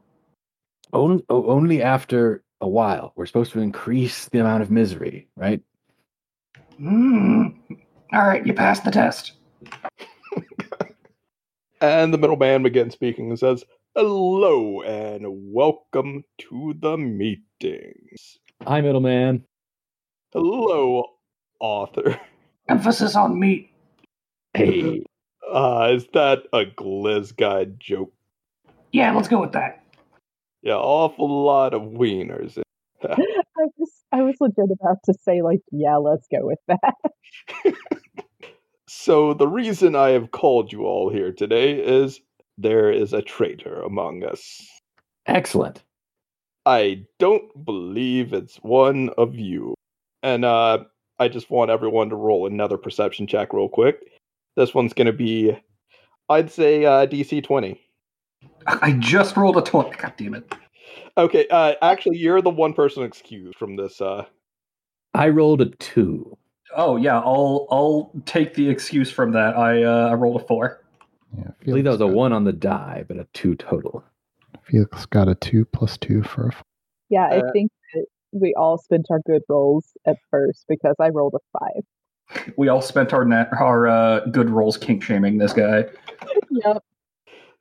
Only, 0.93 1.23
only 1.29 1.81
after 1.81 2.43
a 2.59 2.67
while. 2.67 3.13
We're 3.15 3.25
supposed 3.25 3.53
to 3.53 3.59
increase 3.59 4.27
the 4.29 4.39
amount 4.39 4.63
of 4.63 4.71
misery, 4.71 5.27
right? 5.35 5.61
Hmm. 6.77 7.47
All 8.13 8.27
right, 8.27 8.45
you 8.45 8.53
passed 8.53 8.83
the 8.83 8.91
test. 8.91 9.33
And 11.81 12.13
the 12.13 12.19
middleman 12.19 12.61
begins 12.61 12.93
speaking 12.93 13.29
and 13.29 13.39
says, 13.39 13.63
Hello 13.95 14.83
and 14.83 15.25
welcome 15.51 16.23
to 16.37 16.75
the 16.79 16.95
meetings. 16.95 18.37
Hi, 18.67 18.81
middleman. 18.81 19.43
Hello, 20.31 21.05
author. 21.59 22.21
Emphasis 22.69 23.15
on 23.15 23.39
meat. 23.39 23.69
Hey, 24.53 25.03
Uh, 25.51 25.91
is 25.93 26.07
that 26.13 26.43
a 26.53 26.65
Gliz 26.65 27.35
guide 27.35 27.79
joke? 27.79 28.13
Yeah, 28.91 29.13
let's 29.13 29.27
go 29.27 29.39
with 29.41 29.51
that. 29.53 29.83
Yeah, 30.61 30.75
awful 30.75 31.43
lot 31.43 31.73
of 31.73 31.81
wieners. 31.81 32.57
I 33.03 33.15
was 33.77 33.91
I 34.11 34.21
was 34.21 34.35
legit 34.39 34.69
about 34.71 34.97
to 35.05 35.13
say 35.23 35.41
like, 35.41 35.61
yeah, 35.71 35.95
let's 35.97 36.27
go 36.31 36.39
with 36.45 36.59
that. 36.67 37.73
So, 38.87 39.33
the 39.33 39.47
reason 39.47 39.95
I 39.95 40.09
have 40.09 40.31
called 40.31 40.71
you 40.73 40.83
all 40.85 41.09
here 41.09 41.31
today 41.31 41.79
is 41.79 42.19
there 42.57 42.91
is 42.91 43.13
a 43.13 43.21
traitor 43.21 43.81
among 43.81 44.23
us. 44.23 44.61
excellent. 45.25 45.81
I 46.65 47.05
don't 47.17 47.65
believe 47.65 48.33
it's 48.33 48.57
one 48.57 49.09
of 49.17 49.35
you. 49.35 49.73
And 50.21 50.43
uh, 50.45 50.83
I 51.21 51.27
just 51.27 51.51
want 51.51 51.69
everyone 51.69 52.09
to 52.09 52.15
roll 52.15 52.47
another 52.47 52.77
perception 52.77 53.27
check 53.27 53.53
real 53.53 53.69
quick. 53.69 54.11
This 54.55 54.73
one's 54.73 54.91
going 54.93 55.05
to 55.05 55.13
be, 55.13 55.55
I'd 56.29 56.49
say, 56.51 56.83
uh, 56.83 57.05
DC 57.05 57.43
20. 57.43 57.79
I 58.65 58.93
just 58.93 59.37
rolled 59.37 59.57
a 59.57 59.61
twenty. 59.61 59.95
God 59.97 60.13
damn 60.17 60.33
it! 60.33 60.51
Okay, 61.17 61.47
uh, 61.51 61.75
actually, 61.83 62.17
you're 62.17 62.41
the 62.41 62.49
one 62.49 62.73
person 62.73 63.03
excused 63.03 63.55
from 63.55 63.75
this. 63.75 64.01
Uh, 64.01 64.25
I 65.13 65.29
rolled 65.29 65.61
a 65.61 65.65
two. 65.65 66.35
Oh 66.75 66.95
yeah, 66.95 67.19
I'll 67.19 67.67
I'll 67.69 68.11
take 68.25 68.53
the 68.55 68.67
excuse 68.67 69.11
from 69.11 69.31
that. 69.33 69.55
I 69.57 69.83
uh, 69.83 70.09
I 70.09 70.13
rolled 70.15 70.41
a 70.41 70.45
four. 70.45 70.83
Yeah, 71.37 71.49
I 71.49 71.63
believe 71.65 71.83
that 71.83 71.91
was 71.91 72.01
a 72.01 72.07
one 72.07 72.33
on 72.33 72.43
the 72.43 72.53
die, 72.53 73.03
but 73.07 73.17
a 73.17 73.27
two 73.33 73.55
total. 73.55 74.03
Felix 74.63 75.05
got 75.07 75.27
a 75.27 75.35
2 75.35 75.65
plus 75.65 75.97
2 75.97 76.23
for 76.23 76.45
a. 76.45 76.53
f- 76.53 76.63
Yeah, 77.09 77.25
I 77.25 77.39
Uh, 77.39 77.51
think 77.51 77.71
that 77.93 78.05
we 78.31 78.53
all 78.55 78.77
spent 78.77 79.07
our 79.09 79.19
good 79.25 79.41
rolls 79.49 79.91
at 80.05 80.17
first 80.29 80.65
because 80.67 80.95
I 80.99 81.09
rolled 81.09 81.35
a 81.35 81.59
five. 81.59 82.45
We 82.57 82.69
all 82.69 82.81
spent 82.81 83.13
our 83.13 83.25
net 83.25 83.49
our 83.59 83.87
uh, 83.87 84.21
good 84.27 84.49
rolls 84.49 84.77
kink 84.77 85.03
shaming 85.03 85.37
this 85.37 85.53
guy. 85.53 85.85
Yep. 86.51 86.83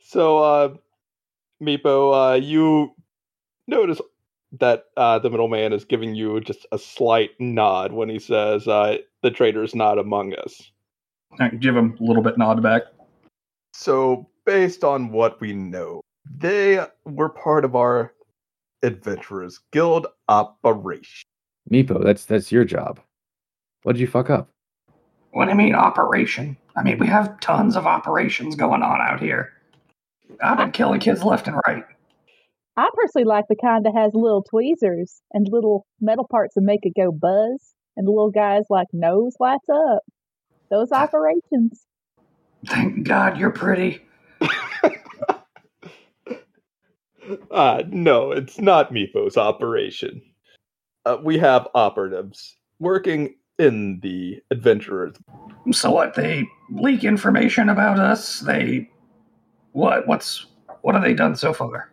so, 0.01 0.39
uh, 0.39 0.75
Meepo, 1.62 2.33
uh, 2.33 2.35
you 2.35 2.93
notice 3.68 4.01
that 4.59 4.87
uh, 4.97 5.18
the 5.18 5.31
middleman 5.31 5.73
is 5.73 5.85
giving 5.85 6.14
you 6.14 6.41
just 6.41 6.66
a 6.73 6.79
slight 6.79 7.31
nod 7.39 7.93
when 7.93 8.09
he 8.09 8.18
says, 8.18 8.66
uh, 8.66 8.99
the 9.23 9.31
traitor's 9.31 9.75
not 9.75 9.99
among 9.99 10.35
us. 10.35 10.71
I 11.39 11.49
give 11.51 11.77
him 11.77 11.97
a 12.01 12.03
little 12.03 12.23
bit 12.23 12.37
nod 12.37 12.62
back. 12.62 12.83
So, 13.73 14.29
based 14.45 14.83
on 14.83 15.12
what 15.12 15.41
we 15.41 15.53
know, 15.53 16.03
they 16.29 16.85
were 17.05 17.29
part 17.29 17.64
of 17.64 17.77
our 17.77 18.12
Adventurers 18.83 19.61
Guild 19.72 20.07
operation. 20.28 21.26
Meepo, 21.70 22.03
that's 22.03 22.24
that's 22.24 22.51
your 22.51 22.64
job. 22.64 23.01
What 23.83 23.93
did 23.93 24.01
you 24.01 24.07
fuck 24.07 24.31
up? 24.31 24.49
What 25.33 25.45
do 25.45 25.51
you 25.51 25.57
mean 25.57 25.74
operation? 25.74 26.57
I 26.76 26.83
mean 26.83 26.99
we 26.99 27.07
have 27.07 27.41
tons 27.41 27.76
of 27.76 27.87
operations 27.87 28.57
going 28.57 28.83
on 28.83 29.01
out 29.01 29.20
here. 29.20 29.53
I've 30.43 30.59
been 30.59 30.72
killing 30.72 31.01
kids 31.01 31.22
left 31.22 31.47
and 31.47 31.57
right. 31.66 31.85
I 32.76 32.89
personally 32.95 33.26
like 33.26 33.45
the 33.49 33.57
kind 33.57 33.85
that 33.85 33.95
has 33.95 34.12
little 34.14 34.43
tweezers 34.49 35.20
and 35.33 35.47
little 35.51 35.87
metal 36.01 36.26
parts 36.31 36.55
that 36.55 36.62
make 36.62 36.81
it 36.83 36.95
go 36.97 37.12
buzz, 37.12 37.74
and 37.97 38.07
the 38.07 38.11
little 38.11 38.31
guys 38.31 38.62
like 38.70 38.87
nose 38.93 39.35
lights 39.39 39.68
up. 39.68 40.03
Those 40.70 40.93
operations. 40.93 41.85
Thank 42.66 43.07
God 43.07 43.37
you're 43.39 43.51
pretty. 43.51 44.03
Uh, 47.51 47.83
no, 47.89 48.33
it's 48.33 48.59
not 48.59 48.93
Meepo's 48.93 49.37
operation. 49.37 50.23
Uh, 51.05 51.18
we 51.23 51.39
have 51.39 51.68
operatives 51.75 52.57
working 52.79 53.35
in 53.59 54.01
the 54.01 54.43
Adventurers. 54.51 55.16
So 55.73 55.91
what? 55.91 56.14
They 56.14 56.47
leak 56.71 57.05
information 57.05 57.68
about 57.68 57.99
us. 57.99 58.41
They 58.41 58.89
what? 59.73 60.07
What's 60.07 60.47
what 60.83 60.95
have 60.95 61.05
they 61.05 61.14
done 61.14 61.37
so 61.37 61.53
far? 61.53 61.91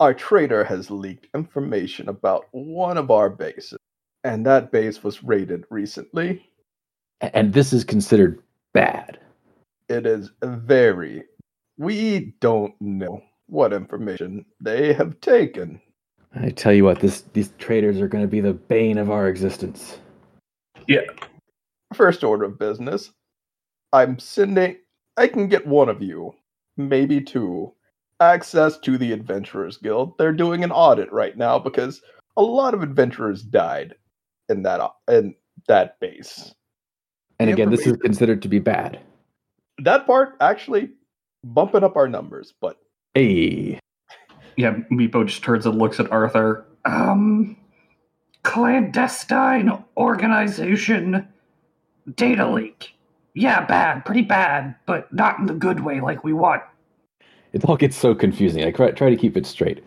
Our 0.00 0.12
traitor 0.12 0.64
has 0.64 0.90
leaked 0.90 1.28
information 1.34 2.08
about 2.08 2.46
one 2.52 2.98
of 2.98 3.10
our 3.10 3.30
bases, 3.30 3.78
and 4.24 4.44
that 4.46 4.72
base 4.72 5.02
was 5.02 5.24
raided 5.24 5.64
recently. 5.70 6.44
And 7.20 7.52
this 7.52 7.72
is 7.72 7.84
considered 7.84 8.42
bad. 8.72 9.18
It 9.88 10.06
is 10.06 10.30
very. 10.42 11.24
We 11.78 12.34
don't 12.40 12.74
know 12.80 13.22
what 13.46 13.72
information 13.72 14.44
they 14.60 14.92
have 14.92 15.20
taken. 15.20 15.80
I 16.34 16.50
tell 16.50 16.72
you 16.72 16.84
what, 16.84 17.00
this 17.00 17.22
these 17.32 17.52
traitors 17.58 18.00
are 18.00 18.08
going 18.08 18.24
to 18.24 18.28
be 18.28 18.40
the 18.40 18.54
bane 18.54 18.98
of 18.98 19.10
our 19.10 19.28
existence. 19.28 19.98
Yeah. 20.88 21.02
First 21.94 22.24
order 22.24 22.44
of 22.44 22.58
business. 22.58 23.12
I'm 23.92 24.18
sending. 24.18 24.76
I 25.16 25.28
can 25.28 25.48
get 25.48 25.66
one 25.66 25.88
of 25.88 26.02
you, 26.02 26.34
maybe 26.76 27.20
two, 27.20 27.72
access 28.20 28.78
to 28.78 28.98
the 28.98 29.12
Adventurers 29.12 29.76
Guild. 29.76 30.18
They're 30.18 30.32
doing 30.32 30.64
an 30.64 30.72
audit 30.72 31.12
right 31.12 31.36
now 31.36 31.58
because 31.58 32.02
a 32.36 32.42
lot 32.42 32.74
of 32.74 32.82
adventurers 32.82 33.42
died 33.42 33.94
in 34.48 34.62
that 34.64 34.80
in 35.08 35.34
that 35.68 36.00
base. 36.00 36.52
And 37.38 37.48
The 37.48 37.52
again, 37.52 37.70
this 37.70 37.86
is 37.86 37.96
considered 37.98 38.42
to 38.42 38.48
be 38.48 38.58
bad. 38.58 39.00
That 39.78 40.06
part 40.06 40.36
actually 40.40 40.90
bumping 41.44 41.84
up 41.84 41.96
our 41.96 42.08
numbers, 42.08 42.54
but 42.60 42.78
Hey, 43.14 43.78
Yeah, 44.56 44.74
Meepo 44.90 45.24
just 45.24 45.44
turns 45.44 45.66
and 45.66 45.78
looks 45.78 46.00
at 46.00 46.10
Arthur. 46.10 46.66
Um, 46.84 47.56
clandestine 48.42 49.70
organization 49.96 51.28
data 52.16 52.50
leak. 52.50 52.96
Yeah, 53.34 53.64
bad, 53.66 54.04
pretty 54.04 54.22
bad, 54.22 54.74
but 54.86 55.12
not 55.12 55.38
in 55.38 55.46
the 55.46 55.54
good 55.54 55.80
way 55.80 56.00
like 56.00 56.24
we 56.24 56.32
want. 56.32 56.62
It 57.52 57.64
all 57.64 57.76
gets 57.76 57.96
so 57.96 58.16
confusing. 58.16 58.64
I 58.64 58.72
try, 58.72 58.90
try 58.90 59.10
to 59.10 59.16
keep 59.16 59.36
it 59.36 59.46
straight. 59.46 59.84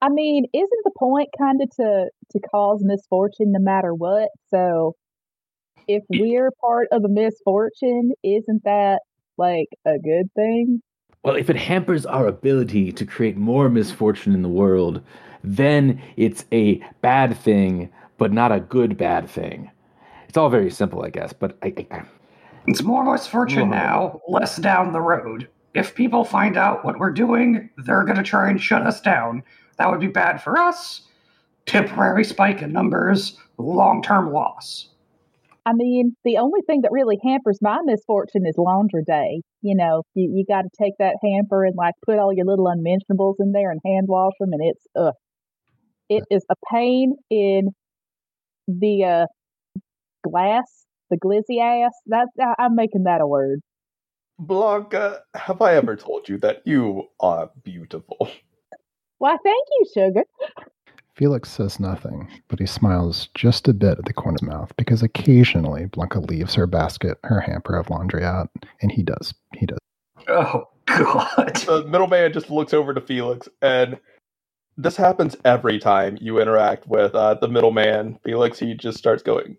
I 0.00 0.08
mean, 0.08 0.44
isn't 0.54 0.84
the 0.84 0.92
point 0.96 1.30
kind 1.36 1.60
of 1.60 1.70
to 1.76 2.10
to 2.30 2.40
cause 2.48 2.82
misfortune 2.84 3.50
no 3.50 3.60
matter 3.60 3.92
what? 3.92 4.28
So 4.48 4.94
if 5.88 6.04
we're 6.08 6.50
part 6.60 6.88
of 6.92 7.02
the 7.02 7.08
misfortune, 7.08 8.12
isn't 8.22 8.62
that 8.64 9.00
like 9.36 9.68
a 9.84 9.98
good 9.98 10.26
thing? 10.36 10.80
Well, 11.26 11.34
if 11.34 11.50
it 11.50 11.56
hampers 11.56 12.06
our 12.06 12.28
ability 12.28 12.92
to 12.92 13.04
create 13.04 13.36
more 13.36 13.68
misfortune 13.68 14.32
in 14.32 14.42
the 14.42 14.48
world, 14.48 15.02
then 15.42 16.00
it's 16.16 16.44
a 16.52 16.80
bad 17.00 17.36
thing, 17.36 17.90
but 18.16 18.32
not 18.32 18.52
a 18.52 18.60
good 18.60 18.96
bad 18.96 19.28
thing. 19.28 19.68
It's 20.28 20.36
all 20.36 20.48
very 20.48 20.70
simple, 20.70 21.02
I 21.02 21.10
guess. 21.10 21.32
But 21.32 21.58
I, 21.62 21.74
I, 21.90 22.04
It's 22.68 22.84
more 22.84 23.02
misfortune 23.02 23.70
Whoa. 23.70 23.76
now, 23.76 24.20
less 24.28 24.58
down 24.58 24.92
the 24.92 25.00
road. 25.00 25.48
If 25.74 25.96
people 25.96 26.24
find 26.24 26.56
out 26.56 26.84
what 26.84 27.00
we're 27.00 27.10
doing, 27.10 27.70
they're 27.76 28.04
going 28.04 28.18
to 28.18 28.22
try 28.22 28.48
and 28.48 28.62
shut 28.62 28.86
us 28.86 29.00
down. 29.00 29.42
That 29.78 29.90
would 29.90 29.98
be 29.98 30.06
bad 30.06 30.40
for 30.40 30.56
us. 30.56 31.02
Temporary 31.66 32.22
spike 32.22 32.62
in 32.62 32.72
numbers, 32.72 33.36
long 33.58 34.00
term 34.00 34.32
loss. 34.32 34.90
I 35.66 35.72
mean, 35.74 36.14
the 36.24 36.38
only 36.38 36.60
thing 36.64 36.82
that 36.82 36.92
really 36.92 37.18
hampers 37.24 37.58
my 37.60 37.78
misfortune 37.84 38.46
is 38.46 38.54
laundry 38.56 39.02
day. 39.04 39.42
You 39.62 39.74
know, 39.74 40.04
you, 40.14 40.30
you 40.32 40.44
got 40.48 40.62
to 40.62 40.68
take 40.80 40.92
that 41.00 41.16
hamper 41.20 41.64
and 41.64 41.74
like 41.76 41.94
put 42.06 42.20
all 42.20 42.32
your 42.32 42.46
little 42.46 42.68
unmentionables 42.68 43.36
in 43.40 43.50
there 43.50 43.72
and 43.72 43.80
hand 43.84 44.06
wash 44.08 44.34
them, 44.38 44.50
and 44.52 44.62
it's 44.62 44.86
uh, 44.96 45.10
it 46.08 46.22
is 46.30 46.44
a 46.48 46.54
pain 46.72 47.16
in 47.30 47.70
the 48.68 49.04
uh 49.04 49.26
glass, 50.28 50.86
the 51.10 51.18
glizzy 51.18 51.60
ass. 51.60 51.92
That 52.06 52.28
I, 52.40 52.62
I'm 52.62 52.76
making 52.76 53.02
that 53.04 53.20
a 53.20 53.26
word. 53.26 53.58
Blanca, 54.38 55.22
have 55.34 55.60
I 55.62 55.74
ever 55.74 55.96
told 55.96 56.28
you 56.28 56.38
that 56.38 56.62
you 56.64 57.08
are 57.18 57.50
beautiful? 57.64 58.28
Why, 59.18 59.36
thank 59.42 59.66
you, 59.70 59.86
sugar. 59.94 60.22
Felix 61.16 61.50
says 61.50 61.80
nothing, 61.80 62.28
but 62.48 62.58
he 62.58 62.66
smiles 62.66 63.30
just 63.34 63.68
a 63.68 63.72
bit 63.72 63.98
at 63.98 64.04
the 64.04 64.12
corner 64.12 64.36
of 64.36 64.40
his 64.40 64.48
mouth 64.48 64.72
because 64.76 65.02
occasionally 65.02 65.86
Blanca 65.86 66.20
leaves 66.20 66.54
her 66.54 66.66
basket, 66.66 67.16
her 67.24 67.40
hamper 67.40 67.74
of 67.74 67.88
laundry 67.88 68.22
out, 68.22 68.50
and 68.82 68.92
he 68.92 69.02
does. 69.02 69.32
He 69.54 69.64
does. 69.64 69.78
Oh, 70.28 70.68
God. 70.86 71.56
The 71.56 71.86
middleman 71.88 72.34
just 72.34 72.50
looks 72.50 72.74
over 72.74 72.92
to 72.92 73.00
Felix, 73.00 73.48
and 73.62 73.98
this 74.76 74.94
happens 74.94 75.36
every 75.46 75.78
time 75.78 76.18
you 76.20 76.38
interact 76.38 76.86
with 76.86 77.14
uh, 77.14 77.32
the 77.34 77.48
middleman. 77.48 78.18
Felix, 78.22 78.58
he 78.58 78.74
just 78.74 78.98
starts 78.98 79.22
going, 79.22 79.56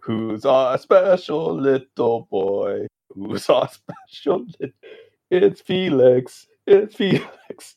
Who's 0.00 0.44
our 0.44 0.76
special 0.76 1.54
little 1.54 2.26
boy? 2.32 2.88
Who's 3.10 3.48
our 3.48 3.68
special 4.08 4.44
little... 4.58 4.74
It's 5.30 5.60
Felix. 5.60 6.48
It's 6.66 6.96
Felix. 6.96 7.76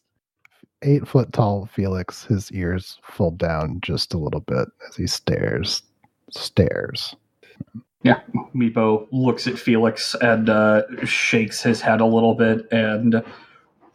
Eight 0.86 1.08
foot 1.08 1.32
tall 1.32 1.66
Felix, 1.66 2.26
his 2.26 2.52
ears 2.52 3.00
fold 3.04 3.38
down 3.38 3.80
just 3.82 4.14
a 4.14 4.18
little 4.18 4.42
bit 4.42 4.68
as 4.88 4.96
he 4.98 5.08
stares, 5.08 5.82
stares. 6.30 7.16
Yeah, 8.04 8.20
Meepo 8.54 9.08
looks 9.12 9.48
at 9.48 9.58
Felix 9.58 10.14
and 10.16 10.50
uh, 10.50 10.82
shakes 11.06 11.64
his 11.64 11.80
head 11.80 12.02
a 12.02 12.06
little 12.06 12.36
bit, 12.36 12.68
and 12.72 13.24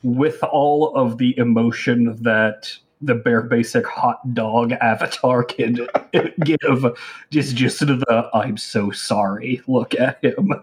with 0.03 0.43
all 0.45 0.95
of 0.95 1.19
the 1.19 1.37
emotion 1.37 2.17
that 2.23 2.73
the 3.03 3.15
bare 3.15 3.43
basic 3.43 3.87
hot 3.87 4.35
dog 4.35 4.73
avatar 4.73 5.45
can 5.45 5.87
give, 6.45 6.87
just 7.31 7.55
just 7.55 7.81
the 7.81 8.31
"I'm 8.33 8.57
so 8.57 8.91
sorry" 8.91 9.61
look 9.67 9.95
at 9.95 10.25
him. 10.25 10.55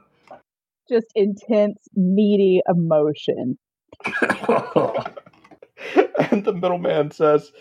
Just 0.90 1.08
intense, 1.14 1.78
meaty 1.96 2.62
emotion. 2.68 3.60
and 6.32 6.44
the 6.44 6.54
middleman 6.54 7.12
says, 7.12 7.52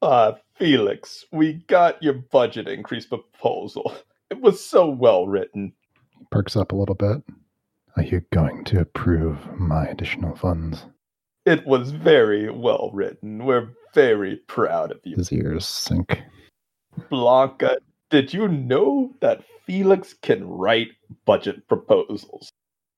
uh, 0.00 0.32
Felix, 0.54 1.24
we 1.32 1.54
got 1.66 2.02
your 2.02 2.14
budget 2.14 2.68
increase 2.68 3.06
proposal. 3.06 3.94
It 4.30 4.40
was 4.40 4.64
so 4.64 4.88
well 4.88 5.26
written. 5.26 5.72
He 6.18 6.24
perks 6.30 6.56
up 6.56 6.72
a 6.72 6.76
little 6.76 6.94
bit. 6.94 7.22
Are 7.96 8.02
you 8.02 8.22
going 8.32 8.64
to 8.64 8.80
approve 8.80 9.38
my 9.58 9.86
additional 9.86 10.34
funds? 10.34 10.86
It 11.44 11.66
was 11.66 11.90
very 11.90 12.50
well 12.50 12.90
written. 12.94 13.44
We're 13.44 13.68
very 13.92 14.36
proud 14.46 14.90
of 14.90 15.00
you. 15.04 15.16
His 15.16 15.32
ears 15.32 15.66
sink. 15.66 16.22
Blanca, 17.10 17.78
did 18.10 18.32
you 18.32 18.48
know 18.48 19.12
that 19.20 19.44
Felix 19.66 20.14
can 20.14 20.46
write 20.48 20.92
budget 21.24 21.68
proposals? 21.68 22.50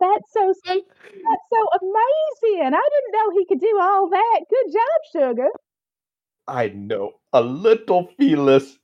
That's 0.04 0.32
so 0.32 0.52
mm. 0.66 0.80
that's 0.84 1.46
so 1.50 1.66
amazing. 1.80 2.74
I 2.74 2.88
didn't 2.92 3.12
know 3.12 3.30
he 3.32 3.46
could 3.46 3.60
do 3.60 3.78
all 3.80 4.10
that. 4.10 4.40
Good 4.50 4.72
job, 4.72 5.00
sugar. 5.12 5.48
I 6.46 6.68
know 6.68 7.12
a 7.32 7.40
little 7.40 8.10
Felix 8.18 8.78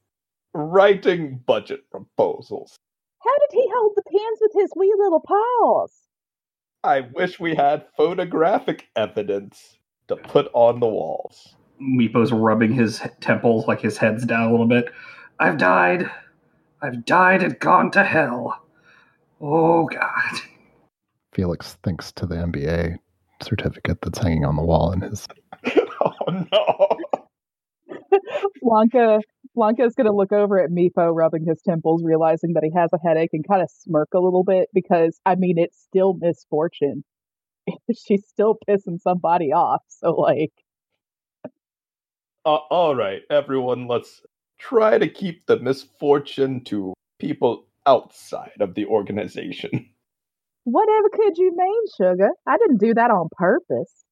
writing 0.54 1.42
budget 1.44 1.90
proposals. 1.90 2.76
How 3.22 3.36
did 3.38 3.50
he 3.52 3.70
hold 3.74 3.92
the 3.96 4.02
pens 4.10 4.38
with 4.40 4.52
his 4.54 4.72
wee 4.74 4.94
little 4.98 5.20
paws? 5.20 5.92
I 6.82 7.00
wish 7.00 7.38
we 7.38 7.54
had 7.54 7.84
photographic 7.94 8.88
evidence 8.96 9.76
to 10.08 10.16
put 10.16 10.50
on 10.54 10.80
the 10.80 10.88
walls. 10.88 11.54
Meepo's 11.78 12.32
rubbing 12.32 12.72
his 12.72 13.02
temples, 13.20 13.68
like 13.68 13.80
his 13.80 13.98
head's 13.98 14.24
down 14.24 14.48
a 14.48 14.50
little 14.50 14.66
bit. 14.66 14.90
I've 15.38 15.58
died. 15.58 16.10
I've 16.80 17.04
died 17.04 17.42
and 17.42 17.58
gone 17.58 17.90
to 17.90 18.04
hell. 18.04 18.64
Oh, 19.42 19.84
God. 19.84 20.40
Felix 21.32 21.76
thinks 21.84 22.12
to 22.12 22.26
the 22.26 22.36
MBA 22.36 22.96
certificate 23.42 23.98
that's 24.02 24.18
hanging 24.18 24.44
on 24.44 24.56
the 24.56 24.62
wall 24.62 24.92
in 24.92 25.00
his. 25.00 25.26
oh 26.00 26.12
no. 26.28 26.88
Blanca 29.54 29.84
is 29.84 29.94
gonna 29.94 30.14
look 30.14 30.32
over 30.32 30.60
at 30.60 30.70
Meepo 30.70 31.14
rubbing 31.14 31.44
his 31.46 31.60
temples, 31.62 32.02
realizing 32.04 32.54
that 32.54 32.64
he 32.64 32.70
has 32.76 32.90
a 32.92 32.98
headache 33.06 33.30
and 33.32 33.46
kind 33.46 33.62
of 33.62 33.70
smirk 33.70 34.08
a 34.14 34.18
little 34.18 34.44
bit 34.44 34.68
because 34.72 35.20
I 35.24 35.34
mean 35.34 35.58
it's 35.58 35.80
still 35.80 36.14
misfortune. 36.14 37.04
She's 37.94 38.26
still 38.28 38.56
pissing 38.68 39.00
somebody 39.00 39.52
off. 39.52 39.82
So 39.88 40.12
like 40.12 40.52
Uh, 42.44 42.56
all 42.70 42.94
right, 42.94 43.22
everyone, 43.30 43.86
let's 43.86 44.22
try 44.58 44.98
to 44.98 45.08
keep 45.08 45.46
the 45.46 45.58
misfortune 45.58 46.62
to 46.64 46.94
people 47.18 47.66
outside 47.86 48.60
of 48.60 48.74
the 48.74 48.86
organization. 48.86 49.89
Whatever 50.70 51.08
could 51.10 51.36
you 51.36 51.52
mean, 51.56 51.82
sugar? 51.96 52.30
I 52.46 52.56
didn't 52.58 52.78
do 52.78 52.94
that 52.94 53.10
on 53.10 53.28
purpose. 53.36 54.04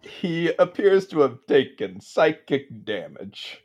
He 0.00 0.52
appears 0.58 1.06
to 1.08 1.20
have 1.20 1.38
taken 1.46 2.00
psychic 2.00 2.84
damage. 2.84 3.62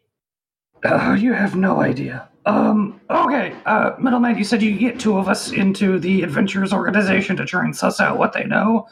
Oh, 0.85 1.13
you 1.13 1.33
have 1.33 1.55
no 1.55 1.81
idea. 1.81 2.29
Um, 2.45 3.01
okay, 3.09 3.53
uh, 3.65 3.91
middleman, 3.99 4.37
you 4.37 4.45
said 4.45 4.61
you 4.61 4.77
get 4.77 4.99
two 4.99 5.17
of 5.17 5.27
us 5.27 5.51
into 5.51 5.99
the 5.99 6.23
adventurers 6.23 6.71
organization 6.71 7.35
to 7.37 7.45
try 7.45 7.63
and 7.63 7.75
suss 7.75 7.99
out 7.99 8.17
what 8.17 8.33
they 8.33 8.45
know. 8.45 8.87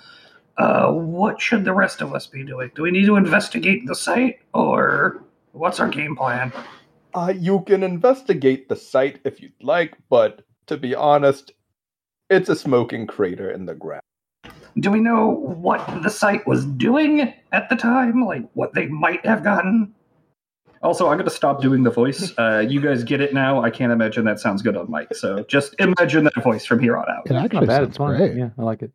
Uh, 0.57 0.91
what 0.91 1.39
should 1.39 1.63
the 1.63 1.73
rest 1.73 2.01
of 2.01 2.13
us 2.13 2.27
be 2.27 2.43
doing? 2.43 2.71
Do 2.75 2.81
we 2.81 2.91
need 2.91 3.05
to 3.05 3.15
investigate 3.15 3.85
the 3.87 3.95
site, 3.95 4.39
or 4.53 5.23
what's 5.53 5.79
our 5.79 5.87
game 5.87 6.15
plan? 6.15 6.51
Uh, 7.13 7.33
you 7.35 7.61
can 7.61 7.83
investigate 7.83 8.67
the 8.67 8.75
site 8.75 9.19
if 9.23 9.41
you'd 9.41 9.53
like, 9.61 9.95
but 10.09 10.41
to 10.65 10.77
be 10.77 10.93
honest, 10.93 11.51
it's 12.29 12.49
a 12.49 12.55
smoking 12.55 13.07
crater 13.07 13.49
in 13.51 13.65
the 13.65 13.75
ground. 13.75 14.01
Do 14.79 14.91
we 14.91 14.99
know 14.99 15.27
what 15.29 16.03
the 16.03 16.09
site 16.09 16.45
was 16.45 16.65
doing 16.65 17.33
at 17.51 17.69
the 17.69 17.75
time? 17.75 18.23
Like, 18.25 18.47
what 18.53 18.73
they 18.73 18.85
might 18.87 19.25
have 19.25 19.43
gotten? 19.43 19.93
Also, 20.83 21.07
I'm 21.07 21.17
going 21.17 21.27
to 21.27 21.35
stop 21.35 21.61
doing 21.61 21.83
the 21.83 21.89
voice. 21.89 22.33
Uh, 22.37 22.59
you 22.59 22.79
guys 22.79 23.03
get 23.03 23.19
it 23.19 23.33
now. 23.33 23.63
I 23.63 23.71
can't 23.71 23.91
imagine 23.91 24.23
that 24.25 24.39
sounds 24.39 24.61
good 24.61 24.77
on 24.77 24.91
mic. 24.91 25.15
So 25.15 25.43
just 25.45 25.73
imagine 25.79 26.25
that 26.25 26.43
voice 26.43 26.65
from 26.65 26.79
here 26.79 26.95
on 26.95 27.05
out. 27.09 27.25
It 27.25 27.33
Not 27.53 27.65
bad. 27.65 27.83
It's 27.83 27.97
fun. 27.97 28.15
great. 28.15 28.37
Yeah, 28.37 28.49
I 28.57 28.61
like 28.61 28.83
it. 28.83 28.91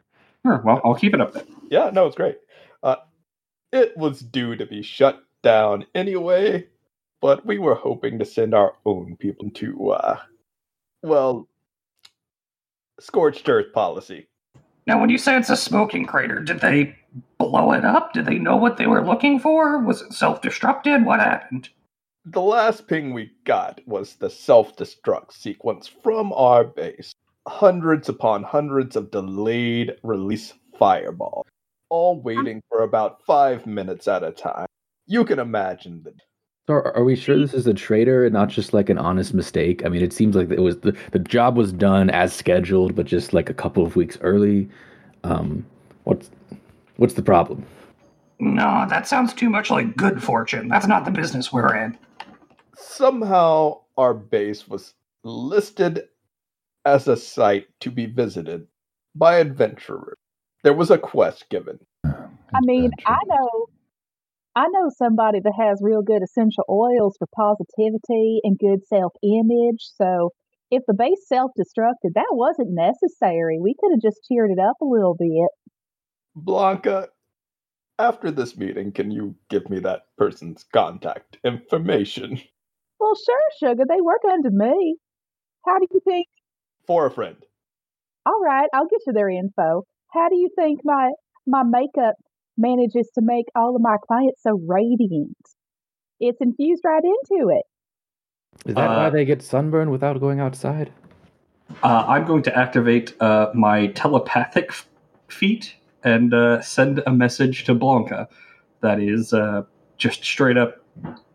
Sure, 0.47 0.63
well, 0.65 0.81
I'll 0.85 0.95
keep 0.95 1.15
it 1.15 1.21
up 1.21 1.33
then. 1.33 1.45
Yeah, 1.71 1.91
no, 1.93 2.07
it's 2.07 2.17
great. 2.17 2.39
Uh, 2.83 2.97
it 3.73 3.97
was 3.97 4.21
due 4.21 4.55
to 4.57 4.67
be 4.67 4.83
shut 4.83 5.23
down 5.43 5.87
anyway, 5.95 6.67
but 7.21 7.45
we 7.45 7.59
were 7.59 7.75
hoping 7.75 8.19
to 8.19 8.25
send 8.25 8.55
our 8.55 8.75
own 8.87 9.17
people 9.17 9.51
to, 9.51 9.91
uh, 9.91 10.19
well, 11.03 11.49
scorched 13.03 13.49
earth 13.49 13.73
policy. 13.73 14.27
Now, 14.87 15.01
when 15.01 15.11
you 15.11 15.19
say 15.19 15.37
it's 15.37 15.51
a 15.51 15.57
smoking 15.57 16.07
crater, 16.07 16.41
did 16.41 16.61
they 16.61 16.97
blow 17.39 17.73
it 17.73 17.85
up? 17.85 18.13
Did 18.13 18.27
they 18.27 18.39
know 18.39 18.57
what 18.57 18.77
they 18.77 18.87
were 18.87 19.05
looking 19.05 19.39
for? 19.39 19.79
Was 19.79 20.03
it 20.03 20.13
self 20.13 20.43
destructed? 20.43 21.05
What 21.05 21.21
happened? 21.21 21.69
The 22.25 22.41
last 22.41 22.87
ping 22.87 23.13
we 23.13 23.33
got 23.45 23.81
was 23.87 24.15
the 24.15 24.31
self 24.31 24.77
destruct 24.77 25.33
sequence 25.33 25.89
from 25.89 26.33
our 26.33 26.65
base. 26.65 27.13
Hundreds 27.49 28.09
upon 28.09 28.45
hundreds 28.45 28.95
of 28.95 29.11
delayed 29.11 29.97
release 30.05 30.55
fireballs, 30.79 31.47
all 31.89 32.21
waiting 32.21 32.63
for 32.69 32.83
about 32.85 33.25
five 33.27 33.67
minutes 33.67 34.07
at 34.07 34.23
a 34.23 34.31
time. 34.31 34.67
You 35.07 35.25
can 35.25 35.41
imagine 35.41 36.03
the 36.05 36.13
So 36.69 36.75
are, 36.75 36.97
are 36.97 37.05
we 37.05 37.17
sure 37.17 37.37
this 37.39 37.55
is 37.55 37.67
a 37.67 37.75
traitor 37.75 38.25
and 38.25 38.33
not 38.33 38.49
just 38.49 38.73
like 38.73 38.89
an 38.89 38.99
honest 38.99 39.35
mistake? 39.35 39.85
I 39.85 39.89
mean, 39.89 40.03
it 40.03 40.13
seems 40.13 40.37
like 40.37 40.51
it 40.51 40.61
was 40.61 40.79
the, 40.79 40.97
the 41.11 41.19
job 41.19 41.57
was 41.57 41.73
done 41.73 42.09
as 42.11 42.33
scheduled, 42.33 42.95
but 42.95 43.07
just 43.07 43.33
like 43.33 43.51
a 43.51 43.55
couple 43.55 43.85
of 43.85 43.97
weeks 43.97 44.17
early. 44.21 44.69
Um, 45.25 45.67
what's 46.05 46.31
what's 46.99 47.15
the 47.15 47.23
problem? 47.23 47.67
No, 48.39 48.87
that 48.89 49.09
sounds 49.09 49.35
too 49.35 49.51
much 49.51 49.71
like 49.71 49.97
good 49.97 50.23
fortune. 50.23 50.69
That's 50.69 50.87
not 50.87 51.05
the 51.05 51.11
business 51.11 51.53
we're 51.53 51.75
in. 51.75 51.99
Somehow 52.77 53.81
our 53.97 54.15
base 54.15 54.69
was 54.69 54.95
listed 55.25 56.09
as 56.85 57.09
a 57.09 57.17
site 57.17 57.67
to 57.81 57.91
be 57.91 58.07
visited 58.07 58.67
by 59.15 59.37
adventurers. 59.39 60.17
There 60.63 60.75
was 60.75 60.91
a 60.91 60.99
quest 60.99 61.49
given. 61.49 61.79
I 62.05 62.61
mean, 62.63 62.91
I 63.07 63.19
know 63.27 63.67
I 64.55 64.67
know 64.69 64.91
somebody 64.97 65.41
that 65.41 65.55
has 65.59 65.81
real 65.83 66.03
good 66.03 66.23
essential 66.23 66.65
oils 66.69 67.17
for 67.19 67.27
positivity 67.35 68.41
and 68.45 68.59
good 68.59 68.85
self 68.87 69.13
image. 69.23 69.81
So 69.97 70.31
if 70.71 70.83
the 70.87 70.95
base 70.95 71.27
self 71.27 71.53
destructed, 71.59 72.15
that 72.15 72.33
wasn't 72.33 72.71
necessary. 72.71 73.59
We 73.61 73.75
could 73.81 73.93
have 73.93 74.03
just 74.03 74.21
cheered 74.29 74.51
it 74.51 74.59
up 74.59 74.77
a 74.83 74.85
little 74.85 75.17
bit. 75.19 75.49
Blanca, 76.35 77.09
after 77.99 78.31
this 78.31 78.57
meeting, 78.57 78.93
can 78.93 79.11
you 79.11 79.35
give 79.49 79.69
me 79.71 79.79
that 79.81 80.07
person's 80.19 80.65
contact 80.73 81.39
information? 81.45 82.41
Well, 83.01 83.15
sure, 83.17 83.69
sugar. 83.69 83.85
They 83.89 84.01
work 84.01 84.23
under 84.31 84.51
me. 84.51 84.97
How 85.67 85.79
do 85.79 85.87
you 85.91 86.01
think? 86.05 86.27
For 86.87 87.07
a 87.07 87.11
friend. 87.11 87.37
All 88.27 88.41
right, 88.45 88.69
I'll 88.73 88.87
get 88.87 89.01
you 89.07 89.13
their 89.13 89.29
info. 89.29 89.83
How 90.13 90.29
do 90.29 90.37
you 90.37 90.51
think 90.57 90.81
my 90.85 91.11
my 91.47 91.63
makeup 91.65 92.15
manages 92.57 93.11
to 93.15 93.21
make 93.23 93.47
all 93.55 93.75
of 93.77 93.83
my 93.83 93.97
clients 94.07 94.43
so 94.43 94.61
radiant? 94.67 95.37
It's 96.21 96.41
infused 96.41 96.83
right 96.85 97.03
into 97.05 97.49
it. 97.51 97.65
Is 98.67 98.75
that 98.77 98.89
why 98.91 99.07
Uh, 99.07 99.11
they 99.11 99.25
get 99.25 99.43
sunburned 99.43 99.91
without 99.91 100.21
going 100.21 100.41
outside? 100.41 100.93
Uh, 101.83 102.05
I'm 102.07 102.27
going 102.27 102.43
to 102.45 102.57
activate 102.57 103.15
uh, 103.21 103.51
my 103.55 103.89
telepathic 103.89 104.67
f- 104.71 104.89
feat 105.29 105.75
and 106.05 106.35
uh, 106.35 106.61
send 106.61 107.03
a 107.07 107.13
message 107.13 107.65
to 107.65 107.75
Blanca 107.75 108.29
that 108.83 109.01
is 109.01 109.33
uh, 109.33 109.63
just 109.97 110.23
straight 110.25 110.57
up, 110.59 110.77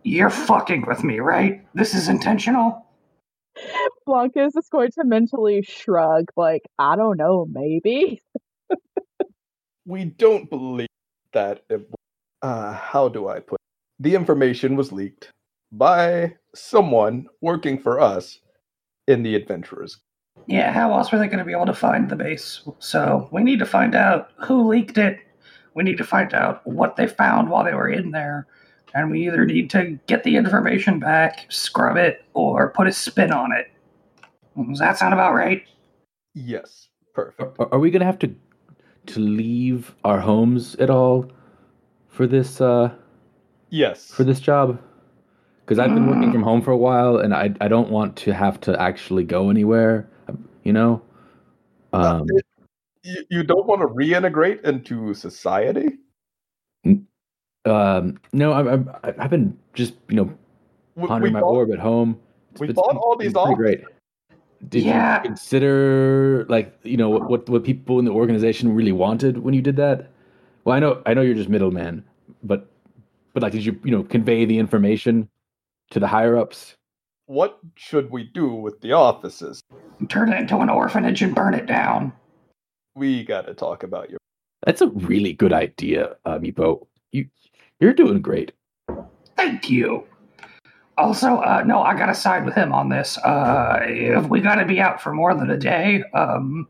You're 0.04 0.30
fucking 0.30 0.86
with 0.88 1.04
me, 1.04 1.20
right? 1.20 1.66
This 1.74 1.94
is 1.96 2.08
intentional? 2.08 2.86
Blanca 4.06 4.46
is 4.46 4.54
just 4.54 4.70
going 4.72 4.92
to 4.92 5.04
mentally 5.06 5.64
shrug, 5.64 6.26
like, 6.38 6.62
I 6.80 6.96
don't 6.96 7.18
know, 7.18 7.46
maybe. 7.50 8.22
We 9.86 10.06
don't 10.06 10.50
believe 10.50 10.87
that 11.38 11.64
it. 11.70 11.88
Uh, 12.42 12.74
how 12.74 13.08
do 13.08 13.28
I 13.28 13.40
put? 13.40 13.56
it? 13.56 14.04
The 14.04 14.16
information 14.16 14.76
was 14.76 14.92
leaked 14.92 15.32
by 15.72 16.36
someone 16.56 17.28
working 17.42 17.80
for 17.80 18.00
us 18.00 18.40
in 19.08 19.24
the 19.24 19.36
Adventurers. 19.36 20.00
Yeah, 20.48 20.72
how 20.72 20.94
else 20.94 21.12
were 21.12 21.20
they 21.20 21.28
going 21.28 21.40
to 21.40 21.46
be 21.46 21.52
able 21.52 21.66
to 21.66 21.74
find 21.74 22.10
the 22.10 22.16
base? 22.16 22.62
So 22.80 23.28
we 23.32 23.44
need 23.44 23.60
to 23.60 23.66
find 23.66 23.96
out 23.96 24.32
who 24.46 24.68
leaked 24.68 24.98
it. 24.98 25.20
We 25.74 25.84
need 25.84 25.98
to 25.98 26.04
find 26.04 26.34
out 26.34 26.66
what 26.66 26.96
they 26.96 27.08
found 27.08 27.50
while 27.50 27.64
they 27.64 27.74
were 27.74 27.90
in 27.90 28.12
there. 28.12 28.48
And 28.94 29.12
we 29.12 29.28
either 29.28 29.46
need 29.46 29.70
to 29.72 30.00
get 30.08 30.24
the 30.24 30.38
information 30.38 31.00
back, 31.00 31.46
scrub 31.50 31.98
it, 31.98 32.24
or 32.34 32.70
put 32.70 32.88
a 32.88 32.94
spin 32.94 33.32
on 33.32 33.52
it. 33.52 33.68
Does 34.70 34.80
that 34.80 34.98
sound 34.98 35.14
about 35.14 35.34
right? 35.34 35.64
Yes, 36.34 36.88
perfect. 37.14 37.60
Are, 37.60 37.74
are 37.74 37.80
we 37.80 37.92
gonna 37.92 38.06
have 38.06 38.20
to 38.20 38.34
to 39.08 39.20
leave 39.20 39.96
our 40.04 40.20
homes 40.20 40.76
at 40.76 40.90
all 40.90 41.30
for 42.10 42.28
this 42.28 42.62
uh 42.62 42.92
Yes. 43.70 44.12
for 44.12 44.24
this 44.24 44.40
job? 44.40 44.80
Because 45.66 45.80
I've 45.80 45.94
been 45.94 46.08
working 46.08 46.32
from 46.32 46.44
home 46.44 46.62
for 46.62 46.72
a 46.72 46.78
while, 46.78 47.18
and 47.18 47.34
I 47.34 47.54
I 47.60 47.68
don't 47.68 47.90
want 47.90 48.16
to 48.18 48.34
have 48.34 48.60
to 48.62 48.80
actually 48.82 49.24
go 49.26 49.50
anywhere. 49.50 50.08
You 50.64 50.74
know. 50.74 51.02
Uh, 51.94 52.20
Um, 52.22 52.28
you, 53.04 53.24
you 53.30 53.44
don't 53.44 53.66
want 53.68 53.82
to 53.82 53.88
reintegrate 53.88 54.62
into 54.64 55.14
society? 55.14 55.98
um, 57.66 58.18
no, 58.34 58.54
I'm, 58.54 58.68
I'm 58.68 58.90
I've 59.20 59.30
been 59.30 59.58
just 59.74 59.94
you 60.10 60.16
know 60.16 60.24
We, 60.96 61.04
we 61.04 61.08
pondering 61.08 61.34
my 61.34 61.42
bought- 61.42 61.54
orb 61.54 61.72
at 61.72 61.80
home. 61.80 62.20
It's 62.52 62.62
we 62.62 62.68
been- 62.68 62.76
bought 62.76 62.96
all 62.96 63.18
these 63.18 63.36
off. 63.36 63.56
great. 63.58 63.82
Did 64.70 64.84
Yeah. 64.84 65.18
you 65.22 65.30
consider 65.30 66.46
like 66.50 66.78
you 66.84 66.98
know 66.98 67.10
what, 67.10 67.30
what 67.30 67.50
what 67.50 67.64
people 67.64 68.00
in 68.00 68.06
the 68.06 68.12
organization 68.12 68.74
really 68.74 68.92
wanted 68.92 69.40
when 69.40 69.54
you 69.54 69.62
did 69.62 69.76
that? 69.78 70.10
Well, 70.66 70.76
I 70.76 70.80
know 70.80 71.02
I 71.06 71.14
know 71.14 71.22
you're 71.22 71.36
just 71.36 71.50
middleman, 71.50 72.04
but 72.44 72.68
but 73.34 73.44
like 73.44 73.52
did 73.54 73.66
you 73.66 73.80
you 73.84 73.92
know 73.92 74.04
convey 74.04 74.46
the 74.46 74.58
information 74.58 75.30
to 75.92 76.00
the 76.00 76.08
higher 76.08 76.38
ups? 76.38 76.76
What 77.28 77.60
should 77.76 78.10
we 78.10 78.24
do 78.24 78.54
with 78.54 78.82
the 78.82 78.94
offices? 78.94 79.62
Turn 80.10 80.32
it 80.32 80.40
into 80.40 80.58
an 80.58 80.70
orphanage 80.70 81.22
and 81.22 81.36
burn 81.36 81.54
it 81.54 81.66
down. 81.66 82.14
We 82.96 83.24
got 83.24 83.46
to 83.48 83.54
talk 83.54 83.84
about 83.84 84.10
your. 84.10 84.18
That's 84.66 84.82
a 84.82 84.88
really 84.88 85.34
good 85.34 85.54
idea, 85.54 86.16
uh, 86.26 86.40
Meepo. 86.40 86.88
You 87.12 87.28
you're 87.80 87.94
doing 87.94 88.22
great. 88.22 88.54
Thank 89.36 89.70
you. 89.70 90.06
Also, 90.98 91.38
uh, 91.38 91.64
no, 91.66 91.82
I 91.82 91.96
gotta 91.96 92.16
side 92.16 92.44
with 92.44 92.56
him 92.56 92.74
on 92.74 92.90
this. 92.90 93.18
Uh, 93.20 93.80
if 93.84 94.28
we 94.28 94.42
gotta 94.42 94.66
be 94.66 94.80
out 94.80 95.02
for 95.02 95.14
more 95.14 95.36
than 95.36 95.52
a 95.52 95.58
day, 95.58 96.04
um, 96.14 96.68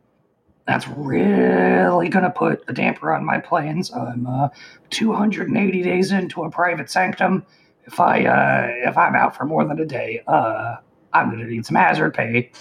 that's 0.65 0.87
really 0.89 2.09
gonna 2.09 2.29
put 2.29 2.61
a 2.67 2.73
damper 2.73 3.13
on 3.13 3.23
my 3.23 3.39
plans. 3.39 3.91
I'm 3.93 4.27
uh, 4.27 4.49
280 4.89 5.81
days 5.81 6.11
into 6.11 6.43
a 6.43 6.51
private 6.51 6.89
sanctum. 6.89 7.45
If 7.85 8.01
I 8.01 8.25
uh, 8.25 8.89
if 8.89 8.97
I'm 8.97 9.15
out 9.15 9.35
for 9.35 9.45
more 9.45 9.63
than 9.65 9.79
a 9.79 9.85
day, 9.85 10.21
uh, 10.27 10.75
I'm 11.13 11.29
gonna 11.29 11.45
need 11.45 11.65
some 11.65 11.77
hazard 11.77 12.13
pay. 12.13 12.51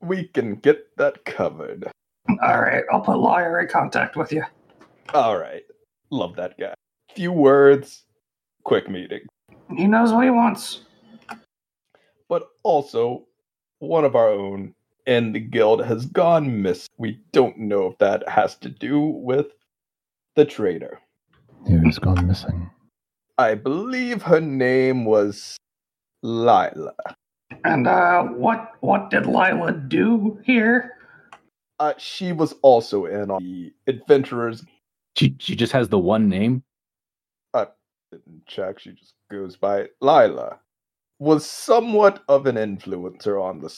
We 0.00 0.28
can 0.28 0.56
get 0.56 0.96
that 0.96 1.24
covered. 1.24 1.90
All 2.40 2.60
right, 2.60 2.84
I'll 2.92 3.00
put 3.00 3.18
Loyar 3.18 3.60
in 3.60 3.68
contact 3.68 4.16
with 4.16 4.30
you. 4.32 4.44
All 5.12 5.36
right. 5.36 5.62
Love 6.10 6.36
that 6.36 6.58
guy. 6.58 6.74
Few 7.14 7.32
words, 7.32 8.04
quick 8.64 8.88
meeting. 8.88 9.20
He 9.76 9.86
knows 9.86 10.12
what 10.12 10.24
he 10.24 10.30
wants. 10.30 10.82
But 12.28 12.48
also, 12.62 13.26
one 13.78 14.04
of 14.04 14.14
our 14.14 14.28
own 14.28 14.74
in 15.06 15.32
the 15.32 15.40
guild 15.40 15.84
has 15.84 16.06
gone 16.06 16.62
missing. 16.62 16.88
We 16.98 17.20
don't 17.32 17.58
know 17.58 17.86
if 17.88 17.98
that 17.98 18.28
has 18.28 18.56
to 18.58 18.68
do 18.68 19.00
with 19.00 19.48
the 20.36 20.44
traitor. 20.44 21.00
Who's 21.66 21.98
gone 21.98 22.26
missing? 22.26 22.70
I 23.38 23.54
believe 23.54 24.22
her 24.22 24.40
name 24.40 25.04
was 25.04 25.56
Lila. 26.22 26.94
And 27.64 27.86
uh, 27.86 28.24
what 28.24 28.72
what 28.80 29.10
did 29.10 29.26
Lila 29.26 29.72
do 29.72 30.38
here? 30.44 30.96
Uh, 31.78 31.94
she 31.98 32.32
was 32.32 32.54
also 32.62 33.06
in 33.06 33.30
on 33.30 33.42
the 33.42 33.72
adventurers. 33.86 34.64
She 35.16 35.36
she 35.38 35.56
just 35.56 35.72
has 35.72 35.88
the 35.88 35.98
one 35.98 36.28
name. 36.28 36.62
I 37.54 37.66
didn't 38.10 38.46
check. 38.46 38.78
She 38.78 38.92
just 38.92 39.14
goes 39.32 39.56
by 39.56 39.86
Lila. 40.00 40.60
Was 41.18 41.48
somewhat 41.48 42.22
of 42.28 42.46
an 42.46 42.56
influencer 42.56 43.42
on 43.42 43.60
the. 43.60 43.76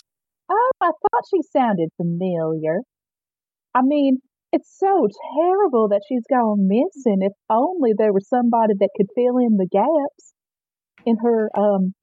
Oh, 0.51 0.71
I 0.81 0.87
thought 0.87 1.23
she 1.31 1.43
sounded 1.53 1.91
familiar. 1.97 2.81
I 3.75 3.83
mean, 3.83 4.19
it's 4.53 4.75
so 4.79 5.09
terrible 5.37 5.89
that 5.89 6.03
she's 6.09 6.23
gone 6.31 6.69
missing. 6.69 7.19
If 7.21 7.33
only 7.51 7.93
there 7.97 8.13
was 8.13 8.29
somebody 8.29 8.75
that 8.79 8.91
could 8.97 9.09
fill 9.15 9.39
in 9.39 9.57
the 9.57 9.69
gaps 9.71 10.33
in 11.07 11.17
her 11.23 11.51
um 11.57 11.95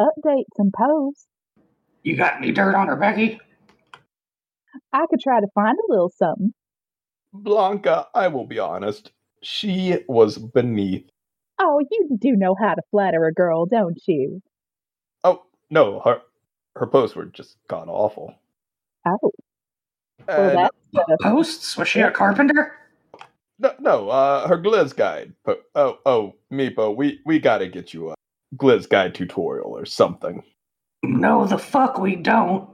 updates 0.00 0.56
and 0.58 0.72
posts. 0.72 1.26
You 2.02 2.16
got 2.16 2.36
any 2.36 2.52
dirt 2.52 2.74
on 2.74 2.88
her, 2.88 2.96
Becky? 2.96 3.40
I 4.92 5.04
could 5.10 5.20
try 5.20 5.40
to 5.40 5.48
find 5.54 5.76
a 5.76 5.92
little 5.92 6.10
something. 6.16 6.52
Blanca, 7.32 8.06
I 8.14 8.28
will 8.28 8.46
be 8.46 8.58
honest. 8.58 9.12
She 9.42 9.98
was 10.08 10.38
beneath. 10.38 11.08
Oh, 11.58 11.80
you 11.90 12.08
do 12.18 12.36
know 12.36 12.54
how 12.58 12.74
to 12.74 12.82
flatter 12.90 13.24
a 13.26 13.32
girl, 13.32 13.66
don't 13.66 14.00
you? 14.06 14.40
Oh 15.24 15.42
no, 15.70 16.00
her 16.00 16.20
her 16.76 16.86
posts 16.86 17.16
were 17.16 17.26
just 17.26 17.56
god 17.68 17.88
awful. 17.88 18.34
Oh, 19.06 19.18
well, 20.26 20.48
And- 20.50 20.58
that's 20.58 20.76
uh, 20.96 21.16
Posts? 21.22 21.76
Was 21.76 21.88
she 21.88 22.00
a 22.00 22.10
carpenter? 22.10 22.74
No, 23.60 23.74
no. 23.80 24.08
Uh, 24.08 24.46
her 24.46 24.56
Gliz 24.58 24.94
guide. 24.94 25.32
Po- 25.44 25.60
oh, 25.74 25.98
oh, 26.06 26.34
Meepo, 26.52 26.94
we 26.94 27.20
we 27.26 27.38
gotta 27.38 27.66
get 27.66 27.92
you 27.92 28.10
a 28.10 28.14
Gliz 28.56 28.88
guide 28.88 29.14
tutorial 29.14 29.70
or 29.76 29.84
something. 29.84 30.42
No, 31.02 31.46
the 31.46 31.58
fuck 31.58 31.98
we 31.98 32.16
don't. 32.16 32.68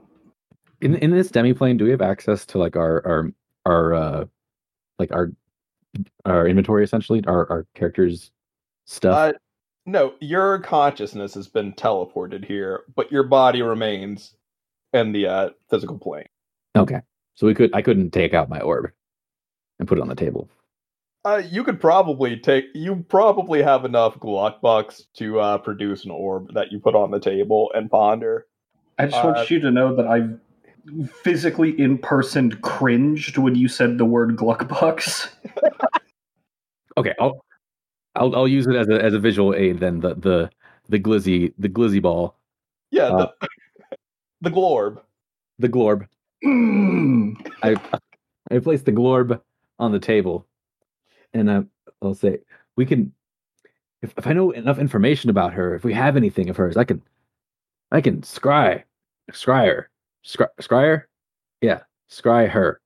In 0.80 0.94
in 0.96 1.10
this 1.10 1.30
demiplane, 1.30 1.78
do 1.78 1.84
we 1.84 1.90
have 1.90 2.02
access 2.02 2.44
to 2.46 2.58
like 2.58 2.76
our 2.76 3.02
our 3.06 3.30
our 3.66 3.94
uh 3.94 4.24
like 4.98 5.12
our 5.12 5.30
our 6.26 6.46
inventory 6.46 6.84
essentially, 6.84 7.22
our 7.26 7.48
our 7.50 7.66
characters 7.74 8.30
stuff? 8.84 9.16
Uh, 9.16 9.32
no, 9.86 10.14
your 10.20 10.58
consciousness 10.60 11.34
has 11.34 11.46
been 11.48 11.72
teleported 11.74 12.44
here, 12.44 12.84
but 12.96 13.12
your 13.12 13.22
body 13.24 13.60
remains 13.62 14.34
in 14.92 15.12
the 15.12 15.26
uh, 15.26 15.50
physical 15.68 15.98
plane. 15.98 16.26
okay. 16.76 17.00
So 17.36 17.46
we 17.48 17.54
could 17.54 17.74
I 17.74 17.82
couldn't 17.82 18.12
take 18.12 18.32
out 18.32 18.48
my 18.48 18.60
orb 18.60 18.90
and 19.80 19.88
put 19.88 19.98
it 19.98 20.00
on 20.02 20.08
the 20.08 20.14
table. 20.14 20.48
Uh, 21.24 21.42
you 21.50 21.64
could 21.64 21.80
probably 21.80 22.36
take. 22.36 22.66
You 22.74 23.04
probably 23.08 23.60
have 23.62 23.84
enough 23.84 24.18
Glock 24.20 24.60
bucks 24.60 25.06
to 25.14 25.40
uh, 25.40 25.58
produce 25.58 26.04
an 26.04 26.10
orb 26.12 26.52
that 26.54 26.70
you 26.70 26.78
put 26.78 26.94
on 26.94 27.10
the 27.10 27.18
table 27.18 27.72
and 27.74 27.90
ponder. 27.90 28.46
I 28.98 29.06
just 29.06 29.16
Uh, 29.16 29.32
want 29.34 29.50
you 29.50 29.58
to 29.60 29.70
know 29.70 29.96
that 29.96 30.06
I 30.06 30.28
physically 31.22 31.78
in 31.80 31.98
person 31.98 32.52
cringed 32.60 33.36
when 33.38 33.54
you 33.56 33.66
said 33.68 33.98
the 33.98 34.04
word 34.04 34.36
Gluckbucks. 34.36 35.30
Okay, 36.96 37.12
I'll 37.20 37.44
I'll 38.14 38.34
I'll 38.36 38.48
use 38.48 38.66
it 38.66 38.76
as 38.76 38.88
a 38.88 39.02
as 39.02 39.14
a 39.14 39.18
visual 39.18 39.54
aid 39.54 39.80
then 39.80 40.00
the 40.00 40.14
the 40.14 40.50
the 40.88 40.98
glizzy 40.98 41.52
the 41.58 41.68
glizzy 41.68 42.00
ball 42.00 42.36
Yeah, 42.90 43.08
Uh, 43.08 43.30
the, 43.40 43.48
the 44.42 44.50
glorb. 44.50 45.00
the 45.58 45.68
glorb. 45.68 46.06
Mm. 46.44 47.34
I 47.62 47.76
I 48.50 48.58
place 48.58 48.82
the 48.82 48.92
glorb 48.92 49.40
on 49.78 49.90
the 49.92 49.98
table, 49.98 50.46
and 51.32 51.50
I, 51.50 51.64
I'll 52.02 52.14
say 52.14 52.38
we 52.76 52.86
can. 52.86 53.12
If, 54.02 54.12
if 54.18 54.26
I 54.26 54.34
know 54.34 54.50
enough 54.50 54.78
information 54.78 55.30
about 55.30 55.54
her, 55.54 55.74
if 55.74 55.82
we 55.82 55.94
have 55.94 56.16
anything 56.16 56.50
of 56.50 56.58
hers, 56.58 56.76
I 56.76 56.84
can, 56.84 57.00
I 57.90 58.02
can 58.02 58.20
scry, 58.20 58.84
scry 59.32 59.64
her, 59.66 59.90
scry, 60.22 60.48
scry 60.60 60.82
her, 60.82 61.08
yeah, 61.62 61.80
scry 62.10 62.46
her. 62.46 62.82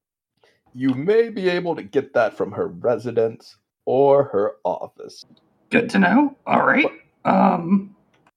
You 0.74 0.95
may 0.95 1.29
be 1.29 1.49
able 1.49 1.74
to 1.74 1.83
get 1.83 2.14
that 2.14 2.35
from 2.37 2.53
her 2.53 2.68
residence 2.68 3.57
or 3.89 4.24
her 4.24 4.57
office. 4.64 5.24
Good 5.70 5.89
to 5.91 5.99
know. 5.99 6.36
All 6.47 6.66
right. 6.66 6.91
Um. 7.24 7.95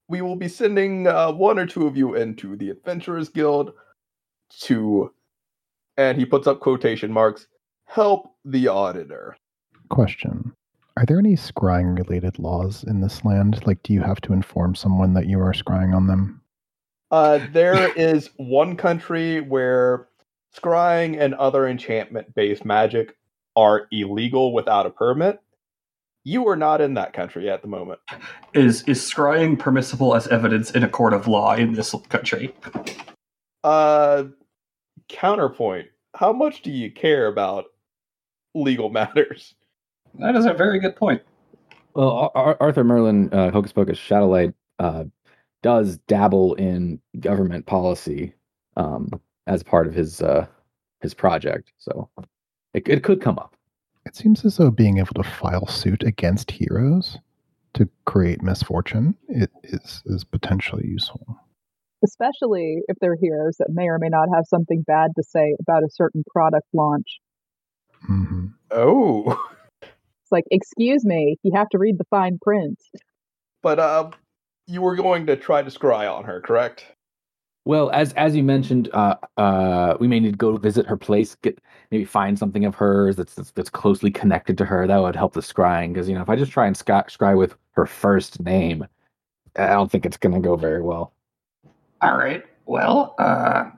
We 0.08 0.22
will 0.22 0.36
be 0.36 0.50
sending 0.50 1.08
uh, 1.08 1.32
one 1.32 1.58
or 1.58 1.66
two 1.66 1.88
of 1.88 1.96
you 1.96 2.16
into 2.16 2.58
the 2.58 2.70
Adventurers 2.70 3.30
Guild 3.30 3.72
to, 4.60 5.14
and 5.96 6.18
he 6.18 6.26
puts 6.26 6.48
up 6.48 6.60
quotation 6.60 7.14
marks, 7.14 7.48
help 7.86 8.36
the 8.44 8.68
auditor. 8.68 9.38
Question. 9.88 10.52
Are 10.98 11.06
there 11.06 11.18
any 11.18 11.38
scrying 11.38 11.98
related 11.98 12.40
laws 12.40 12.84
in 12.84 13.00
this 13.00 13.24
land? 13.24 13.66
Like, 13.66 13.82
do 13.84 13.94
you 13.94 14.02
have 14.02 14.20
to 14.22 14.34
inform 14.34 14.76
someone 14.76 15.14
that 15.14 15.28
you 15.28 15.40
are 15.40 15.54
scrying 15.54 15.96
on 15.96 16.08
them? 16.08 16.42
Uh, 17.10 17.40
there 17.54 17.94
is 17.98 18.32
one 18.36 18.76
country 18.76 19.40
where 19.40 20.10
scrying 20.54 21.18
and 21.22 21.36
other 21.36 21.70
enchantment 21.70 22.36
based 22.36 22.66
magic 22.66 23.16
are 23.56 23.88
illegal 23.92 24.54
without 24.54 24.86
a 24.86 24.90
permit. 24.90 25.40
You 26.24 26.48
are 26.48 26.56
not 26.56 26.82
in 26.82 26.94
that 26.96 27.14
country 27.14 27.50
at 27.50 27.62
the 27.62 27.68
moment. 27.68 28.00
Is 28.54 28.84
is 28.84 29.02
scrying 29.02 29.58
permissible 29.58 30.16
as 30.16 30.28
evidence 30.28 30.72
in 30.72 30.84
a 30.84 30.90
court 30.90 31.14
of 31.14 31.28
law 31.28 31.56
in 31.56 31.74
this 31.74 31.96
country? 32.10 32.54
Uh, 33.64 34.26
counterpoint. 35.10 35.88
How 36.16 36.32
much 36.32 36.62
do 36.62 36.72
you 36.72 36.92
care 36.92 37.28
about 37.28 37.66
legal 38.54 38.90
matters? 39.00 39.56
That 40.20 40.36
is 40.36 40.46
a 40.46 40.54
very 40.54 40.80
good 40.80 40.96
point. 40.96 41.22
Well, 41.94 42.10
Ar- 42.10 42.32
Ar- 42.36 42.58
Arthur 42.60 42.84
Merlin, 42.84 43.34
uh, 43.34 43.52
Hocus 43.52 43.74
Pocus 43.74 43.98
Shadowlight, 43.98 44.54
uh, 44.80 45.06
does 45.64 45.98
dabble 46.08 46.54
in 46.56 47.00
government 47.20 47.66
policy 47.66 48.34
um, 48.78 49.10
as 49.48 49.64
part 49.64 49.88
of 49.88 49.94
his 49.94 50.22
uh, 50.22 50.46
his 51.02 51.14
project, 51.14 51.72
so 51.78 52.10
it 52.74 52.88
it 52.88 53.04
could 53.04 53.22
come 53.22 53.38
up. 53.40 53.56
It 54.06 54.16
seems 54.16 54.44
as 54.46 54.58
though 54.58 54.72
being 54.72 54.98
able 54.98 55.14
to 55.14 55.24
file 55.24 55.68
suit 55.68 56.04
against 56.04 56.52
heroes 56.52 57.18
to 57.74 57.88
create 58.06 58.42
misfortune 58.42 59.16
it 59.30 59.50
is 59.64 60.02
is 60.06 60.24
potentially 60.24 60.86
useful. 60.88 61.38
especially 62.04 62.80
if 62.88 62.98
they're 63.00 63.16
heroes 63.16 63.56
that 63.60 63.70
may 63.70 63.88
or 63.88 64.00
may 64.00 64.10
not 64.10 64.28
have 64.34 64.44
something 64.48 64.82
bad 64.88 65.12
to 65.16 65.24
say 65.24 65.56
about 65.62 65.84
a 65.84 65.90
certain 65.92 66.24
product 66.34 66.68
launch. 66.74 67.20
Mm-hmm. 68.10 68.48
Oh, 68.72 69.40
It's 69.84 70.32
like, 70.32 70.46
excuse 70.50 71.06
me, 71.06 71.38
you 71.44 71.52
have 71.56 71.70
to 71.70 71.78
read 71.78 71.98
the 72.00 72.06
fine 72.10 72.40
print. 72.42 72.80
but 73.62 73.78
uh, 73.80 74.10
you 74.68 74.82
were 74.82 74.96
going 74.96 75.28
to 75.28 75.36
try 75.36 75.62
to 75.62 75.70
scry 75.70 76.12
on 76.12 76.24
her, 76.24 76.42
correct? 76.42 76.86
Well, 77.66 77.92
as 77.92 78.14
as 78.14 78.36
you 78.36 78.44
mentioned, 78.44 78.90
uh, 78.92 79.16
uh, 79.38 79.96
we 80.00 80.08
may 80.08 80.20
need 80.20 80.32
to 80.32 80.38
go 80.38 80.58
visit 80.58 80.88
her 80.88 80.98
place, 80.98 81.36
get 81.36 81.60
maybe 81.92 82.06
find 82.06 82.38
something 82.38 82.66
of 82.66 82.74
hers 82.74 83.16
that's 83.16 83.36
that's, 83.36 83.52
that's 83.52 83.70
closely 83.70 84.10
connected 84.10 84.58
to 84.58 84.66
her. 84.66 84.88
That 84.88 84.98
would 84.98 85.16
help 85.16 85.34
the 85.34 85.42
scrying, 85.42 85.94
because 85.94 86.10
you 86.10 86.16
know 86.16 86.22
if 86.22 86.30
I 86.30 86.36
just 86.36 86.52
try 86.52 86.66
and 86.66 86.76
sc- 86.76 86.88
scry 86.88 87.38
with 87.38 87.56
her 87.74 87.86
first 87.86 88.42
name, 88.42 88.88
I 89.56 89.68
don't 89.68 89.92
think 89.92 90.08
it's 90.08 90.18
going 90.18 90.34
to 90.34 90.42
go 90.42 90.56
very 90.56 90.82
well. 90.82 91.14
All 92.02 92.18
right. 92.18 92.44
Well, 92.66 93.14
uh, 93.20 93.70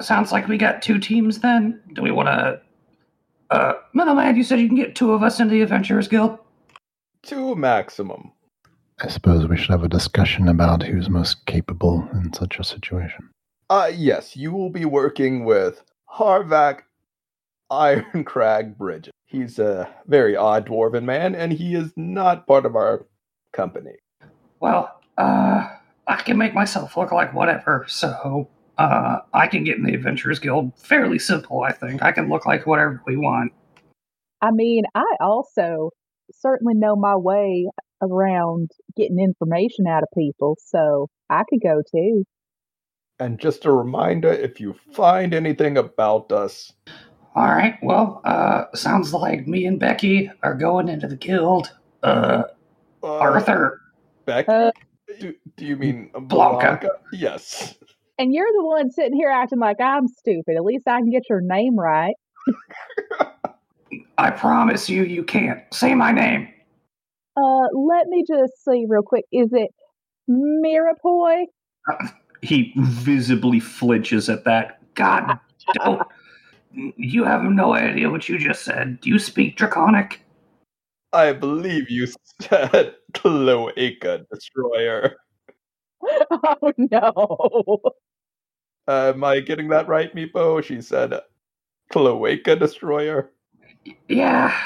sounds 0.00 0.30
like 0.30 0.46
we 0.46 0.56
got 0.56 0.80
two 0.80 1.00
teams 1.00 1.40
then. 1.40 1.80
Do 1.94 2.02
we 2.02 2.12
want 2.12 2.28
to? 2.28 2.60
Uh, 3.50 3.74
Middleman, 3.92 4.36
you 4.36 4.44
said 4.44 4.60
you 4.60 4.68
can 4.68 4.76
get 4.76 4.94
two 4.94 5.12
of 5.12 5.22
us 5.22 5.40
into 5.40 5.52
the 5.52 5.62
Adventurers 5.62 6.06
Guild. 6.06 6.38
Two 7.22 7.56
maximum. 7.56 8.30
I 9.02 9.08
suppose 9.08 9.48
we 9.48 9.56
should 9.56 9.70
have 9.70 9.82
a 9.82 9.88
discussion 9.88 10.46
about 10.46 10.84
who's 10.84 11.10
most 11.10 11.44
capable 11.46 12.08
in 12.12 12.32
such 12.32 12.60
a 12.60 12.64
situation. 12.64 13.30
Uh, 13.68 13.90
yes, 13.92 14.36
you 14.36 14.52
will 14.52 14.70
be 14.70 14.84
working 14.84 15.44
with 15.44 15.82
Harvak 16.08 16.82
Ironcrag 17.72 18.78
Bridget. 18.78 19.12
He's 19.26 19.58
a 19.58 19.92
very 20.06 20.36
odd 20.36 20.68
dwarven 20.68 21.02
man, 21.02 21.34
and 21.34 21.52
he 21.52 21.74
is 21.74 21.92
not 21.96 22.46
part 22.46 22.64
of 22.64 22.76
our 22.76 23.04
company. 23.52 23.94
Well, 24.60 25.00
uh, 25.18 25.66
I 26.06 26.16
can 26.22 26.38
make 26.38 26.54
myself 26.54 26.96
look 26.96 27.10
like 27.10 27.34
whatever, 27.34 27.84
so 27.88 28.48
uh, 28.78 29.18
I 29.34 29.48
can 29.48 29.64
get 29.64 29.78
in 29.78 29.82
the 29.82 29.94
Adventurers 29.94 30.38
Guild 30.38 30.78
fairly 30.78 31.18
simple. 31.18 31.62
I 31.62 31.72
think 31.72 32.04
I 32.04 32.12
can 32.12 32.28
look 32.28 32.46
like 32.46 32.68
whatever 32.68 33.02
we 33.04 33.16
want. 33.16 33.52
I 34.40 34.52
mean, 34.52 34.84
I 34.94 35.16
also 35.20 35.90
certainly 36.32 36.74
know 36.74 36.94
my 36.94 37.16
way 37.16 37.66
around 38.02 38.70
getting 38.96 39.18
information 39.18 39.86
out 39.86 40.02
of 40.02 40.08
people, 40.16 40.56
so 40.64 41.08
I 41.30 41.44
could 41.48 41.60
go 41.62 41.82
too. 41.90 42.24
And 43.18 43.38
just 43.38 43.64
a 43.64 43.72
reminder 43.72 44.32
if 44.32 44.60
you 44.60 44.74
find 44.92 45.32
anything 45.32 45.76
about 45.78 46.32
us, 46.32 46.72
All 47.34 47.44
right. 47.46 47.78
Well, 47.82 48.20
uh, 48.24 48.64
sounds 48.74 49.14
like 49.14 49.46
me 49.46 49.64
and 49.64 49.78
Becky 49.80 50.30
are 50.42 50.54
going 50.54 50.88
into 50.88 51.06
the 51.06 51.16
guild. 51.16 51.72
Uh, 52.02 52.42
uh, 53.02 53.18
Arthur. 53.18 53.80
Beck, 54.26 54.48
Uh, 54.48 54.70
do, 55.18 55.34
do 55.56 55.64
you 55.64 55.76
mean 55.76 56.10
Blanca. 56.12 56.28
Blanca? 56.28 56.90
Yes. 57.12 57.74
And 58.18 58.34
you're 58.34 58.52
the 58.54 58.64
one 58.64 58.90
sitting 58.90 59.14
here 59.16 59.30
acting 59.30 59.58
like 59.58 59.80
I'm 59.80 60.06
stupid. 60.08 60.56
At 60.56 60.64
least 60.64 60.86
I 60.86 60.98
can 60.98 61.10
get 61.10 61.22
your 61.30 61.40
name 61.40 61.76
right. 61.78 62.14
I 64.18 64.30
promise 64.30 64.88
you, 64.88 65.04
you 65.04 65.24
can't 65.24 65.62
say 65.72 65.94
my 65.94 66.12
name. 66.12 66.48
Uh, 67.36 67.66
let 67.74 68.08
me 68.08 68.24
just 68.28 68.52
see 68.64 68.84
real 68.88 69.02
quick. 69.02 69.24
Is 69.32 69.50
it 69.52 69.70
Mirapoy? 70.30 71.44
He 72.42 72.72
visibly 72.76 73.60
flinches 73.60 74.28
at 74.28 74.42
that. 74.46 74.80
God, 74.96 75.38
don't. 75.74 76.02
You 76.72 77.22
have 77.22 77.44
no 77.44 77.72
idea 77.72 78.10
what 78.10 78.28
you 78.28 78.36
just 78.36 78.64
said. 78.64 79.00
Do 79.00 79.10
you 79.10 79.20
speak 79.20 79.56
Draconic? 79.56 80.20
I 81.12 81.32
believe 81.34 81.88
you 81.88 82.08
said 82.40 82.94
Cloaca 83.14 84.26
Destroyer. 84.32 85.16
Oh 86.02 86.72
no. 86.78 87.78
Uh, 88.88 89.12
am 89.14 89.22
I 89.22 89.38
getting 89.38 89.68
that 89.68 89.86
right, 89.86 90.12
Meepo? 90.14 90.64
She 90.64 90.80
said 90.80 91.20
Cloaca 91.92 92.56
Destroyer. 92.56 93.30
Yeah, 94.08 94.56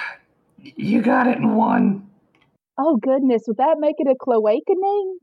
you 0.63 1.03
got 1.03 1.27
it 1.27 1.37
in 1.37 1.57
one. 1.57 2.09
Oh 2.79 2.97
goodness, 2.99 3.45
would 3.49 3.59
that 3.59 3.79
make 3.81 3.97
it 3.99 4.09
a 4.09 4.17
cloacaning? 4.17 5.15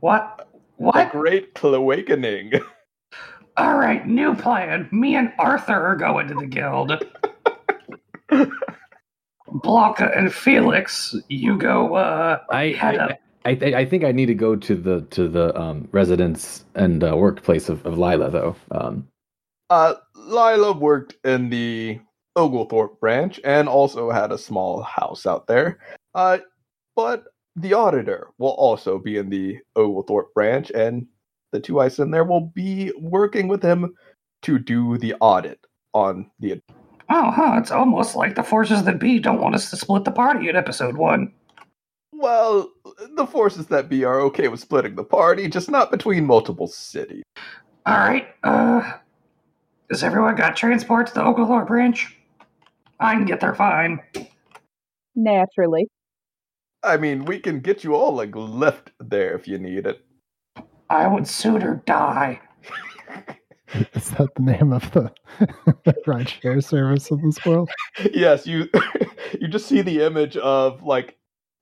What? 0.00 0.48
A 0.94 1.04
What? 1.04 1.06
great 1.06 1.54
Cloacaning. 1.54 2.62
All 3.56 3.76
right, 3.78 4.06
new 4.06 4.34
plan. 4.36 4.88
Me 4.92 5.16
and 5.16 5.32
Arthur 5.38 5.74
are 5.74 5.96
going 5.96 6.28
to 6.28 6.34
the 6.34 6.46
guild. 6.46 6.92
Blanca 9.48 10.10
and 10.16 10.32
Felix, 10.34 11.14
you 11.28 11.58
go. 11.58 11.94
uh 11.96 12.40
I 12.50 12.68
head 12.78 12.96
I, 12.96 12.98
up. 12.98 13.20
I, 13.44 13.50
I, 13.62 13.74
I 13.80 13.86
think 13.86 14.04
I 14.04 14.12
need 14.12 14.26
to 14.26 14.34
go 14.34 14.56
to 14.56 14.74
the 14.76 15.02
to 15.12 15.28
the 15.28 15.58
um, 15.60 15.88
residence 15.92 16.64
and 16.74 17.04
uh, 17.04 17.16
workplace 17.16 17.68
of, 17.68 17.86
of 17.86 17.98
Lila 17.98 18.30
though. 18.30 18.56
Um, 18.70 19.08
Uh, 19.70 19.94
Lila 20.16 20.72
worked 20.72 21.16
in 21.24 21.50
the 21.50 22.00
Oglethorpe 22.36 23.00
branch 23.00 23.40
and 23.44 23.68
also 23.68 24.10
had 24.10 24.32
a 24.32 24.38
small 24.38 24.82
house 24.82 25.26
out 25.26 25.46
there. 25.48 25.80
Uh, 26.14 26.38
but 26.96 27.24
the 27.56 27.74
auditor 27.74 28.28
will 28.38 28.50
also 28.50 28.98
be 28.98 29.16
in 29.16 29.30
the 29.30 29.58
Oglethorpe 29.76 30.32
branch, 30.34 30.70
and 30.70 31.06
the 31.52 31.60
two 31.60 31.80
I 31.80 31.88
send 31.88 32.14
there 32.14 32.24
will 32.24 32.52
be 32.54 32.92
working 32.98 33.48
with 33.48 33.62
him 33.62 33.94
to 34.42 34.58
do 34.58 34.98
the 34.98 35.14
audit 35.20 35.60
on 35.92 36.30
the. 36.38 36.60
Oh, 37.08 37.30
huh. 37.30 37.56
It's 37.58 37.72
almost 37.72 38.14
like 38.14 38.36
the 38.36 38.42
forces 38.42 38.84
that 38.84 39.00
be 39.00 39.18
don't 39.18 39.40
want 39.40 39.54
us 39.54 39.70
to 39.70 39.76
split 39.76 40.04
the 40.04 40.12
party 40.12 40.48
in 40.48 40.56
episode 40.56 40.96
one. 40.96 41.32
Well, 42.12 42.70
the 43.16 43.26
forces 43.26 43.66
that 43.66 43.88
be 43.88 44.04
are 44.04 44.20
okay 44.20 44.48
with 44.48 44.60
splitting 44.60 44.94
the 44.94 45.04
party, 45.04 45.48
just 45.48 45.70
not 45.70 45.90
between 45.90 46.26
multiple 46.26 46.66
cities. 46.66 47.24
All 47.86 47.98
right. 47.98 48.28
Uh, 48.44 48.98
has 49.90 50.04
everyone 50.04 50.36
got 50.36 50.56
transport 50.56 51.08
to 51.08 51.14
the 51.14 51.24
Oglethorpe 51.24 51.66
branch? 51.66 52.16
I 53.00 53.14
can 53.14 53.24
get 53.24 53.40
there 53.40 53.54
fine. 53.54 54.00
Naturally. 55.16 55.88
I 56.82 56.96
mean, 56.96 57.24
we 57.24 57.38
can 57.38 57.60
get 57.60 57.84
you 57.84 57.94
all 57.94 58.20
a 58.20 58.24
lift 58.24 58.92
there 58.98 59.34
if 59.34 59.46
you 59.46 59.58
need 59.58 59.86
it. 59.86 60.04
I 60.88 61.06
would 61.06 61.26
sooner 61.26 61.82
die. 61.86 62.40
Is 63.94 64.10
that 64.12 64.34
the 64.34 64.42
name 64.42 64.72
of 64.72 64.90
the 64.90 65.12
ride 66.06 66.28
share 66.28 66.60
service 66.60 67.10
in 67.10 67.22
this 67.24 67.44
world? 67.44 67.70
yes, 68.12 68.46
you 68.46 68.68
you 69.40 69.46
just 69.46 69.66
see 69.66 69.80
the 69.80 70.02
image 70.02 70.36
of 70.38 70.82
like 70.82 71.16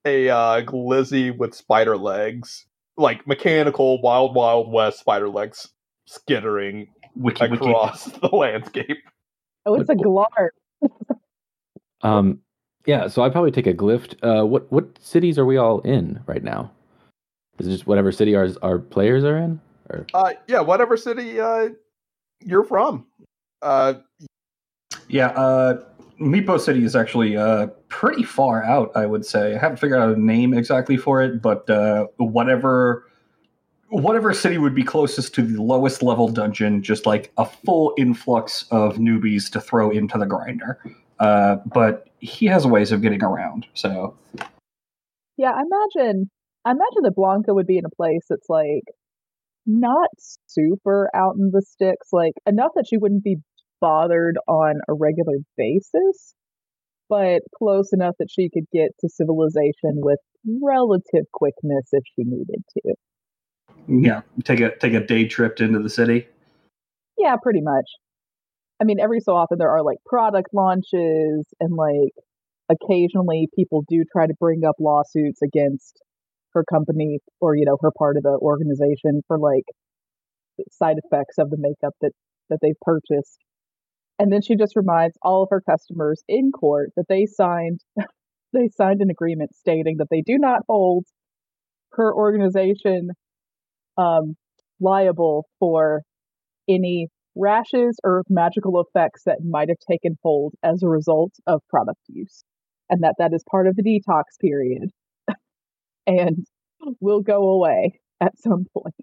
a 0.06 0.30
uh, 0.30 0.62
glizzy 0.62 1.36
with 1.36 1.54
spider 1.54 1.98
legs, 1.98 2.64
like 2.96 3.26
mechanical 3.26 4.00
Wild 4.00 4.34
Wild 4.34 4.72
West 4.72 5.00
spider 5.00 5.28
legs 5.28 5.68
skittering 6.06 6.88
Wiki 7.14 7.48
wiki. 7.48 7.56
across 7.56 8.04
the 8.06 8.28
landscape. 8.28 8.98
Oh, 9.66 9.74
it's 9.74 9.90
a 9.90 9.94
glar. 9.94 10.50
Um, 12.00 12.40
yeah, 12.88 13.06
so 13.06 13.22
I'd 13.22 13.32
probably 13.32 13.50
take 13.50 13.66
a 13.66 13.74
glyph. 13.74 14.14
Uh, 14.22 14.46
what 14.46 14.72
what 14.72 14.86
cities 14.98 15.38
are 15.38 15.44
we 15.44 15.58
all 15.58 15.80
in 15.82 16.20
right 16.26 16.42
now? 16.42 16.70
Is 17.58 17.66
it 17.66 17.70
just 17.70 17.86
whatever 17.86 18.10
city 18.10 18.34
our 18.34 18.48
our 18.62 18.78
players 18.78 19.24
are 19.24 19.36
in? 19.36 19.60
Or 19.90 20.06
Uh, 20.14 20.32
yeah, 20.46 20.60
whatever 20.60 20.96
city 20.96 21.38
uh, 21.38 21.68
you're 22.42 22.64
from. 22.64 23.06
Uh, 23.60 23.94
Yeah, 25.08 25.28
uh, 25.28 25.84
Meepo 26.18 26.58
City 26.58 26.82
is 26.82 26.96
actually 26.96 27.36
uh, 27.36 27.66
pretty 27.88 28.22
far 28.22 28.64
out, 28.64 28.90
I 28.94 29.04
would 29.04 29.26
say. 29.26 29.54
I 29.54 29.58
haven't 29.58 29.76
figured 29.76 30.00
out 30.00 30.16
a 30.16 30.20
name 30.20 30.54
exactly 30.54 30.96
for 30.96 31.22
it, 31.22 31.42
but 31.42 31.68
uh, 31.68 32.06
whatever 32.16 33.04
whatever 33.90 34.32
city 34.32 34.56
would 34.56 34.74
be 34.74 34.82
closest 34.82 35.34
to 35.34 35.42
the 35.42 35.62
lowest 35.62 36.02
level 36.02 36.28
dungeon, 36.28 36.82
just 36.82 37.04
like 37.04 37.32
a 37.36 37.44
full 37.44 37.92
influx 37.98 38.64
of 38.70 38.96
newbies 38.96 39.50
to 39.50 39.60
throw 39.60 39.90
into 39.90 40.16
the 40.16 40.26
grinder. 40.26 40.78
Uh, 41.18 41.56
but 41.66 42.07
he 42.20 42.46
has 42.46 42.66
ways 42.66 42.92
of 42.92 43.02
getting 43.02 43.22
around, 43.22 43.66
so 43.74 44.16
Yeah, 45.36 45.52
I 45.52 45.62
imagine 45.62 46.30
I 46.64 46.72
imagine 46.72 47.02
that 47.02 47.14
Blanca 47.14 47.54
would 47.54 47.66
be 47.66 47.78
in 47.78 47.84
a 47.84 47.96
place 47.96 48.26
that's 48.28 48.48
like 48.48 48.84
not 49.66 50.08
super 50.46 51.10
out 51.14 51.36
in 51.36 51.50
the 51.52 51.62
sticks, 51.62 52.08
like 52.12 52.32
enough 52.46 52.72
that 52.74 52.86
she 52.88 52.96
wouldn't 52.96 53.24
be 53.24 53.36
bothered 53.80 54.36
on 54.48 54.76
a 54.88 54.94
regular 54.94 55.36
basis, 55.56 56.34
but 57.08 57.42
close 57.56 57.92
enough 57.92 58.14
that 58.18 58.28
she 58.30 58.50
could 58.52 58.64
get 58.72 58.90
to 59.00 59.08
civilization 59.08 59.94
with 59.96 60.18
relative 60.62 61.24
quickness 61.32 61.88
if 61.92 62.02
she 62.16 62.24
needed 62.24 62.62
to. 62.72 62.94
yeah, 63.86 64.22
take 64.44 64.60
a 64.60 64.76
take 64.76 64.94
a 64.94 65.04
day 65.04 65.26
trip 65.26 65.60
into 65.60 65.78
the 65.78 65.90
city. 65.90 66.26
Yeah, 67.16 67.36
pretty 67.42 67.60
much. 67.60 67.86
I 68.80 68.84
mean, 68.84 69.00
every 69.00 69.20
so 69.20 69.34
often 69.34 69.58
there 69.58 69.70
are 69.70 69.82
like 69.82 69.98
product 70.06 70.48
launches 70.52 71.46
and 71.60 71.74
like 71.74 72.12
occasionally 72.68 73.48
people 73.54 73.84
do 73.88 74.04
try 74.12 74.26
to 74.26 74.34
bring 74.38 74.64
up 74.64 74.76
lawsuits 74.78 75.42
against 75.42 76.00
her 76.54 76.64
company 76.64 77.18
or 77.40 77.54
you 77.54 77.64
know 77.64 77.76
her 77.80 77.90
part 77.96 78.16
of 78.16 78.22
the 78.22 78.38
organization 78.40 79.22
for 79.26 79.38
like 79.38 79.64
side 80.70 80.96
effects 81.04 81.38
of 81.38 81.50
the 81.50 81.56
makeup 81.58 81.94
that 82.00 82.12
that 82.50 82.58
they've 82.62 82.80
purchased. 82.82 83.38
And 84.18 84.32
then 84.32 84.42
she 84.42 84.56
just 84.56 84.74
reminds 84.74 85.16
all 85.22 85.44
of 85.44 85.48
her 85.50 85.60
customers 85.60 86.22
in 86.28 86.50
court 86.50 86.90
that 86.96 87.06
they 87.08 87.26
signed 87.26 87.80
they 88.52 88.68
signed 88.76 89.00
an 89.00 89.10
agreement 89.10 89.54
stating 89.54 89.96
that 89.98 90.08
they 90.10 90.22
do 90.22 90.38
not 90.38 90.62
hold 90.68 91.04
her 91.92 92.14
organization 92.14 93.10
um, 93.96 94.36
liable 94.80 95.46
for 95.58 96.02
any 96.68 97.08
rashes 97.38 97.98
or 98.04 98.22
magical 98.28 98.80
effects 98.80 99.22
that 99.24 99.38
might 99.44 99.68
have 99.68 99.78
taken 99.90 100.16
hold 100.22 100.52
as 100.62 100.82
a 100.82 100.88
result 100.88 101.32
of 101.46 101.62
product 101.68 102.00
use, 102.08 102.44
and 102.90 103.02
that 103.02 103.14
that 103.18 103.32
is 103.32 103.44
part 103.50 103.66
of 103.66 103.76
the 103.76 103.82
detox 103.82 104.22
period 104.40 104.90
and 106.06 106.46
will 107.00 107.22
go 107.22 107.50
away 107.50 108.00
at 108.20 108.38
some 108.38 108.66
point. 108.74 108.94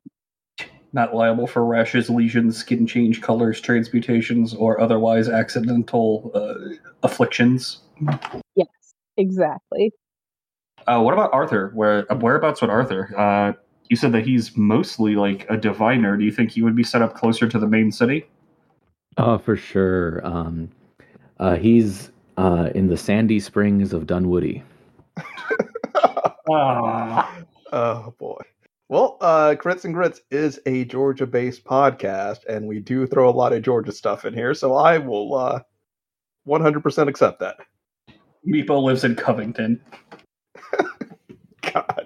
Not 0.93 1.13
liable 1.13 1.47
for 1.47 1.65
rashes, 1.65 2.09
lesions, 2.09 2.57
skin 2.57 2.87
change 2.87 3.21
colors, 3.21 3.59
transmutations, 3.59 4.53
or 4.53 4.79
otherwise 4.79 5.27
accidental 5.27 6.31
uh, 6.33 6.75
afflictions. 7.03 7.79
Yes, 8.55 8.67
exactly. 9.17 9.91
Uh, 10.87 11.01
what 11.01 11.13
about 11.13 11.33
Arthur? 11.33 11.71
Where 11.73 12.09
uh, 12.11 12.15
whereabouts 12.15 12.61
with 12.61 12.69
Arthur? 12.69 13.11
Uh, 13.17 13.53
you 13.89 13.95
said 13.95 14.11
that 14.13 14.25
he's 14.25 14.55
mostly 14.57 15.15
like 15.15 15.45
a 15.49 15.57
diviner. 15.57 16.17
Do 16.17 16.25
you 16.25 16.31
think 16.31 16.51
he 16.51 16.61
would 16.61 16.75
be 16.75 16.83
set 16.83 17.01
up 17.01 17.15
closer 17.15 17.47
to 17.47 17.59
the 17.59 17.67
main 17.67 17.91
city? 17.91 18.25
oh, 19.17 19.37
for 19.37 19.55
sure. 19.55 20.25
Um, 20.25 20.69
uh, 21.39 21.55
he's 21.55 22.11
uh, 22.37 22.69
in 22.75 22.87
the 22.87 22.97
sandy 22.97 23.39
springs 23.39 23.93
of 23.93 24.07
Dunwoody. 24.07 24.63
Oh 27.75 28.13
boy. 28.19 28.41
Well, 28.87 29.17
uh, 29.19 29.55
Crits 29.59 29.83
and 29.83 29.93
Grits 29.93 30.21
is 30.29 30.59
a 30.65 30.85
Georgia-based 30.85 31.65
podcast, 31.65 32.45
and 32.47 32.67
we 32.67 32.79
do 32.79 33.07
throw 33.07 33.27
a 33.27 33.31
lot 33.31 33.51
of 33.51 33.63
Georgia 33.63 33.91
stuff 33.91 34.25
in 34.25 34.33
here, 34.33 34.53
so 34.53 34.75
I 34.75 34.99
will 34.99 35.33
uh, 35.33 35.59
100% 36.47 37.07
accept 37.09 37.39
that. 37.39 37.57
Meepo 38.47 38.81
lives 38.81 39.03
in 39.03 39.15
Covington. 39.15 39.81
God. 41.73 42.04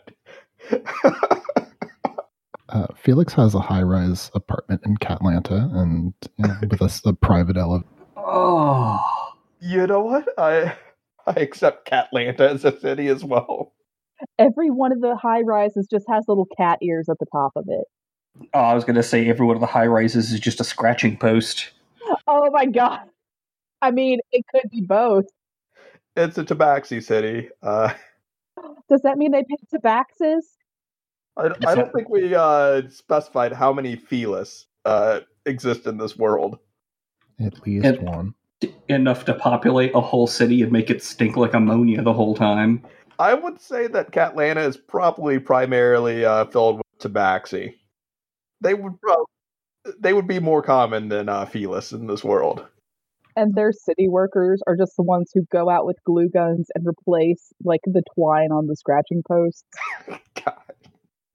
Uh, 2.70 2.88
Felix 2.95 3.34
has 3.34 3.55
a 3.55 3.59
high-rise 3.59 4.30
apartment 4.36 4.82
in 4.86 4.95
Catlanta, 4.97 5.70
and 5.74 6.13
you 6.38 6.47
know, 6.47 6.55
with 6.70 6.82
a, 6.82 7.09
a 7.09 7.13
private 7.13 7.57
elevator. 7.57 7.89
Oh, 8.15 8.99
you 9.59 9.88
know 9.88 10.01
what? 10.01 10.28
I 10.38 10.76
I 11.26 11.32
accept 11.32 11.86
Catlanta 11.86 12.49
as 12.49 12.65
a 12.65 12.80
city 12.80 13.07
as 13.07 13.24
well. 13.24 13.74
Every 14.38 14.70
one 14.70 14.91
of 14.91 15.01
the 15.01 15.15
high 15.15 15.41
rises 15.41 15.88
just 15.89 16.05
has 16.09 16.26
little 16.28 16.47
cat 16.57 16.80
ears 16.82 17.07
at 17.09 17.17
the 17.20 17.26
top 17.32 17.51
of 17.55 17.65
it. 17.67 17.86
Oh, 18.53 18.59
I 18.59 18.74
was 18.74 18.84
gonna 18.84 19.03
say 19.03 19.28
every 19.28 19.45
one 19.45 19.55
of 19.55 19.61
the 19.61 19.67
high 19.67 19.88
rises 19.88 20.32
is 20.32 20.39
just 20.39 20.59
a 20.59 20.63
scratching 20.63 21.17
post. 21.17 21.72
Oh 22.28 22.49
my 22.51 22.65
god. 22.65 23.07
I 23.82 23.91
mean, 23.91 24.20
it 24.32 24.45
could 24.53 24.70
be 24.72 24.82
both. 24.82 25.26
It's 26.15 26.38
a 26.38 26.43
tabaxi 26.43 27.01
city. 27.01 27.49
Uh, 27.63 27.93
Does 28.89 29.01
that 29.03 29.17
mean 29.17 29.32
they 29.32 29.43
pay 29.43 29.57
tabaxes? 29.74 30.41
I, 31.38 31.51
I 31.67 31.75
don't 31.75 31.91
think 31.93 32.09
we 32.09 32.36
uh, 32.36 32.84
specified 32.89 33.53
how 33.53 33.71
many 33.71 33.95
Felis 33.95 34.65
uh, 34.86 35.21
exist 35.45 35.88
in 35.88 35.97
this 35.97 36.17
world. 36.17 36.59
At 37.39 37.65
least 37.65 37.86
And- 37.86 38.01
one. 38.01 38.34
Enough 38.89 39.23
to 39.23 39.34
populate 39.36 39.95
a 39.95 40.01
whole 40.01 40.27
city 40.27 40.61
and 40.61 40.69
make 40.69 40.89
it 40.89 41.01
stink 41.01 41.38
like 41.38 41.53
ammonia 41.53 42.01
the 42.01 42.11
whole 42.11 42.36
time. 42.36 42.84
I 43.17 43.34
would 43.34 43.61
say 43.61 43.88
that 43.88 44.11
Catlanta 44.11 44.59
is 44.59 44.75
probably 44.75 45.39
primarily 45.39 46.25
uh, 46.25 46.43
filled 46.45 46.77
with 46.77 47.13
tabaxi. 47.13 47.75
They 48.59 48.73
would 48.73 48.99
prob- 48.99 49.27
they 49.97 50.11
would 50.11 50.27
be 50.27 50.39
more 50.39 50.61
common 50.61 51.07
than 51.07 51.30
uh, 51.30 51.45
Felis 51.45 51.93
in 51.93 52.07
this 52.07 52.21
world. 52.21 52.65
And 53.38 53.55
their 53.55 53.71
city 53.71 54.09
workers 54.09 54.61
are 54.67 54.75
just 54.75 54.97
the 54.97 55.03
ones 55.03 55.32
who 55.34 55.45
go 55.51 55.69
out 55.69 55.86
with 55.86 55.95
glue 56.05 56.27
guns 56.27 56.67
and 56.75 56.86
replace 56.86 57.53
like 57.63 57.80
the 57.86 58.03
twine 58.13 58.51
on 58.51 58.67
the 58.67 58.75
scratching 58.75 59.21
posts. 59.25 59.63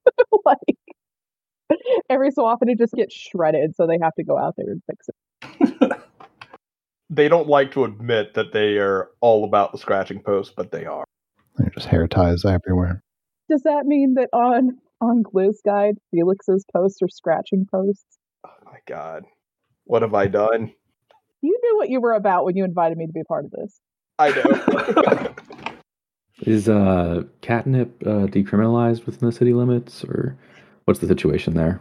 God. 0.05 0.39
like 0.45 1.79
every 2.11 2.31
so 2.31 2.45
often 2.45 2.69
it 2.69 2.79
just 2.79 2.95
gets 2.95 3.15
shredded, 3.15 3.75
so 3.77 3.87
they 3.87 3.99
have 4.03 4.15
to 4.15 4.25
go 4.25 4.39
out 4.39 4.55
there 4.57 4.67
and 4.71 4.83
fix 4.87 5.09
it. 5.09 5.93
They 7.11 7.29
don't 7.29 7.49
like 7.49 7.71
to 7.73 7.85
admit 7.85 8.35
that 8.35 8.53
they 8.53 8.79
are 8.79 9.11
all 9.21 9.45
about 9.45 9.73
the 9.73 9.79
scratching 9.79 10.21
post, 10.23 10.55
but 10.57 10.73
they 10.73 10.87
are. 10.87 11.05
They're 11.57 11.71
just 11.71 11.87
hair 11.87 12.09
ties 12.09 12.45
everywhere. 12.45 13.03
Does 13.49 13.63
that 13.63 13.85
mean 13.87 14.15
that 14.15 14.31
on 14.33 14.79
on 15.01 15.23
Gliz 15.23 15.57
Guide, 15.65 15.97
Felix's 16.11 16.65
posts 16.73 16.99
are 17.03 17.09
scratching 17.09 17.67
posts? 17.71 18.19
Oh 18.45 18.51
my 18.65 18.79
God. 18.89 19.25
What 19.85 20.03
have 20.03 20.15
I 20.15 20.27
done? 20.27 20.73
You 21.43 21.59
knew 21.63 21.77
what 21.77 21.91
you 21.91 22.01
were 22.01 22.15
about 22.15 22.47
when 22.47 22.57
you 22.57 22.65
invited 22.65 22.97
me 22.97 23.07
to 23.07 23.13
be 23.13 23.21
a 23.21 23.25
part 23.25 23.45
of 23.45 23.51
this. 23.51 23.79
I 24.19 24.31
know. 24.31 25.35
Is 26.43 26.69
uh, 26.69 27.23
catnip 27.43 28.03
uh, 28.05 28.27
decriminalized 28.27 29.07
within 29.07 29.29
the 29.29 29.33
city 29.33 29.53
limits, 29.53 30.03
or 30.05 30.37
what's 30.85 30.99
the 31.01 31.07
situation 31.07 31.55
there? 31.55 31.81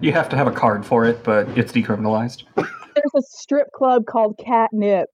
You 0.00 0.12
have 0.12 0.28
to 0.30 0.36
have 0.36 0.46
a 0.46 0.52
card 0.52 0.84
for 0.86 1.04
it, 1.04 1.22
but 1.22 1.46
it's 1.56 1.70
decriminalized. 1.72 2.44
There's 2.56 3.14
a 3.14 3.22
strip 3.22 3.70
club 3.72 4.06
called 4.06 4.38
Catnip. 4.44 5.06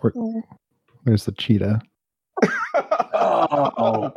Or- 0.00 0.12
There's 1.04 1.24
the 1.26 1.32
cheetah. 1.32 1.80
Oh. 3.14 4.12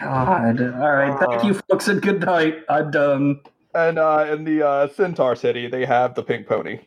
God. 0.00 0.60
All 0.62 0.92
right. 0.92 1.18
Thank 1.28 1.44
you, 1.44 1.54
folks, 1.68 1.88
and 1.88 2.00
good 2.00 2.20
night. 2.20 2.56
I'm 2.70 2.90
done. 2.90 3.40
and 3.74 3.98
uh, 3.98 4.26
in 4.30 4.44
the 4.44 4.66
uh, 4.66 4.88
Centaur 4.88 5.36
City, 5.36 5.66
they 5.68 5.84
have 5.84 6.14
the 6.14 6.22
pink 6.22 6.46
pony. 6.46 6.80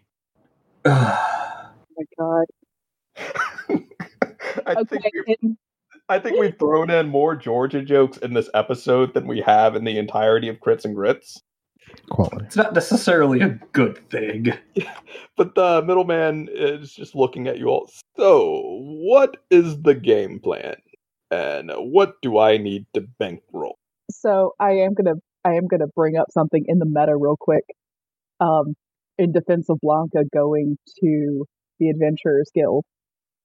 Oh 0.85 2.03
my 2.19 2.25
god. 2.25 2.45
I 4.67 4.71
Okay. 4.73 4.83
think 4.99 5.03
we, 5.27 5.35
and- 5.41 5.57
I 6.09 6.19
think 6.19 6.39
we've 6.39 6.57
thrown 6.57 6.89
in 6.89 7.09
more 7.09 7.35
Georgia 7.35 7.81
jokes 7.81 8.17
in 8.17 8.33
this 8.33 8.49
episode 8.53 9.13
than 9.13 9.27
we 9.27 9.41
have 9.41 9.75
in 9.75 9.83
the 9.83 9.97
entirety 9.97 10.47
of 10.47 10.59
Crits 10.59 10.85
and 10.85 10.95
Grits. 10.95 11.41
quality. 12.09 12.45
It's 12.45 12.55
not 12.55 12.73
necessarily 12.73 13.41
a 13.41 13.59
good 13.73 13.97
thing. 14.09 14.53
But 15.35 15.53
the 15.53 15.83
middleman 15.83 16.49
is 16.51 16.91
just 16.91 17.13
looking 17.13 17.47
at 17.47 17.59
you 17.59 17.67
all. 17.67 17.91
So, 18.17 18.59
what 18.81 19.37
is 19.51 19.79
the 19.83 19.93
game 19.93 20.39
plan? 20.39 20.75
And 21.29 21.71
what 21.75 22.15
do 22.23 22.39
I 22.39 22.57
need 22.57 22.87
to 22.95 23.01
bankroll? 23.19 23.77
So 24.09 24.53
I 24.59 24.71
am 24.77 24.95
gonna 24.95 25.15
I 25.45 25.53
am 25.55 25.67
gonna 25.67 25.87
bring 25.95 26.17
up 26.17 26.27
something 26.31 26.63
in 26.67 26.79
the 26.79 26.87
meta 26.87 27.15
real 27.15 27.35
quick. 27.39 27.65
Um, 28.39 28.73
in 29.19 29.31
defense 29.31 29.69
of 29.69 29.77
Blanca 29.81 30.23
going 30.33 30.77
to 31.01 31.45
the 31.79 31.89
Adventurers 31.89 32.49
Guild, 32.55 32.83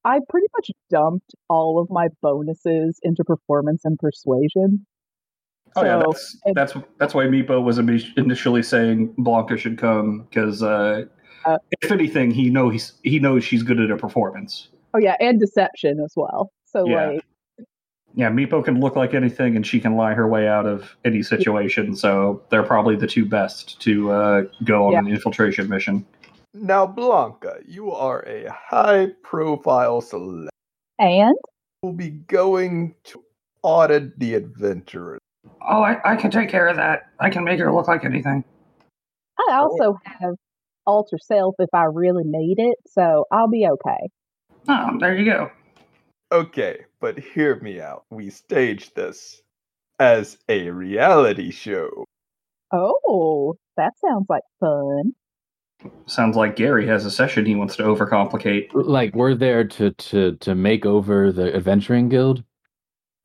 I 0.05 0.19
pretty 0.29 0.47
much 0.57 0.71
dumped 0.91 1.35
all 1.49 1.79
of 1.81 1.89
my 1.91 2.09
bonuses 2.23 2.99
into 3.03 3.25
performance 3.25 3.83
and 3.85 3.99
persuasion. 3.99 4.85
Oh 5.77 5.85
yeah, 5.85 6.03
that's 6.05 6.37
and- 6.45 6.55
that's 6.55 6.75
that's 6.99 7.15
why 7.15 7.25
Meepo 7.27 7.63
was 7.63 7.79
initially 7.79 8.63
saying 8.63 9.15
Blanca 9.19 9.57
should 9.57 9.79
come 9.79 10.27
because 10.29 10.63
uh, 10.63 11.05
Uh, 11.47 11.59
if 11.81 11.91
anything, 11.91 12.31
he 12.31 12.51
knows 12.51 12.93
he 13.03 13.19
knows 13.19 13.45
she's 13.45 13.63
good 13.63 13.81
at 13.81 13.91
a 13.91 13.97
performance. 13.97 14.69
Oh 14.95 14.99
yeah, 14.99 15.17
and 15.21 15.41
deception 15.41 15.99
as 16.01 16.13
well. 16.17 16.53
So 16.65 16.87
Yeah. 16.87 17.07
like 17.13 17.25
Yeah, 18.15 18.29
Meepo 18.31 18.63
can 18.63 18.79
look 18.81 18.95
like 18.95 19.15
anything, 19.15 19.57
and 19.57 19.67
she 19.67 19.81
can 19.81 19.97
lie 19.97 20.13
her 20.13 20.29
way 20.29 20.47
out 20.47 20.67
of 20.67 20.95
any 21.07 21.23
situation. 21.23 21.97
So 21.97 22.43
they're 22.51 22.63
probably 22.63 22.95
the 22.95 23.07
two 23.07 23.25
best 23.25 23.81
to 23.81 24.11
uh, 24.11 24.43
go 24.65 24.87
on 24.89 24.93
Yeah. 24.93 24.99
an 24.99 25.09
infiltration 25.09 25.67
mission. 25.71 26.05
Now, 26.55 26.87
Blanca, 26.87 27.61
you 27.67 27.93
are 27.93 28.21
a 28.27 28.51
high 28.51 29.09
profile 29.23 30.03
celeb. 30.03 30.49
and 30.99 31.35
We'll 31.83 31.95
be 31.95 32.11
going 32.11 32.95
to 33.05 33.25
audit 33.63 34.19
the 34.19 34.35
adventurers. 34.35 35.19
Oh, 35.67 35.83
I, 35.83 35.99
I 36.05 36.17
can 36.17 36.31
take 36.31 36.51
care 36.51 36.69
of 36.69 36.77
that. 36.77 37.05
I 37.19 37.31
can 37.31 37.45
make 37.45 37.59
her 37.59 37.73
look 37.73 37.89
like 37.89 38.05
anything. 38.05 38.45
I 39.39 39.47
oh. 39.51 39.63
also 39.63 39.99
have 40.05 40.35
alter 40.87 41.17
self 41.23 41.55
if 41.59 41.71
I 41.73 41.85
really 41.85 42.25
need 42.27 42.59
it, 42.59 42.77
so 42.87 43.25
I'll 43.33 43.49
be 43.49 43.67
okay. 43.67 44.09
Oh, 44.69 44.99
there 45.01 45.17
you 45.17 45.25
go. 45.25 45.51
Okay, 46.31 46.85
but 47.01 47.19
hear 47.19 47.59
me 47.61 47.81
out. 47.81 48.05
We 48.11 48.31
staged 48.31 48.95
this 48.95 49.43
as 49.99 50.39
a 50.49 50.69
reality 50.71 51.51
show. 51.51 52.05
Oh, 52.73 53.55
that 53.77 53.93
sounds 53.99 54.27
like 54.29 54.43
fun. 54.61 55.15
Sounds 56.07 56.37
like 56.37 56.57
Gary 56.57 56.87
has 56.87 57.05
a 57.05 57.11
session 57.11 57.47
he 57.47 57.55
wants 57.55 57.76
to 57.76 57.83
overcomplicate. 57.83 58.68
Like 58.72 59.14
we're 59.14 59.35
there 59.35 59.64
to 59.64 59.91
to 59.91 60.37
to 60.37 60.55
make 60.55 60.87
over 60.87 61.33
the 61.33 61.55
adventuring 61.55 62.09
guild. 62.09 62.45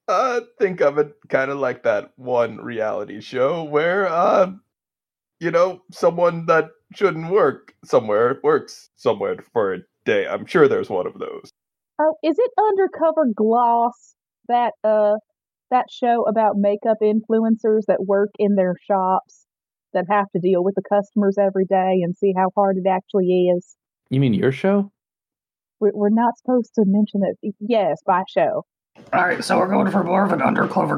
Uh, 0.07 0.41
think 0.59 0.81
of 0.81 0.97
it 0.97 1.13
kind 1.27 1.51
of 1.51 1.57
like 1.57 1.83
that 1.83 2.13
one 2.15 2.57
reality 2.57 3.19
show 3.19 3.63
where, 3.65 4.07
uh, 4.07 4.49
you 5.41 5.51
know, 5.51 5.81
someone 5.91 6.45
that 6.45 6.69
shouldn't 6.95 7.29
work 7.29 7.73
somewhere 7.83 8.39
works 8.41 8.89
somewhere 8.95 9.35
for 9.51 9.73
a 9.73 9.79
day. 10.05 10.25
I'm 10.25 10.45
sure 10.45 10.67
there's 10.69 10.89
one 10.89 11.07
of 11.07 11.19
those. 11.19 11.51
Oh, 11.99 12.15
is 12.23 12.37
it 12.39 12.51
Undercover 12.57 13.27
Gloss 13.35 14.15
that 14.47 14.73
uh 14.83 15.15
that 15.71 15.85
show 15.91 16.23
about 16.23 16.55
makeup 16.55 16.97
influencers 17.03 17.81
that 17.87 18.05
work 18.05 18.29
in 18.39 18.55
their 18.55 18.75
shops 18.85 19.46
that 19.93 20.05
have 20.09 20.25
to 20.35 20.39
deal 20.39 20.63
with 20.63 20.75
the 20.75 20.83
customers 20.89 21.37
every 21.39 21.65
day 21.65 21.99
and 22.03 22.15
see 22.15 22.33
how 22.35 22.49
hard 22.55 22.77
it 22.77 22.87
actually 22.87 23.47
is? 23.55 23.75
You 24.09 24.19
mean 24.19 24.33
your 24.33 24.51
show? 24.51 24.91
We're, 25.79 25.91
we're 25.93 26.09
not 26.09 26.37
supposed 26.37 26.73
to 26.75 26.83
mention 26.85 27.21
it. 27.23 27.55
Yes, 27.59 27.97
by 28.05 28.23
show. 28.33 28.63
All 29.13 29.21
right, 29.21 29.43
so 29.43 29.57
we're 29.57 29.67
going 29.67 29.91
for 29.91 30.03
more 30.03 30.25
of 30.25 30.31
an 30.31 30.41
Undercover 30.41 30.97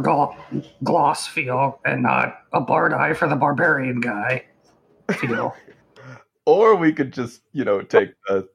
Gloss 0.84 1.28
feel 1.28 1.80
and 1.86 2.02
not 2.04 2.40
a 2.54 2.62
Bard 2.62 2.94
Eye 2.94 3.14
for 3.14 3.28
the 3.28 3.36
barbarian 3.36 4.00
guy 4.00 4.46
feel. 5.14 5.56
Or 6.46 6.76
we 6.76 6.94
could 6.94 7.14
just, 7.14 7.44
you 7.54 7.64
know, 7.64 7.84
take 7.84 8.10
the 8.28 8.50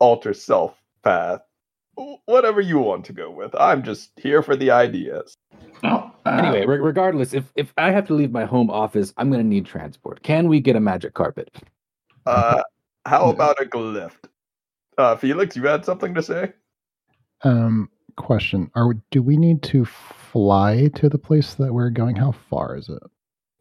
alter 0.00 0.34
self 0.34 0.74
path. 1.04 1.42
Wh- 1.98 2.16
Whatever 2.26 2.60
you 2.60 2.78
want 2.78 3.04
to 3.06 3.12
go 3.12 3.30
with. 3.30 3.54
I'm 3.54 3.82
just 3.82 4.10
here 4.16 4.42
for 4.42 4.56
the 4.56 4.70
ideas. 4.70 5.34
well, 5.82 6.14
uh, 6.24 6.30
Anyway, 6.30 6.66
re- 6.66 6.78
regardless, 6.78 7.34
if 7.34 7.44
if 7.56 7.72
I 7.78 7.90
have 7.90 8.06
to 8.08 8.14
leave 8.14 8.32
my 8.32 8.44
home 8.44 8.70
office, 8.70 9.12
I'm 9.16 9.30
gonna 9.30 9.42
need 9.44 9.66
transport. 9.66 10.22
Can 10.22 10.48
we 10.48 10.60
get 10.60 10.76
a 10.76 10.80
magic 10.80 11.14
carpet? 11.14 11.50
Uh, 12.26 12.62
how 13.04 13.30
about 13.30 13.60
a 13.60 13.64
glyph? 13.66 14.12
Uh, 14.98 15.14
Felix, 15.16 15.56
you 15.56 15.62
had 15.64 15.84
something 15.84 16.14
to 16.14 16.22
say? 16.22 16.52
Um, 17.42 17.88
question: 18.16 18.70
Are 18.74 18.94
do 19.10 19.22
we 19.22 19.36
need 19.36 19.62
to 19.64 19.84
fly 19.84 20.88
to 20.96 21.08
the 21.08 21.18
place 21.18 21.54
that 21.54 21.72
we're 21.72 21.90
going? 21.90 22.16
How 22.16 22.32
far 22.32 22.76
is 22.76 22.88
it? 22.88 23.02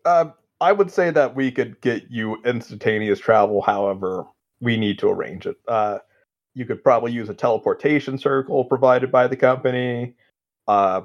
Uh, 0.06 0.32
I 0.62 0.72
would 0.72 0.90
say 0.90 1.12
that 1.12 1.36
we 1.36 1.52
could 1.52 1.80
get 1.82 2.10
you 2.10 2.42
instantaneous 2.44 3.20
travel. 3.20 3.62
However, 3.62 4.26
we 4.62 4.78
need 4.78 4.98
to 5.00 5.10
arrange 5.10 5.46
it. 5.46 5.58
Uh, 5.68 6.00
you 6.56 6.66
could 6.66 6.84
probably 6.84 7.12
use 7.12 7.30
a 7.30 7.34
teleportation 7.34 8.18
circle 8.18 8.64
provided 8.66 9.12
by 9.12 9.28
the 9.28 9.36
company, 9.36 10.16
uh, 10.68 11.02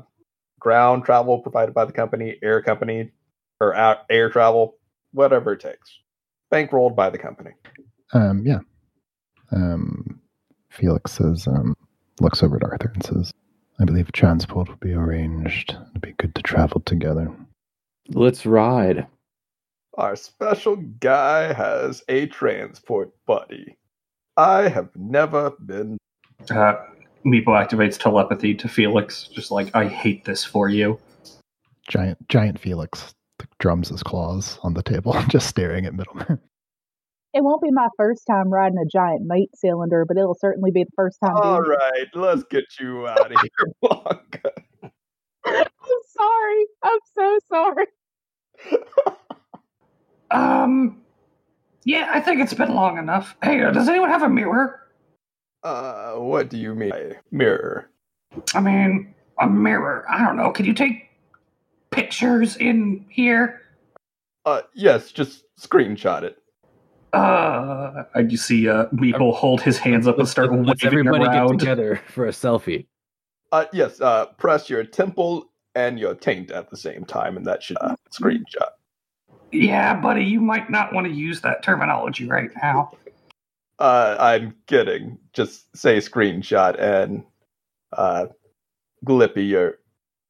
ground 0.58 1.04
travel 1.04 1.40
provided 1.40 1.74
by 1.74 1.84
the 1.84 1.92
company, 1.92 2.36
air 2.42 2.62
company, 2.62 3.10
or 3.60 3.72
a- 3.72 4.00
air 4.08 4.30
travel, 4.30 4.78
whatever 5.12 5.52
it 5.52 5.60
takes. 5.60 5.98
Bankrolled 6.52 6.94
by 6.94 7.10
the 7.10 7.18
company. 7.18 7.50
Um, 8.12 8.42
yeah. 8.46 8.60
Um, 9.52 10.20
Felix 10.70 11.12
says, 11.12 11.46
um, 11.46 11.76
looks 12.20 12.42
over 12.42 12.56
at 12.56 12.64
Arthur 12.64 12.92
and 12.94 13.04
says, 13.04 13.32
"I 13.80 13.84
believe 13.84 14.12
transport 14.12 14.68
will 14.68 14.76
be 14.76 14.92
arranged. 14.92 15.76
It'd 15.90 16.00
be 16.00 16.12
good 16.12 16.34
to 16.36 16.42
travel 16.42 16.80
together." 16.80 17.34
Let's 18.08 18.46
ride. 18.46 19.06
Our 19.94 20.16
special 20.16 20.76
guy 20.76 21.52
has 21.52 22.02
a 22.08 22.26
transport 22.26 23.12
buddy. 23.26 23.76
I 24.40 24.68
have 24.68 24.88
never 24.96 25.50
been. 25.66 25.98
Uh, 26.50 26.76
Meepo 27.26 27.48
activates 27.48 27.98
telepathy 27.98 28.54
to 28.54 28.68
Felix, 28.68 29.28
just 29.28 29.50
like 29.50 29.74
I 29.76 29.86
hate 29.86 30.24
this 30.24 30.42
for 30.42 30.70
you. 30.70 30.98
Giant, 31.86 32.26
giant 32.28 32.58
Felix 32.58 33.12
drums 33.58 33.90
his 33.90 34.02
claws 34.02 34.58
on 34.62 34.72
the 34.72 34.82
table, 34.82 35.14
just 35.28 35.46
staring 35.46 35.84
at 35.84 35.92
Middleman. 35.92 36.38
It 37.34 37.44
won't 37.44 37.62
be 37.62 37.70
my 37.70 37.88
first 37.98 38.22
time 38.26 38.48
riding 38.48 38.78
a 38.78 38.88
giant 38.90 39.22
mate 39.26 39.50
cylinder, 39.54 40.06
but 40.08 40.16
it'll 40.16 40.38
certainly 40.40 40.70
be 40.72 40.84
the 40.84 40.90
first 40.96 41.18
time. 41.22 41.36
All 41.36 41.60
right, 41.60 41.92
it. 41.96 42.08
let's 42.14 42.42
get 42.44 42.64
you 42.80 43.06
out 43.06 43.30
of 43.30 43.40
here, 43.42 43.74
Blanca. 43.82 44.52
I'm 45.44 45.64
sorry. 46.16 46.66
I'm 46.82 46.98
so 47.14 47.38
sorry. 47.50 47.86
um, 50.30 51.02
yeah, 51.84 52.10
I 52.12 52.20
think 52.20 52.40
it's 52.40 52.54
been 52.54 52.74
long 52.74 52.98
enough. 52.98 53.36
Hey, 53.42 53.62
uh, 53.62 53.70
does 53.70 53.88
anyone 53.88 54.10
have 54.10 54.22
a 54.22 54.28
mirror? 54.28 54.80
Uh, 55.62 56.14
what 56.14 56.48
do 56.48 56.56
you 56.56 56.74
mean? 56.74 56.90
by 56.90 57.16
Mirror. 57.30 57.90
I 58.54 58.60
mean, 58.60 59.14
a 59.40 59.48
mirror. 59.48 60.06
I 60.08 60.24
don't 60.24 60.36
know. 60.36 60.50
Can 60.50 60.64
you 60.66 60.74
take 60.74 61.08
pictures 61.90 62.56
in 62.56 63.04
here? 63.08 63.62
Uh, 64.46 64.62
yes, 64.74 65.12
just 65.12 65.44
screenshot 65.58 66.22
it. 66.22 66.38
Uh, 67.12 68.04
I 68.14 68.20
you 68.20 68.36
see 68.36 68.68
uh, 68.68 68.86
Meepo 68.86 69.34
hold 69.34 69.60
his 69.60 69.78
hands 69.78 70.06
up 70.06 70.18
and 70.18 70.28
start 70.28 70.52
Let's 70.52 70.82
waving 70.82 70.86
everybody 71.00 71.24
around. 71.24 71.48
get 71.48 71.58
together 71.58 72.00
for 72.08 72.26
a 72.26 72.30
selfie. 72.30 72.86
Uh, 73.50 73.64
yes, 73.72 74.00
uh, 74.00 74.26
press 74.38 74.70
your 74.70 74.84
temple 74.84 75.50
and 75.74 75.98
your 75.98 76.14
taint 76.14 76.52
at 76.52 76.70
the 76.70 76.76
same 76.76 77.04
time, 77.04 77.36
and 77.36 77.44
that 77.46 77.62
should 77.62 77.78
uh, 77.80 77.96
screenshot. 78.12 78.70
Yeah, 79.52 79.94
buddy, 79.94 80.24
you 80.24 80.40
might 80.40 80.70
not 80.70 80.92
want 80.92 81.06
to 81.06 81.12
use 81.12 81.40
that 81.42 81.62
terminology 81.62 82.26
right 82.26 82.50
now. 82.62 82.92
Uh, 83.78 84.16
I'm 84.18 84.54
kidding. 84.66 85.18
Just 85.32 85.74
say 85.76 85.98
screenshot, 85.98 86.78
and 86.78 87.24
uh, 87.92 88.26
Glippy, 89.06 89.48
your 89.48 89.78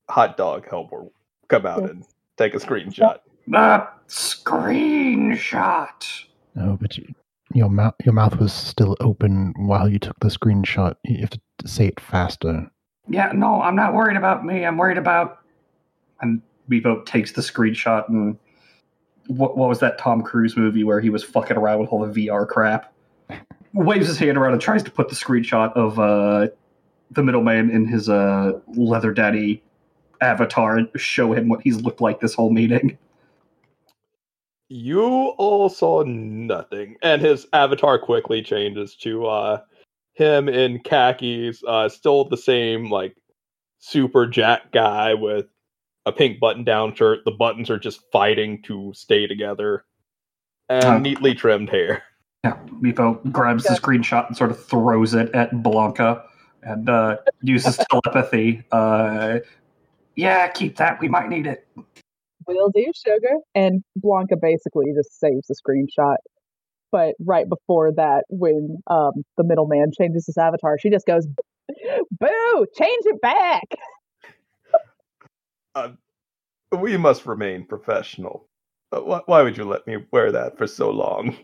hot 0.08 0.36
dog 0.36 0.68
helper, 0.68 1.06
come 1.48 1.66
out 1.66 1.82
and 1.82 2.04
take 2.36 2.54
a 2.54 2.58
screenshot. 2.58 3.18
Uh, 3.52 3.86
screenshot. 4.08 6.24
Oh, 6.58 6.78
but 6.80 6.96
you, 6.96 7.12
your 7.52 7.68
mouth, 7.68 7.94
your 8.04 8.14
mouth 8.14 8.38
was 8.38 8.52
still 8.52 8.96
open 9.00 9.54
while 9.56 9.88
you 9.88 9.98
took 9.98 10.18
the 10.20 10.28
screenshot. 10.28 10.94
You 11.04 11.18
have 11.18 11.30
to 11.30 11.40
say 11.66 11.88
it 11.88 11.98
faster. 11.98 12.70
Yeah, 13.08 13.32
no, 13.34 13.60
I'm 13.60 13.74
not 13.74 13.94
worried 13.94 14.16
about 14.16 14.44
me. 14.44 14.64
I'm 14.64 14.76
worried 14.76 14.98
about. 14.98 15.38
And 16.20 16.40
Meepo 16.70 17.04
takes 17.04 17.32
the 17.32 17.42
screenshot 17.42 18.08
and 18.08 18.38
what, 19.31 19.57
what 19.57 19.68
was 19.68 19.78
that 19.78 19.97
Tom 19.97 20.22
Cruise 20.22 20.57
movie 20.57 20.83
where 20.83 21.01
he 21.01 21.09
was 21.09 21.22
fucking 21.22 21.57
around 21.57 21.78
with 21.78 21.91
all 21.91 22.05
the 22.05 22.26
VR 22.26 22.47
crap? 22.47 22.93
Waves 23.72 24.09
his 24.09 24.18
hand 24.18 24.37
around 24.37 24.53
and 24.53 24.61
tries 24.61 24.83
to 24.83 24.91
put 24.91 25.09
the 25.09 25.14
screenshot 25.14 25.72
of 25.74 25.99
uh, 26.01 26.49
the 27.12 27.22
middleman 27.22 27.70
in 27.70 27.87
his 27.87 28.09
uh, 28.09 28.59
leather 28.74 29.12
daddy 29.12 29.62
avatar 30.20 30.76
and 30.76 30.89
show 30.97 31.33
him 31.33 31.49
what 31.49 31.62
he's 31.62 31.81
looked 31.81 32.01
like 32.01 32.20
this 32.20 32.35
whole 32.35 32.51
meeting. 32.51 32.99
You 34.68 35.03
all 35.03 35.68
saw 35.68 36.03
nothing, 36.03 36.97
and 37.03 37.22
his 37.22 37.47
avatar 37.53 37.99
quickly 37.99 38.43
changes 38.43 38.97
to 38.97 39.26
uh, 39.26 39.61
him 40.14 40.49
in 40.49 40.81
khakis, 40.81 41.62
uh, 41.66 41.89
still 41.89 42.24
the 42.24 42.37
same 42.37 42.91
like 42.91 43.16
super 43.78 44.26
jack 44.26 44.72
guy 44.72 45.14
with 45.14 45.47
a 46.07 46.12
pink 46.12 46.40
button-down 46.40 46.94
shirt. 46.94 47.20
The 47.24 47.30
buttons 47.30 47.70
are 47.70 47.78
just 47.78 48.01
fighting 48.12 48.62
to 48.64 48.92
stay 48.94 49.26
together. 49.26 49.84
and 50.68 50.84
Oh. 50.84 50.98
neatly 50.98 51.34
trimmed 51.34 51.68
hair. 51.70 52.03
Yeah, 52.44 52.57
Meepo 52.80 53.30
grabs 53.32 53.64
the 53.64 53.74
screenshot 53.74 54.28
and 54.28 54.36
sort 54.36 54.51
of 54.53 54.64
throws 54.64 55.14
it 55.14 55.34
at 55.34 55.62
Blanca 55.62 56.22
and 56.62 56.88
uh, 56.88 57.16
uses 57.42 57.76
telepathy. 57.90 58.62
Uh, 58.72 59.40
yeah, 60.16 60.46
keep 60.48 60.76
that. 60.76 61.01
We 61.01 61.09
might 61.09 61.28
need 61.28 61.46
it. 61.46 61.66
Will 62.46 62.70
do, 62.70 62.90
sugar. 62.94 63.34
And 63.55 63.82
Blanca 63.96 64.36
basically 64.40 64.86
just 64.94 65.18
saves 65.20 65.46
the 65.48 65.55
screenshot. 65.57 66.16
But 66.92 67.14
right 67.24 67.48
before 67.48 67.92
that, 67.96 68.24
when 68.28 68.78
um, 68.86 69.12
the 69.36 69.44
middleman 69.44 69.90
changes 69.98 70.26
his 70.26 70.38
avatar, 70.38 70.76
she 70.78 70.88
just 70.90 71.07
goes, 71.07 71.26
"Boo! 72.20 72.66
Change 72.78 73.05
it 73.07 73.20
back." 73.20 73.64
We 76.72 76.96
must 76.96 77.26
remain 77.26 77.66
professional. 77.66 78.46
Uh, 78.92 79.00
why, 79.00 79.20
why 79.26 79.42
would 79.42 79.56
you 79.56 79.64
let 79.64 79.86
me 79.86 79.98
wear 80.12 80.30
that 80.32 80.56
for 80.56 80.66
so 80.66 80.90
long? 80.90 81.36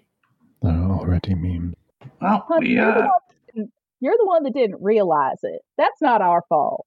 They're 0.63 0.73
already 0.73 1.35
memed. 1.35 1.75
Well, 2.21 2.45
Honey, 2.49 2.69
we, 2.69 2.75
you're, 2.75 2.87
the 2.93 2.99
uh, 3.01 3.07
one 3.07 3.09
that 3.29 3.55
didn't- 3.55 3.73
you're 4.01 4.17
the 4.19 4.27
one 4.27 4.43
that 4.45 4.55
didn't 4.55 4.83
realize 4.83 5.39
it. 5.43 5.63
That's 5.79 6.01
not 6.01 6.23
our 6.23 6.43
fault. 6.49 6.87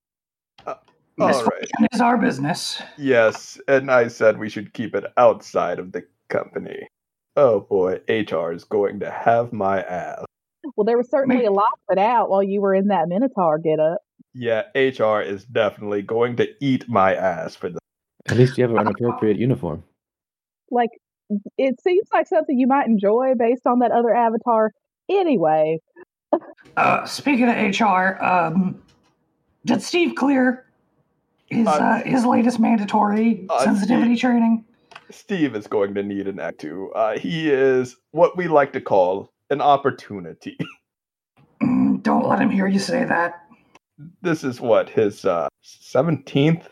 All 0.66 0.76
right. 1.18 1.36
misfortune 1.36 1.88
is 1.92 2.00
our 2.00 2.18
business. 2.18 2.82
Yes, 2.98 3.60
and 3.68 3.92
I 3.92 4.08
said 4.08 4.38
we 4.40 4.48
should 4.48 4.74
keep 4.74 4.96
it 4.96 5.04
outside 5.18 5.78
of 5.78 5.92
the 5.92 6.04
company. 6.30 6.88
Oh 7.36 7.60
boy, 7.60 8.00
HR 8.08 8.54
is 8.54 8.64
going 8.64 9.02
to 9.02 9.12
have 9.12 9.52
my 9.52 9.82
ass. 9.82 10.24
Well, 10.78 10.86
there 10.86 10.98
was 10.98 11.10
certainly 11.10 11.40
Me- 11.42 11.46
a 11.46 11.52
lot 11.52 11.72
put 11.90 11.98
out 11.98 12.30
while 12.30 12.42
you 12.44 12.62
were 12.62 12.74
in 12.74 12.88
that 12.88 13.10
Minotaur 13.10 13.58
get 13.60 13.80
up. 13.82 14.00
Yeah, 14.34 14.64
HR 14.76 15.22
is 15.22 15.46
definitely 15.46 16.02
going 16.02 16.36
to 16.38 16.48
eat 16.60 16.88
my 16.88 17.16
ass 17.16 17.56
for 17.56 17.70
this. 17.70 17.80
At 18.28 18.38
least 18.38 18.58
you 18.58 18.64
have 18.68 18.76
an 18.76 18.88
appropriate 18.96 19.38
uniform. 19.38 19.84
Like, 20.72 20.90
it 21.58 21.82
seems 21.82 22.08
like 22.14 22.28
something 22.28 22.58
you 22.58 22.68
might 22.68 22.88
enjoy 22.88 23.34
based 23.38 23.66
on 23.66 23.80
that 23.80 23.92
other 23.92 24.14
avatar. 24.14 24.72
Anyway, 25.10 25.80
Uh, 26.78 27.06
speaking 27.06 27.50
of 27.50 27.56
HR, 27.56 28.24
um, 28.24 28.82
did 29.66 29.82
Steve 29.82 30.16
clear 30.16 30.66
his 31.48 31.68
Uh, 31.68 31.72
uh, 31.72 32.04
his 32.04 32.26
latest 32.26 32.60
mandatory 32.60 33.48
uh, 33.50 33.64
sensitivity 33.64 34.16
training? 34.16 34.64
Steve 35.10 35.56
is 35.56 35.66
going 35.66 35.96
to 35.96 36.04
need 36.04 36.28
an 36.28 36.40
act 36.40 36.60
too. 36.60 36.92
Uh, 36.94 37.18
he 37.18 37.50
is 37.50 37.96
what 38.12 38.38
we 38.38 38.48
like 38.48 38.72
to 38.74 38.82
call 38.82 39.32
an 39.50 39.62
opportunity. 39.62 40.58
Mm, 41.62 42.04
don't 42.04 42.28
let 42.28 42.40
him 42.40 42.50
hear 42.50 42.68
you 42.68 42.80
say 42.80 43.04
that. 43.04 43.49
This 44.22 44.44
is 44.44 44.62
what 44.62 44.90
his 44.90 45.26
uh, 45.26 45.50
17th 45.64 46.66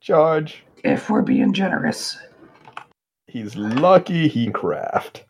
charge. 0.00 0.64
If 0.82 1.10
we're 1.10 1.22
being 1.22 1.52
generous. 1.52 2.18
He's 3.26 3.56
lucky 3.56 4.28
he 4.28 4.50
craft. 4.50 5.24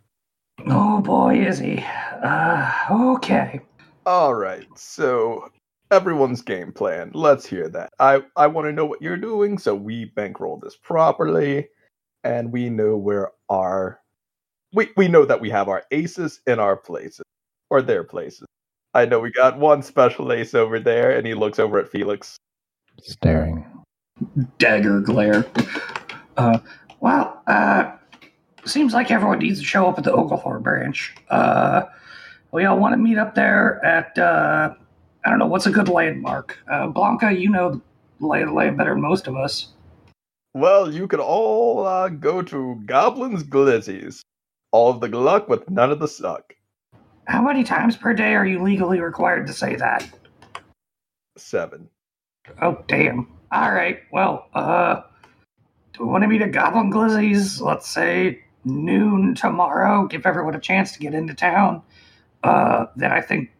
Oh 0.66 1.00
boy, 1.00 1.38
is 1.44 1.58
he. 1.58 1.84
Uh, 2.22 2.70
okay. 2.90 3.60
All 4.06 4.34
right, 4.34 4.66
so 4.76 5.48
everyone's 5.90 6.42
game 6.42 6.72
plan. 6.72 7.10
Let's 7.14 7.46
hear 7.46 7.68
that. 7.70 7.90
I 7.98 8.22
I 8.36 8.46
want 8.46 8.66
to 8.66 8.72
know 8.72 8.84
what 8.84 9.02
you're 9.02 9.16
doing, 9.16 9.58
so 9.58 9.74
we 9.74 10.06
bankroll 10.06 10.58
this 10.58 10.76
properly, 10.76 11.68
and 12.22 12.52
we 12.52 12.68
know 12.68 12.96
where 12.96 13.30
our 13.48 14.00
we 14.74 14.90
we 14.96 15.08
know 15.08 15.24
that 15.24 15.40
we 15.40 15.50
have 15.50 15.68
our 15.68 15.84
aces 15.90 16.40
in 16.46 16.60
our 16.60 16.76
places 16.76 17.24
or 17.70 17.80
their 17.80 18.04
places. 18.04 18.46
I 18.94 19.04
know 19.04 19.18
we 19.20 19.30
got 19.30 19.58
one 19.58 19.82
special 19.82 20.32
ace 20.32 20.54
over 20.54 20.78
there, 20.78 21.16
and 21.16 21.26
he 21.26 21.34
looks 21.34 21.58
over 21.58 21.78
at 21.78 21.88
Felix. 21.88 22.36
Staring. 23.02 23.66
Dagger 24.58 25.00
glare. 25.00 25.44
Uh, 26.36 26.58
Well, 27.00 27.42
uh, 27.46 27.92
seems 28.64 28.94
like 28.94 29.10
everyone 29.10 29.40
needs 29.40 29.58
to 29.58 29.64
show 29.66 29.86
up 29.86 29.98
at 29.98 30.04
the 30.04 30.12
Oglethorpe 30.12 30.62
branch. 30.62 31.14
Uh, 31.28 31.82
we 32.50 32.64
all 32.64 32.78
want 32.78 32.94
to 32.94 32.96
meet 32.96 33.18
up 33.18 33.34
there 33.34 33.84
at, 33.84 34.16
uh, 34.16 34.72
I 35.24 35.28
don't 35.28 35.38
know, 35.38 35.46
what's 35.46 35.66
a 35.66 35.70
good 35.70 35.90
landmark? 35.90 36.56
Uh, 36.70 36.86
Blanca, 36.86 37.30
you 37.30 37.50
know 37.50 37.82
the 38.20 38.26
lay 38.26 38.40
of 38.40 38.48
the 38.48 38.54
land 38.54 38.78
better 38.78 38.92
than 38.94 39.02
most 39.02 39.26
of 39.26 39.36
us. 39.36 39.74
Well, 40.54 40.90
you 40.90 41.06
could 41.06 41.20
all 41.20 41.86
uh, 41.86 42.08
go 42.08 42.40
to 42.40 42.80
Goblin's 42.86 43.42
Glizzies. 43.42 44.20
All 44.70 44.90
of 44.90 45.00
the 45.00 45.08
luck 45.08 45.48
with 45.48 45.68
none 45.68 45.90
of 45.90 45.98
the 45.98 46.08
suck. 46.08 46.54
How 47.26 47.42
many 47.42 47.64
times 47.64 47.96
per 47.96 48.12
day 48.12 48.34
are 48.34 48.46
you 48.46 48.62
legally 48.62 49.00
required 49.00 49.46
to 49.46 49.52
say 49.52 49.76
that? 49.76 50.08
Seven. 51.36 51.88
Oh, 52.60 52.84
damn. 52.86 53.28
All 53.50 53.72
right. 53.72 54.00
Well, 54.12 54.48
uh, 54.54 55.02
do 55.92 56.04
we 56.04 56.10
want 56.10 56.22
to 56.22 56.28
meet 56.28 56.42
at 56.42 56.52
Goblin 56.52 56.92
Glizzy's? 56.92 57.60
Let's 57.60 57.88
say 57.88 58.44
noon 58.64 59.34
tomorrow. 59.34 60.06
Give 60.06 60.26
everyone 60.26 60.54
a 60.54 60.60
chance 60.60 60.92
to 60.92 60.98
get 60.98 61.14
into 61.14 61.34
town. 61.34 61.82
Uh, 62.42 62.86
then 62.96 63.10
I 63.10 63.20
think 63.20 63.50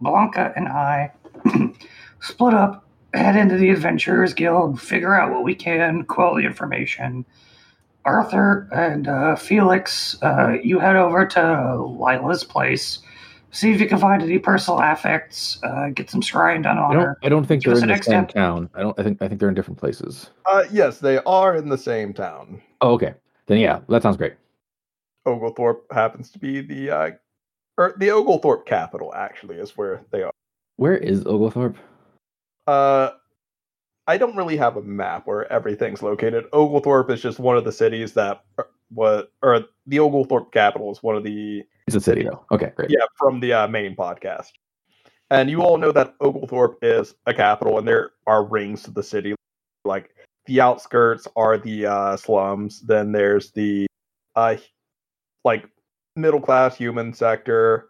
Blanca 0.00 0.52
and 0.56 0.68
I 0.68 1.12
split 2.20 2.54
up, 2.54 2.88
head 3.12 3.36
into 3.36 3.56
the 3.56 3.70
Adventurers 3.70 4.32
Guild, 4.32 4.80
figure 4.80 5.14
out 5.14 5.32
what 5.32 5.44
we 5.44 5.54
can, 5.54 6.04
quality 6.04 6.46
information. 6.46 7.24
Arthur 8.06 8.68
and 8.72 9.08
uh, 9.08 9.36
Felix, 9.36 10.16
uh, 10.22 10.54
you 10.62 10.78
head 10.78 10.96
over 10.96 11.26
to 11.26 11.76
Lila's 11.84 12.44
place. 12.44 13.00
See 13.50 13.72
if 13.72 13.80
you 13.80 13.88
can 13.88 13.98
find 13.98 14.22
any 14.22 14.38
personal 14.38 14.80
affects. 14.80 15.58
Uh, 15.62 15.88
get 15.88 16.10
some 16.10 16.20
scrying 16.20 16.62
done 16.62 16.78
on 16.78 16.90
I 16.90 16.94
don't. 16.94 17.02
her. 17.04 17.18
I 17.22 17.28
don't 17.28 17.44
think 17.46 17.64
Give 17.64 17.74
they're 17.74 17.82
in 17.82 17.88
the 17.88 17.94
the 17.96 18.02
same 18.02 18.24
step. 18.24 18.34
town. 18.34 18.70
I 18.74 18.80
don't. 18.80 18.98
I 18.98 19.02
think. 19.02 19.20
I 19.22 19.28
think 19.28 19.40
they're 19.40 19.48
in 19.48 19.54
different 19.54 19.78
places. 19.78 20.30
Uh, 20.46 20.64
yes, 20.70 20.98
they 21.00 21.18
are 21.26 21.56
in 21.56 21.68
the 21.68 21.78
same 21.78 22.12
town. 22.12 22.60
Oh, 22.80 22.92
okay. 22.92 23.14
Then 23.46 23.58
yeah, 23.58 23.80
that 23.88 24.02
sounds 24.02 24.16
great. 24.16 24.34
Oglethorpe 25.24 25.90
happens 25.92 26.30
to 26.30 26.38
be 26.38 26.60
the 26.60 26.90
uh, 26.90 27.10
or 27.78 27.94
the 27.98 28.10
Oglethorpe 28.10 28.66
capital. 28.66 29.14
Actually, 29.14 29.56
is 29.56 29.76
where 29.76 30.02
they 30.10 30.22
are. 30.22 30.32
Where 30.76 30.96
is 30.96 31.24
Oglethorpe? 31.24 31.76
Uh, 32.66 33.10
I 34.06 34.18
don't 34.18 34.36
really 34.36 34.56
have 34.56 34.76
a 34.76 34.82
map 34.82 35.26
where 35.26 35.50
everything's 35.52 36.02
located. 36.02 36.44
Oglethorpe 36.52 37.10
is 37.10 37.20
just 37.20 37.38
one 37.38 37.56
of 37.56 37.64
the 37.64 37.72
cities 37.72 38.12
that 38.14 38.44
what 38.90 39.32
or 39.42 39.64
the 39.86 39.98
Oglethorpe 39.98 40.52
capital 40.52 40.92
is 40.92 41.02
one 41.02 41.16
of 41.16 41.24
the 41.24 41.64
It's 41.86 41.96
a 41.96 42.00
city 42.00 42.22
though. 42.22 42.44
Okay, 42.52 42.72
great. 42.76 42.90
yeah 42.90 43.04
from 43.16 43.40
the 43.40 43.52
uh, 43.52 43.68
main 43.68 43.96
podcast. 43.96 44.50
And 45.30 45.50
you 45.50 45.62
all 45.62 45.76
know 45.76 45.90
that 45.90 46.14
Oglethorpe 46.20 46.78
is 46.82 47.14
a 47.26 47.34
capital, 47.34 47.78
and 47.78 47.88
there 47.88 48.10
are 48.28 48.44
rings 48.44 48.84
to 48.84 48.92
the 48.92 49.02
city. 49.02 49.34
Like 49.84 50.10
the 50.46 50.60
outskirts 50.60 51.26
are 51.34 51.58
the 51.58 51.86
uh, 51.86 52.16
slums. 52.16 52.80
Then 52.82 53.10
there's 53.10 53.50
the 53.50 53.88
uh, 54.36 54.56
like 55.44 55.68
middle 56.14 56.40
class 56.40 56.76
human 56.76 57.12
sector. 57.12 57.88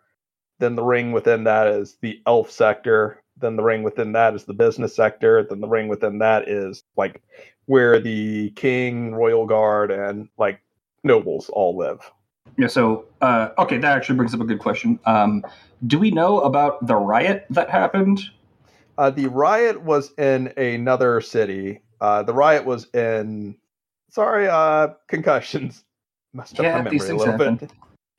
Then 0.60 0.76
the 0.76 0.82
ring 0.82 1.12
within 1.12 1.44
that 1.44 1.66
is 1.66 1.98
the 2.00 2.22
elf 2.26 2.50
sector. 2.50 3.20
Then 3.38 3.56
the 3.56 3.62
ring 3.62 3.82
within 3.82 4.12
that 4.12 4.34
is 4.34 4.44
the 4.44 4.54
business 4.54 4.94
sector. 4.94 5.44
Then 5.48 5.60
the 5.60 5.68
ring 5.68 5.88
within 5.88 6.18
that 6.18 6.48
is 6.48 6.82
like 6.96 7.22
where 7.66 8.00
the 8.00 8.50
king, 8.50 9.14
royal 9.14 9.46
guard, 9.46 9.90
and 9.90 10.28
like 10.38 10.60
nobles 11.04 11.48
all 11.50 11.76
live. 11.76 12.00
yeah, 12.56 12.66
so, 12.68 13.04
uh, 13.20 13.50
okay, 13.58 13.78
that 13.78 13.96
actually 13.96 14.16
brings 14.16 14.34
up 14.34 14.40
a 14.40 14.44
good 14.44 14.58
question. 14.60 14.98
Um, 15.04 15.44
do 15.86 15.98
we 15.98 16.10
know 16.10 16.40
about 16.40 16.86
the 16.86 16.96
riot 16.96 17.46
that 17.50 17.70
happened? 17.70 18.20
Uh, 18.98 19.10
the 19.10 19.26
riot 19.26 19.82
was 19.82 20.12
in 20.18 20.48
another 20.56 21.20
city. 21.20 21.80
Uh, 22.00 22.22
the 22.22 22.32
riot 22.32 22.64
was 22.64 22.86
in. 22.94 23.56
Sorry, 24.10 24.48
uh, 24.48 24.88
concussions 25.08 25.84
messed 26.32 26.58
up 26.58 26.64
Yeah, 26.64 26.82
my 26.82 26.90
these 26.90 27.02
memory 27.02 27.16
a 27.16 27.26
things 27.26 27.38
little 27.38 27.56
bit. 27.58 27.70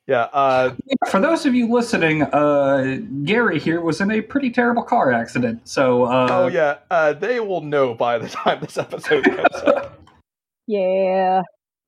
Yeah, 0.08 0.30
uh, 0.32 0.74
For 1.10 1.20
those 1.20 1.46
of 1.46 1.54
you 1.54 1.70
listening, 1.70 2.22
uh, 2.24 3.00
Gary 3.24 3.60
here 3.60 3.82
was 3.82 4.00
in 4.00 4.10
a 4.10 4.22
pretty 4.22 4.50
terrible 4.50 4.84
car 4.84 5.12
accident. 5.12 5.68
So, 5.68 6.04
uh, 6.04 6.28
oh 6.30 6.48
yeah, 6.48 6.78
uh, 6.90 7.12
they 7.12 7.42
will 7.42 7.60
know 7.62 7.94
by 7.94 8.18
the 8.18 8.30
time 8.30 8.60
this 8.62 8.78
episode 8.78 9.26
comes 9.26 9.56
out. 9.66 10.00
yeah. 10.68 11.42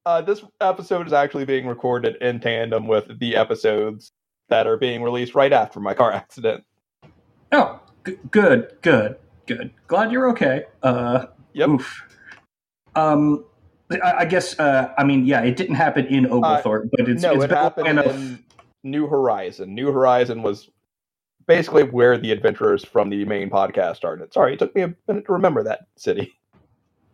Uh, 0.06 0.22
this 0.22 0.44
episode 0.60 1.08
is 1.08 1.14
actually 1.14 1.46
being 1.46 1.66
recorded 1.66 2.18
in 2.22 2.42
tandem 2.42 2.88
with 2.88 3.20
the 3.20 3.38
episodes 3.38 4.12
that 4.50 4.68
are 4.68 4.78
being 4.78 5.02
released 5.02 5.34
right 5.34 5.54
after 5.54 5.80
my 5.80 5.94
car 5.94 6.12
accident. 6.12 6.64
oh, 7.54 7.80
g- 8.06 8.18
good, 8.32 8.74
good, 8.82 9.16
good. 9.46 9.72
Glad 9.88 10.12
you're 10.12 10.30
okay. 10.32 10.66
Uh, 10.84 11.28
Yep. 11.54 11.70
Oof. 11.70 12.04
Um, 12.96 13.46
I, 13.92 14.20
I 14.20 14.26
guess. 14.26 14.58
Uh, 14.60 14.94
I 14.98 15.04
mean, 15.04 15.26
yeah, 15.26 15.42
it 15.42 15.56
didn't 15.58 15.76
happen 15.76 16.06
in 16.08 16.26
Oglethorpe, 16.26 16.90
but 16.92 17.10
it's 17.10 17.22
no, 17.22 17.34
it's 17.34 17.46
it 17.46 17.48
been 17.48 17.56
long 17.56 17.64
happened 17.64 17.88
enough. 17.88 18.06
in 18.08 18.44
New 18.84 19.08
Horizon. 19.08 19.74
New 19.74 19.92
Horizon 19.92 20.44
was 20.44 20.70
basically 21.48 21.84
where 21.84 22.18
the 22.18 22.32
adventurers 22.32 22.86
from 22.86 23.10
the 23.10 23.26
main 23.26 23.50
podcast 23.50 23.96
started. 23.96 24.34
Sorry, 24.34 24.54
it 24.54 24.60
took 24.60 24.76
me 24.76 24.84
a 24.84 24.94
minute 25.08 25.26
to 25.26 25.34
remember 25.34 25.64
that 25.64 25.88
city. 25.98 26.34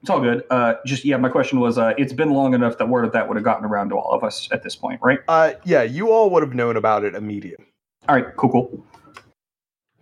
It's 0.01 0.09
all 0.11 0.21
good. 0.21 0.43
Uh, 0.51 0.75
just 0.85 1.03
yeah, 1.03 1.17
my 1.17 1.29
question 1.29 1.59
was, 1.59 1.79
uh, 1.79 1.93
it's 1.97 2.13
been 2.13 2.29
long 2.31 2.53
enough 2.53 2.77
that 2.77 2.87
word 2.87 3.05
of 3.05 3.11
that 3.13 3.27
would 3.27 3.37
have 3.37 3.43
gotten 3.43 3.65
around 3.65 3.89
to 3.89 3.95
all 3.95 4.11
of 4.11 4.23
us 4.23 4.47
at 4.51 4.61
this 4.61 4.75
point, 4.75 4.99
right? 5.01 5.19
Uh, 5.27 5.53
yeah, 5.63 5.81
you 5.81 6.11
all 6.11 6.29
would 6.29 6.43
have 6.43 6.53
known 6.53 6.77
about 6.77 7.03
it 7.03 7.15
immediately. 7.15 7.65
All 8.07 8.13
right, 8.13 8.35
cool, 8.35 8.51
cool. 8.51 8.85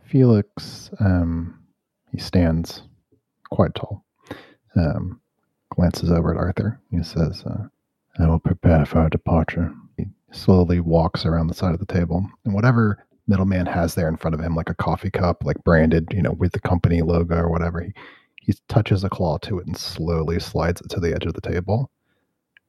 Felix, 0.03 0.91
um, 0.99 1.57
he 2.11 2.17
stands 2.17 2.81
quite 3.49 3.75
tall, 3.75 4.03
um, 4.75 5.21
glances 5.75 6.11
over 6.11 6.31
at 6.31 6.39
Arthur. 6.39 6.79
He 6.91 7.03
says, 7.03 7.43
uh, 7.45 7.67
I 8.19 8.27
will 8.27 8.39
prepare 8.39 8.85
for 8.85 8.99
our 8.99 9.09
departure. 9.09 9.73
He 9.97 10.05
slowly 10.31 10.79
walks 10.79 11.25
around 11.25 11.47
the 11.47 11.53
side 11.53 11.73
of 11.73 11.79
the 11.79 11.93
table, 11.93 12.25
and 12.45 12.53
whatever 12.53 13.05
middleman 13.27 13.65
has 13.65 13.95
there 13.95 14.09
in 14.09 14.17
front 14.17 14.35
of 14.35 14.41
him, 14.41 14.55
like 14.55 14.69
a 14.69 14.75
coffee 14.75 15.09
cup, 15.09 15.43
like 15.43 15.63
branded, 15.63 16.07
you 16.11 16.21
know, 16.21 16.33
with 16.33 16.51
the 16.51 16.59
company 16.59 17.01
logo 17.01 17.35
or 17.35 17.49
whatever, 17.49 17.81
he, 17.81 17.93
he 18.41 18.53
touches 18.67 19.03
a 19.03 19.09
claw 19.09 19.37
to 19.39 19.59
it 19.59 19.67
and 19.67 19.77
slowly 19.77 20.39
slides 20.39 20.81
it 20.81 20.89
to 20.89 20.99
the 20.99 21.13
edge 21.13 21.25
of 21.25 21.33
the 21.33 21.41
table, 21.41 21.89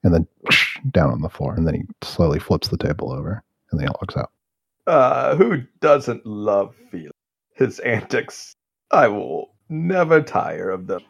and 0.03 0.13
then 0.13 0.27
down 0.91 1.11
on 1.11 1.21
the 1.21 1.29
floor, 1.29 1.53
and 1.55 1.67
then 1.67 1.75
he 1.75 1.83
slowly 2.01 2.39
flips 2.39 2.69
the 2.69 2.77
table 2.77 3.11
over, 3.11 3.43
and 3.71 3.79
then 3.79 3.87
he 3.87 3.93
logs 4.01 4.15
out. 4.17 4.31
Uh, 4.87 5.35
who 5.35 5.63
doesn't 5.81 6.25
love 6.25 6.75
Felix? 6.91 7.11
His 7.53 7.79
antics. 7.79 8.55
I 8.91 9.07
will 9.07 9.55
never 9.69 10.21
tire 10.21 10.69
of 10.69 10.87
them. 10.87 11.01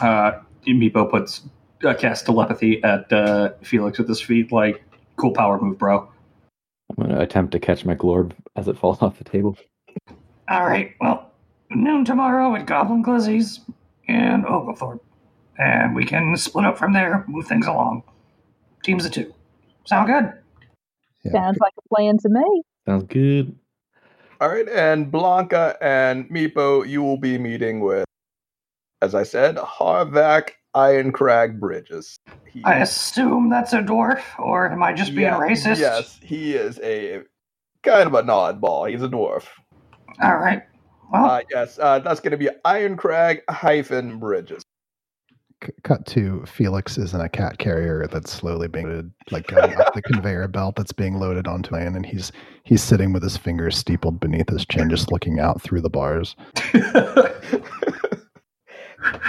Uh, 0.00 0.32
Meepo 0.66 1.10
puts 1.10 1.42
uh, 1.84 1.94
cast 1.94 2.26
telepathy 2.26 2.82
at 2.84 3.12
uh, 3.12 3.50
Felix 3.62 3.98
with 3.98 4.08
his 4.08 4.20
feet, 4.20 4.52
like 4.52 4.82
cool 5.16 5.32
power 5.32 5.60
move, 5.60 5.78
bro. 5.78 6.08
I'm 6.90 6.96
going 6.96 7.10
to 7.10 7.20
attempt 7.20 7.52
to 7.52 7.60
catch 7.60 7.84
my 7.84 7.94
glorb 7.94 8.32
as 8.56 8.68
it 8.68 8.78
falls 8.78 8.98
off 9.02 9.18
the 9.18 9.24
table. 9.24 9.56
All 10.48 10.66
right, 10.66 10.94
well, 11.00 11.30
noon 11.70 12.04
tomorrow 12.04 12.54
at 12.56 12.66
Goblin 12.66 13.04
Glizzy's 13.04 13.60
and 14.08 14.44
Oglethorpe. 14.46 15.04
And 15.58 15.94
we 15.94 16.04
can 16.04 16.36
split 16.36 16.64
up 16.64 16.78
from 16.78 16.92
there, 16.92 17.24
move 17.28 17.46
things 17.46 17.66
along. 17.66 18.02
Teams 18.82 19.04
of 19.04 19.12
two. 19.12 19.32
Sound 19.84 20.08
good? 20.08 20.32
Yeah. 21.24 21.32
Sounds 21.32 21.58
like 21.60 21.72
a 21.78 21.94
plan 21.94 22.16
to 22.18 22.28
me. 22.30 22.62
Sounds 22.86 23.04
good. 23.04 23.54
All 24.40 24.48
right, 24.48 24.68
and 24.68 25.10
Blanca 25.10 25.76
and 25.82 26.28
Meepo, 26.30 26.88
you 26.88 27.02
will 27.02 27.18
be 27.18 27.36
meeting 27.36 27.80
with, 27.80 28.06
as 29.02 29.14
I 29.14 29.22
said, 29.22 29.56
Harvac 29.56 30.50
Ironcrag 30.74 31.58
Bridges. 31.58 32.16
He, 32.46 32.62
I 32.64 32.76
assume 32.76 33.48
that's 33.50 33.72
a 33.72 33.80
dwarf, 33.80 34.22
or 34.38 34.70
am 34.70 34.82
I 34.82 34.92
just 34.92 35.10
being 35.14 35.28
Yeah, 35.28 35.38
racist? 35.38 35.78
Yes, 35.78 36.18
he 36.22 36.54
is 36.54 36.78
a 36.82 37.22
kind 37.82 38.06
of 38.06 38.14
an 38.14 38.26
oddball. 38.26 38.90
He's 38.90 39.02
a 39.02 39.08
dwarf. 39.08 39.44
All 40.22 40.36
right. 40.36 40.62
Well, 41.12 41.24
Uh, 41.24 41.40
yes, 41.50 41.78
uh, 41.80 41.98
that's 42.00 42.20
going 42.20 42.32
to 42.32 42.36
be 42.36 42.48
Ironcrag 42.64 43.40
hyphen 43.48 44.18
Bridges. 44.18 44.62
C- 45.64 45.72
cut 45.82 46.06
to 46.06 46.42
Felix 46.46 46.96
is 46.96 47.12
in 47.14 47.20
a 47.20 47.28
cat 47.28 47.58
carrier 47.58 48.06
that's 48.10 48.32
slowly 48.32 48.66
being 48.68 48.86
loaded, 48.86 49.12
like 49.30 49.46
going 49.48 49.74
up 49.74 49.92
the 49.92 50.00
conveyor 50.02 50.48
belt 50.48 50.74
that's 50.76 50.92
being 50.92 51.16
loaded 51.16 51.46
onto 51.46 51.74
land, 51.74 51.96
and 51.96 52.06
he's 52.06 52.32
he's 52.64 52.82
sitting 52.82 53.12
with 53.12 53.22
his 53.22 53.36
fingers 53.36 53.76
steepled 53.76 54.20
beneath 54.20 54.48
his 54.48 54.64
chin, 54.66 54.88
just 54.88 55.12
looking 55.12 55.38
out 55.38 55.60
through 55.60 55.80
the 55.82 55.90
bars. 55.90 56.34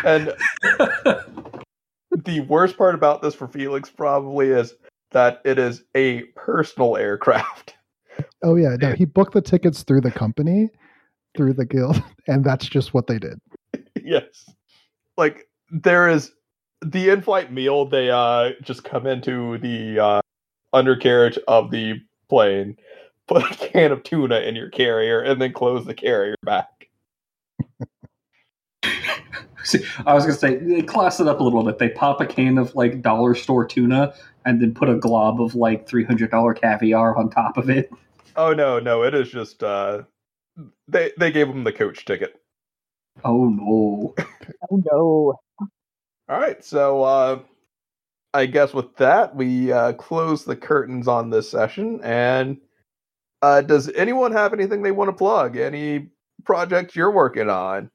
And 0.04 0.34
the 2.12 2.42
worst 2.48 2.78
part 2.78 2.96
about 2.96 3.22
this 3.22 3.36
for 3.36 3.48
Felix 3.48 3.90
probably 3.90 4.50
is 4.50 4.74
that 5.12 5.42
it 5.46 5.60
is 5.60 5.84
a 5.96 6.24
personal 6.36 6.98
aircraft. 6.98 7.76
Oh 8.44 8.56
yeah, 8.56 8.76
no, 8.80 8.94
he 8.94 9.06
booked 9.06 9.34
the 9.34 9.42
tickets 9.42 9.84
through 9.84 10.02
the 10.02 10.12
company, 10.12 10.70
through 11.36 11.54
the 11.54 11.66
guild, 11.66 12.02
and 12.28 12.44
that's 12.44 12.68
just 12.68 12.94
what 12.94 13.08
they 13.08 13.20
did. 13.20 13.40
yes. 14.04 14.50
Like 15.18 15.48
there 15.70 16.10
is 16.10 16.32
the 16.84 17.10
in-flight 17.10 17.52
meal 17.54 17.86
they 17.86 18.10
uh 18.10 18.52
just 18.64 18.84
come 18.84 19.06
into 19.06 19.58
the 19.60 20.00
uh 20.00 20.22
undercarriage 20.74 21.38
of 21.48 21.72
the 21.72 21.96
plane, 22.30 22.78
put 23.28 23.44
a 23.44 23.56
can 23.56 23.92
of 23.92 24.04
tuna 24.04 24.40
in 24.40 24.56
your 24.56 24.70
carrier 24.70 25.22
and 25.22 25.42
then 25.42 25.54
close 25.54 25.86
the 25.86 25.94
carrier 25.94 26.36
back. 26.44 26.81
See, 29.64 29.84
I 30.06 30.14
was 30.14 30.24
gonna 30.26 30.38
say 30.38 30.56
they 30.58 30.82
class 30.82 31.20
it 31.20 31.28
up 31.28 31.40
a 31.40 31.44
little 31.44 31.64
bit. 31.64 31.78
They 31.78 31.90
pop 31.90 32.22
a 32.22 32.26
can 32.26 32.58
of 32.58 32.74
like 32.76 33.02
dollar 33.02 33.36
store 33.36 33.66
tuna 33.66 34.14
and 34.46 34.62
then 34.62 34.74
put 34.74 34.90
a 34.90 34.96
glob 34.96 35.42
of 35.42 35.56
like 35.56 35.88
three 35.88 36.04
hundred 36.04 36.32
dollar 36.32 36.54
caviar 36.54 37.16
on 37.16 37.30
top 37.30 37.58
of 37.58 37.70
it. 37.70 37.92
Oh 38.36 38.54
no, 38.54 38.80
no, 38.80 39.04
it 39.04 39.14
is 39.14 39.30
just 39.30 39.64
uh 39.64 40.04
they 40.88 41.12
they 41.18 41.32
gave 41.32 41.48
him 41.48 41.64
the 41.64 41.72
coach 41.74 42.06
ticket. 42.06 42.42
Oh 43.24 43.50
no! 43.50 44.16
Oh 44.70 44.82
no. 44.92 45.68
All 46.30 46.40
right, 46.40 46.64
so 46.64 47.04
uh 47.04 47.40
I 48.34 48.46
guess 48.46 48.74
with 48.74 48.96
that 48.98 49.36
we 49.36 49.72
uh 49.72 49.94
close 49.94 50.46
the 50.46 50.56
curtains 50.56 51.08
on 51.08 51.30
this 51.30 51.50
session 51.50 52.00
and 52.04 52.58
uh 53.42 53.62
does 53.62 53.90
anyone 53.90 54.32
have 54.32 54.54
anything 54.54 54.82
they 54.82 54.92
want 54.92 55.10
to 55.10 55.14
plug? 55.14 55.58
Any 55.58 56.10
projects 56.46 56.96
you're 56.96 57.12
working 57.12 57.50
on? 57.50 57.90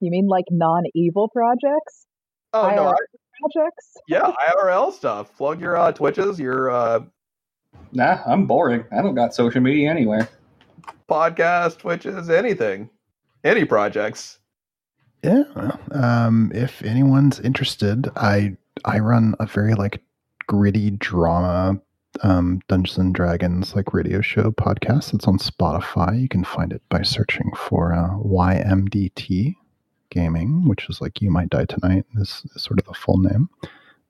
You 0.00 0.10
mean 0.10 0.26
like 0.26 0.44
non-evil 0.50 1.28
projects? 1.30 2.06
Oh 2.52 2.68
no, 2.74 2.88
I, 2.88 2.94
projects? 3.40 3.94
yeah, 4.08 4.32
IRL 4.50 4.92
stuff. 4.92 5.34
Plug 5.36 5.60
your 5.60 5.76
uh 5.76 5.92
Twitches, 5.92 6.38
your 6.38 6.70
uh 6.70 7.00
Nah, 7.92 8.18
I'm 8.26 8.46
boring. 8.46 8.84
I 8.92 9.02
don't 9.02 9.14
got 9.14 9.34
social 9.34 9.60
media 9.60 9.90
anywhere. 9.90 10.28
podcast, 11.08 11.78
Twitches, 11.78 12.28
anything. 12.30 12.90
Any 13.44 13.64
projects. 13.64 14.38
Yeah. 15.22 15.44
well, 15.54 15.78
Um, 15.92 16.50
if 16.54 16.82
anyone's 16.82 17.40
interested, 17.40 18.08
I 18.16 18.56
I 18.84 18.98
run 18.98 19.34
a 19.40 19.46
very 19.46 19.74
like 19.74 20.02
gritty 20.46 20.90
drama 20.90 21.80
um 22.22 22.60
Dungeons 22.68 22.98
and 22.98 23.14
Dragons 23.14 23.74
like 23.74 23.92
radio 23.92 24.20
show 24.20 24.50
podcast. 24.52 25.14
It's 25.14 25.26
on 25.26 25.38
Spotify. 25.38 26.20
You 26.20 26.28
can 26.28 26.44
find 26.44 26.72
it 26.72 26.82
by 26.88 27.02
searching 27.02 27.50
for 27.56 27.92
uh, 27.94 28.10
YMDT 28.18 29.54
Gaming, 30.10 30.68
which 30.68 30.88
is 30.88 31.00
like 31.00 31.20
You 31.20 31.30
Might 31.30 31.50
Die 31.50 31.64
Tonight 31.64 32.04
is, 32.16 32.42
is 32.54 32.62
sort 32.62 32.78
of 32.78 32.86
the 32.86 32.94
full 32.94 33.18
name. 33.18 33.48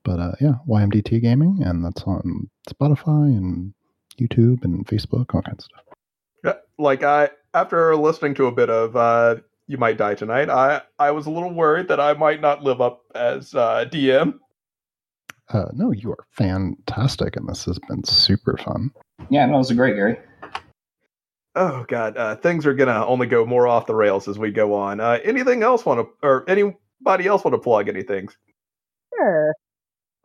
But 0.03 0.19
uh, 0.19 0.31
yeah, 0.39 0.55
YMDT 0.67 1.21
Gaming, 1.21 1.61
and 1.63 1.83
that's 1.83 2.03
on 2.03 2.49
Spotify 2.69 3.25
and 3.35 3.73
YouTube 4.19 4.63
and 4.63 4.85
Facebook, 4.87 5.33
all 5.33 5.41
kinds 5.41 5.65
of 5.65 5.65
stuff. 5.65 5.83
Yeah, 6.43 6.53
Like 6.77 7.03
I 7.03 7.29
after 7.53 7.95
listening 7.95 8.35
to 8.35 8.45
a 8.45 8.51
bit 8.51 8.69
of 8.69 8.95
uh 8.95 9.35
You 9.67 9.77
Might 9.77 9.97
Die 9.97 10.15
Tonight, 10.15 10.49
I 10.49 10.81
I 10.99 11.11
was 11.11 11.25
a 11.25 11.29
little 11.31 11.53
worried 11.53 11.87
that 11.89 11.99
I 11.99 12.13
might 12.13 12.41
not 12.41 12.63
live 12.63 12.79
up 12.81 13.01
as 13.15 13.53
uh 13.53 13.85
DM. 13.91 14.39
Uh, 15.49 15.65
no, 15.73 15.91
you 15.91 16.11
are 16.11 16.25
fantastic, 16.31 17.37
and 17.37 17.47
this 17.47 17.63
has 17.65 17.79
been 17.87 18.03
super 18.03 18.57
fun. 18.57 18.91
Yeah, 19.29 19.45
no, 19.45 19.55
it 19.55 19.59
was 19.59 19.71
a 19.71 19.75
great 19.75 19.95
Gary. 19.95 20.17
Oh 21.59 21.85
god, 21.87 22.15
uh 22.17 22.35
things 22.35 22.65
are 22.67 22.73
gonna 22.75 23.05
only 23.05 23.25
go 23.27 23.45
more 23.45 23.67
off 23.67 23.87
the 23.87 23.95
rails 23.95 24.27
as 24.27 24.37
we 24.37 24.51
go 24.51 24.73
on. 24.75 24.99
Uh 24.99 25.19
anything 25.23 25.63
else 25.63 25.85
want 25.85 25.99
to 25.99 26.27
or 26.27 26.45
anybody 26.47 27.25
else 27.27 27.43
want 27.43 27.53
to 27.55 27.59
plug 27.59 27.89
anything? 27.89 28.29
Sure. 29.13 29.53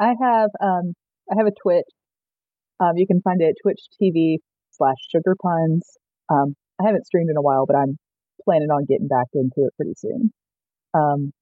I 0.01 0.15
have 0.21 0.51
um 0.63 0.95
I 1.31 1.37
have 1.39 1.47
a 1.47 1.53
Twitch. 1.63 1.87
Um 2.81 2.97
you 2.97 3.07
can 3.07 3.23
find 3.23 3.43
it 3.43 3.47
at 3.51 3.55
Twitch 3.63 3.81
TV 4.01 4.39
slash 4.73 4.97
sugar 5.11 5.37
puns. 5.43 5.99
Um 6.31 6.57
I 6.81 6.87
haven't 6.87 7.07
streamed 7.07 7.31
in 7.31 7.37
a 7.37 7.43
while, 7.43 7.67
but 7.67 7.77
I'm 7.77 7.99
planning 8.45 8.71
on 8.71 8.85
getting 8.87 9.09
back 9.09 9.29
into 9.35 9.67
it 9.67 9.75
pretty 9.77 9.95
soon. 9.97 10.33
Um 10.95 11.33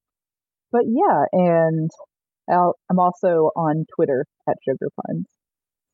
but 0.73 0.83
yeah, 0.87 1.25
and 1.33 1.91
I'll, 2.51 2.77
I'm 2.91 2.99
also 3.01 3.51
on 3.57 3.87
Twitter 3.97 4.27
at 4.49 4.57
sugar 4.65 4.89
puns. 4.97 5.27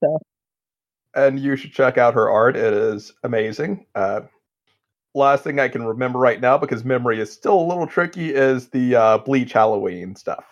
So 0.04 0.18
and 1.16 1.40
you 1.40 1.56
should 1.56 1.72
check 1.72 1.98
out 1.98 2.14
her 2.14 2.30
art. 2.30 2.56
It 2.56 2.72
is 2.74 3.12
amazing. 3.24 3.86
Uh, 3.94 4.20
last 5.14 5.42
thing 5.42 5.58
I 5.58 5.68
can 5.68 5.84
remember 5.84 6.18
right 6.18 6.40
now, 6.40 6.58
because 6.58 6.84
memory 6.84 7.18
is 7.18 7.32
still 7.32 7.58
a 7.58 7.66
little 7.66 7.86
tricky, 7.86 8.32
is 8.32 8.68
the 8.68 8.94
uh, 8.94 9.18
Bleach 9.18 9.52
Halloween 9.52 10.14
stuff. 10.14 10.44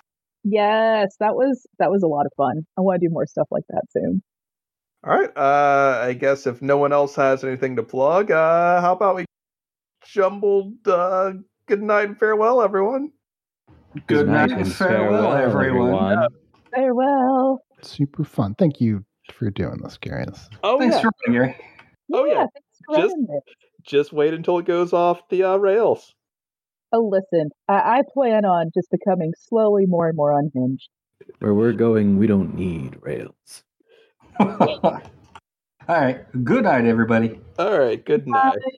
yes, 0.42 1.14
that 1.20 1.34
was 1.36 1.66
that 1.78 1.90
was 1.90 2.02
a 2.02 2.06
lot 2.08 2.26
of 2.26 2.32
fun. 2.36 2.66
I 2.76 2.80
want 2.80 3.00
to 3.00 3.06
do 3.06 3.12
more 3.12 3.26
stuff 3.26 3.46
like 3.50 3.64
that 3.68 3.82
soon. 3.90 4.22
All 5.06 5.16
right. 5.16 5.30
Uh, 5.36 6.00
I 6.02 6.14
guess 6.14 6.46
if 6.46 6.62
no 6.62 6.78
one 6.78 6.92
else 6.92 7.14
has 7.16 7.44
anything 7.44 7.76
to 7.76 7.82
plug, 7.82 8.30
uh, 8.30 8.80
how 8.80 8.94
about 8.94 9.16
we 9.16 9.26
jumbled 10.06 10.74
uh, 10.86 11.34
good 11.66 11.82
night 11.82 12.08
and 12.08 12.18
farewell, 12.18 12.62
everyone. 12.62 13.12
Good 14.06 14.28
night 14.28 14.50
and 14.50 14.72
farewell, 14.72 15.34
everyone. 15.34 16.26
Farewell. 16.74 17.60
Super 17.82 18.24
fun. 18.24 18.54
Thank 18.54 18.80
you 18.80 19.04
for 19.32 19.50
doing 19.50 19.78
this, 19.82 19.96
Gary. 19.98 20.24
This- 20.26 20.48
Oh 20.62 20.78
Thanks 20.78 21.00
for 21.00 21.10
running, 21.26 21.40
Gary. 21.40 21.56
Oh, 22.12 22.24
yeah. 22.24 22.46
thanks 22.52 22.80
for 22.86 22.96
Just- 22.96 23.14
running. 23.14 23.40
Just 23.82 24.12
wait 24.14 24.32
until 24.32 24.58
it 24.58 24.64
goes 24.64 24.92
off 24.94 25.28
the 25.28 25.42
uh, 25.44 25.56
rails. 25.56 26.14
Oh, 26.92 27.02
listen, 27.06 27.50
I, 27.68 27.98
I 27.98 28.02
plan 28.14 28.44
on 28.46 28.70
just 28.72 28.90
becoming 28.90 29.32
slowly 29.38 29.84
more 29.86 30.08
and 30.08 30.16
more 30.16 30.38
unhinged. 30.38 30.88
Where 31.40 31.52
we're 31.52 31.72
going, 31.72 32.18
we 32.18 32.26
don't 32.26 32.54
need 32.54 32.96
rails. 33.02 33.64
All 34.40 35.00
right. 35.86 36.24
Good 36.44 36.64
night, 36.64 36.86
everybody. 36.86 37.40
All 37.58 37.78
right. 37.78 38.02
Good 38.02 38.26
night. 38.26 38.54
Bye. 38.54 38.76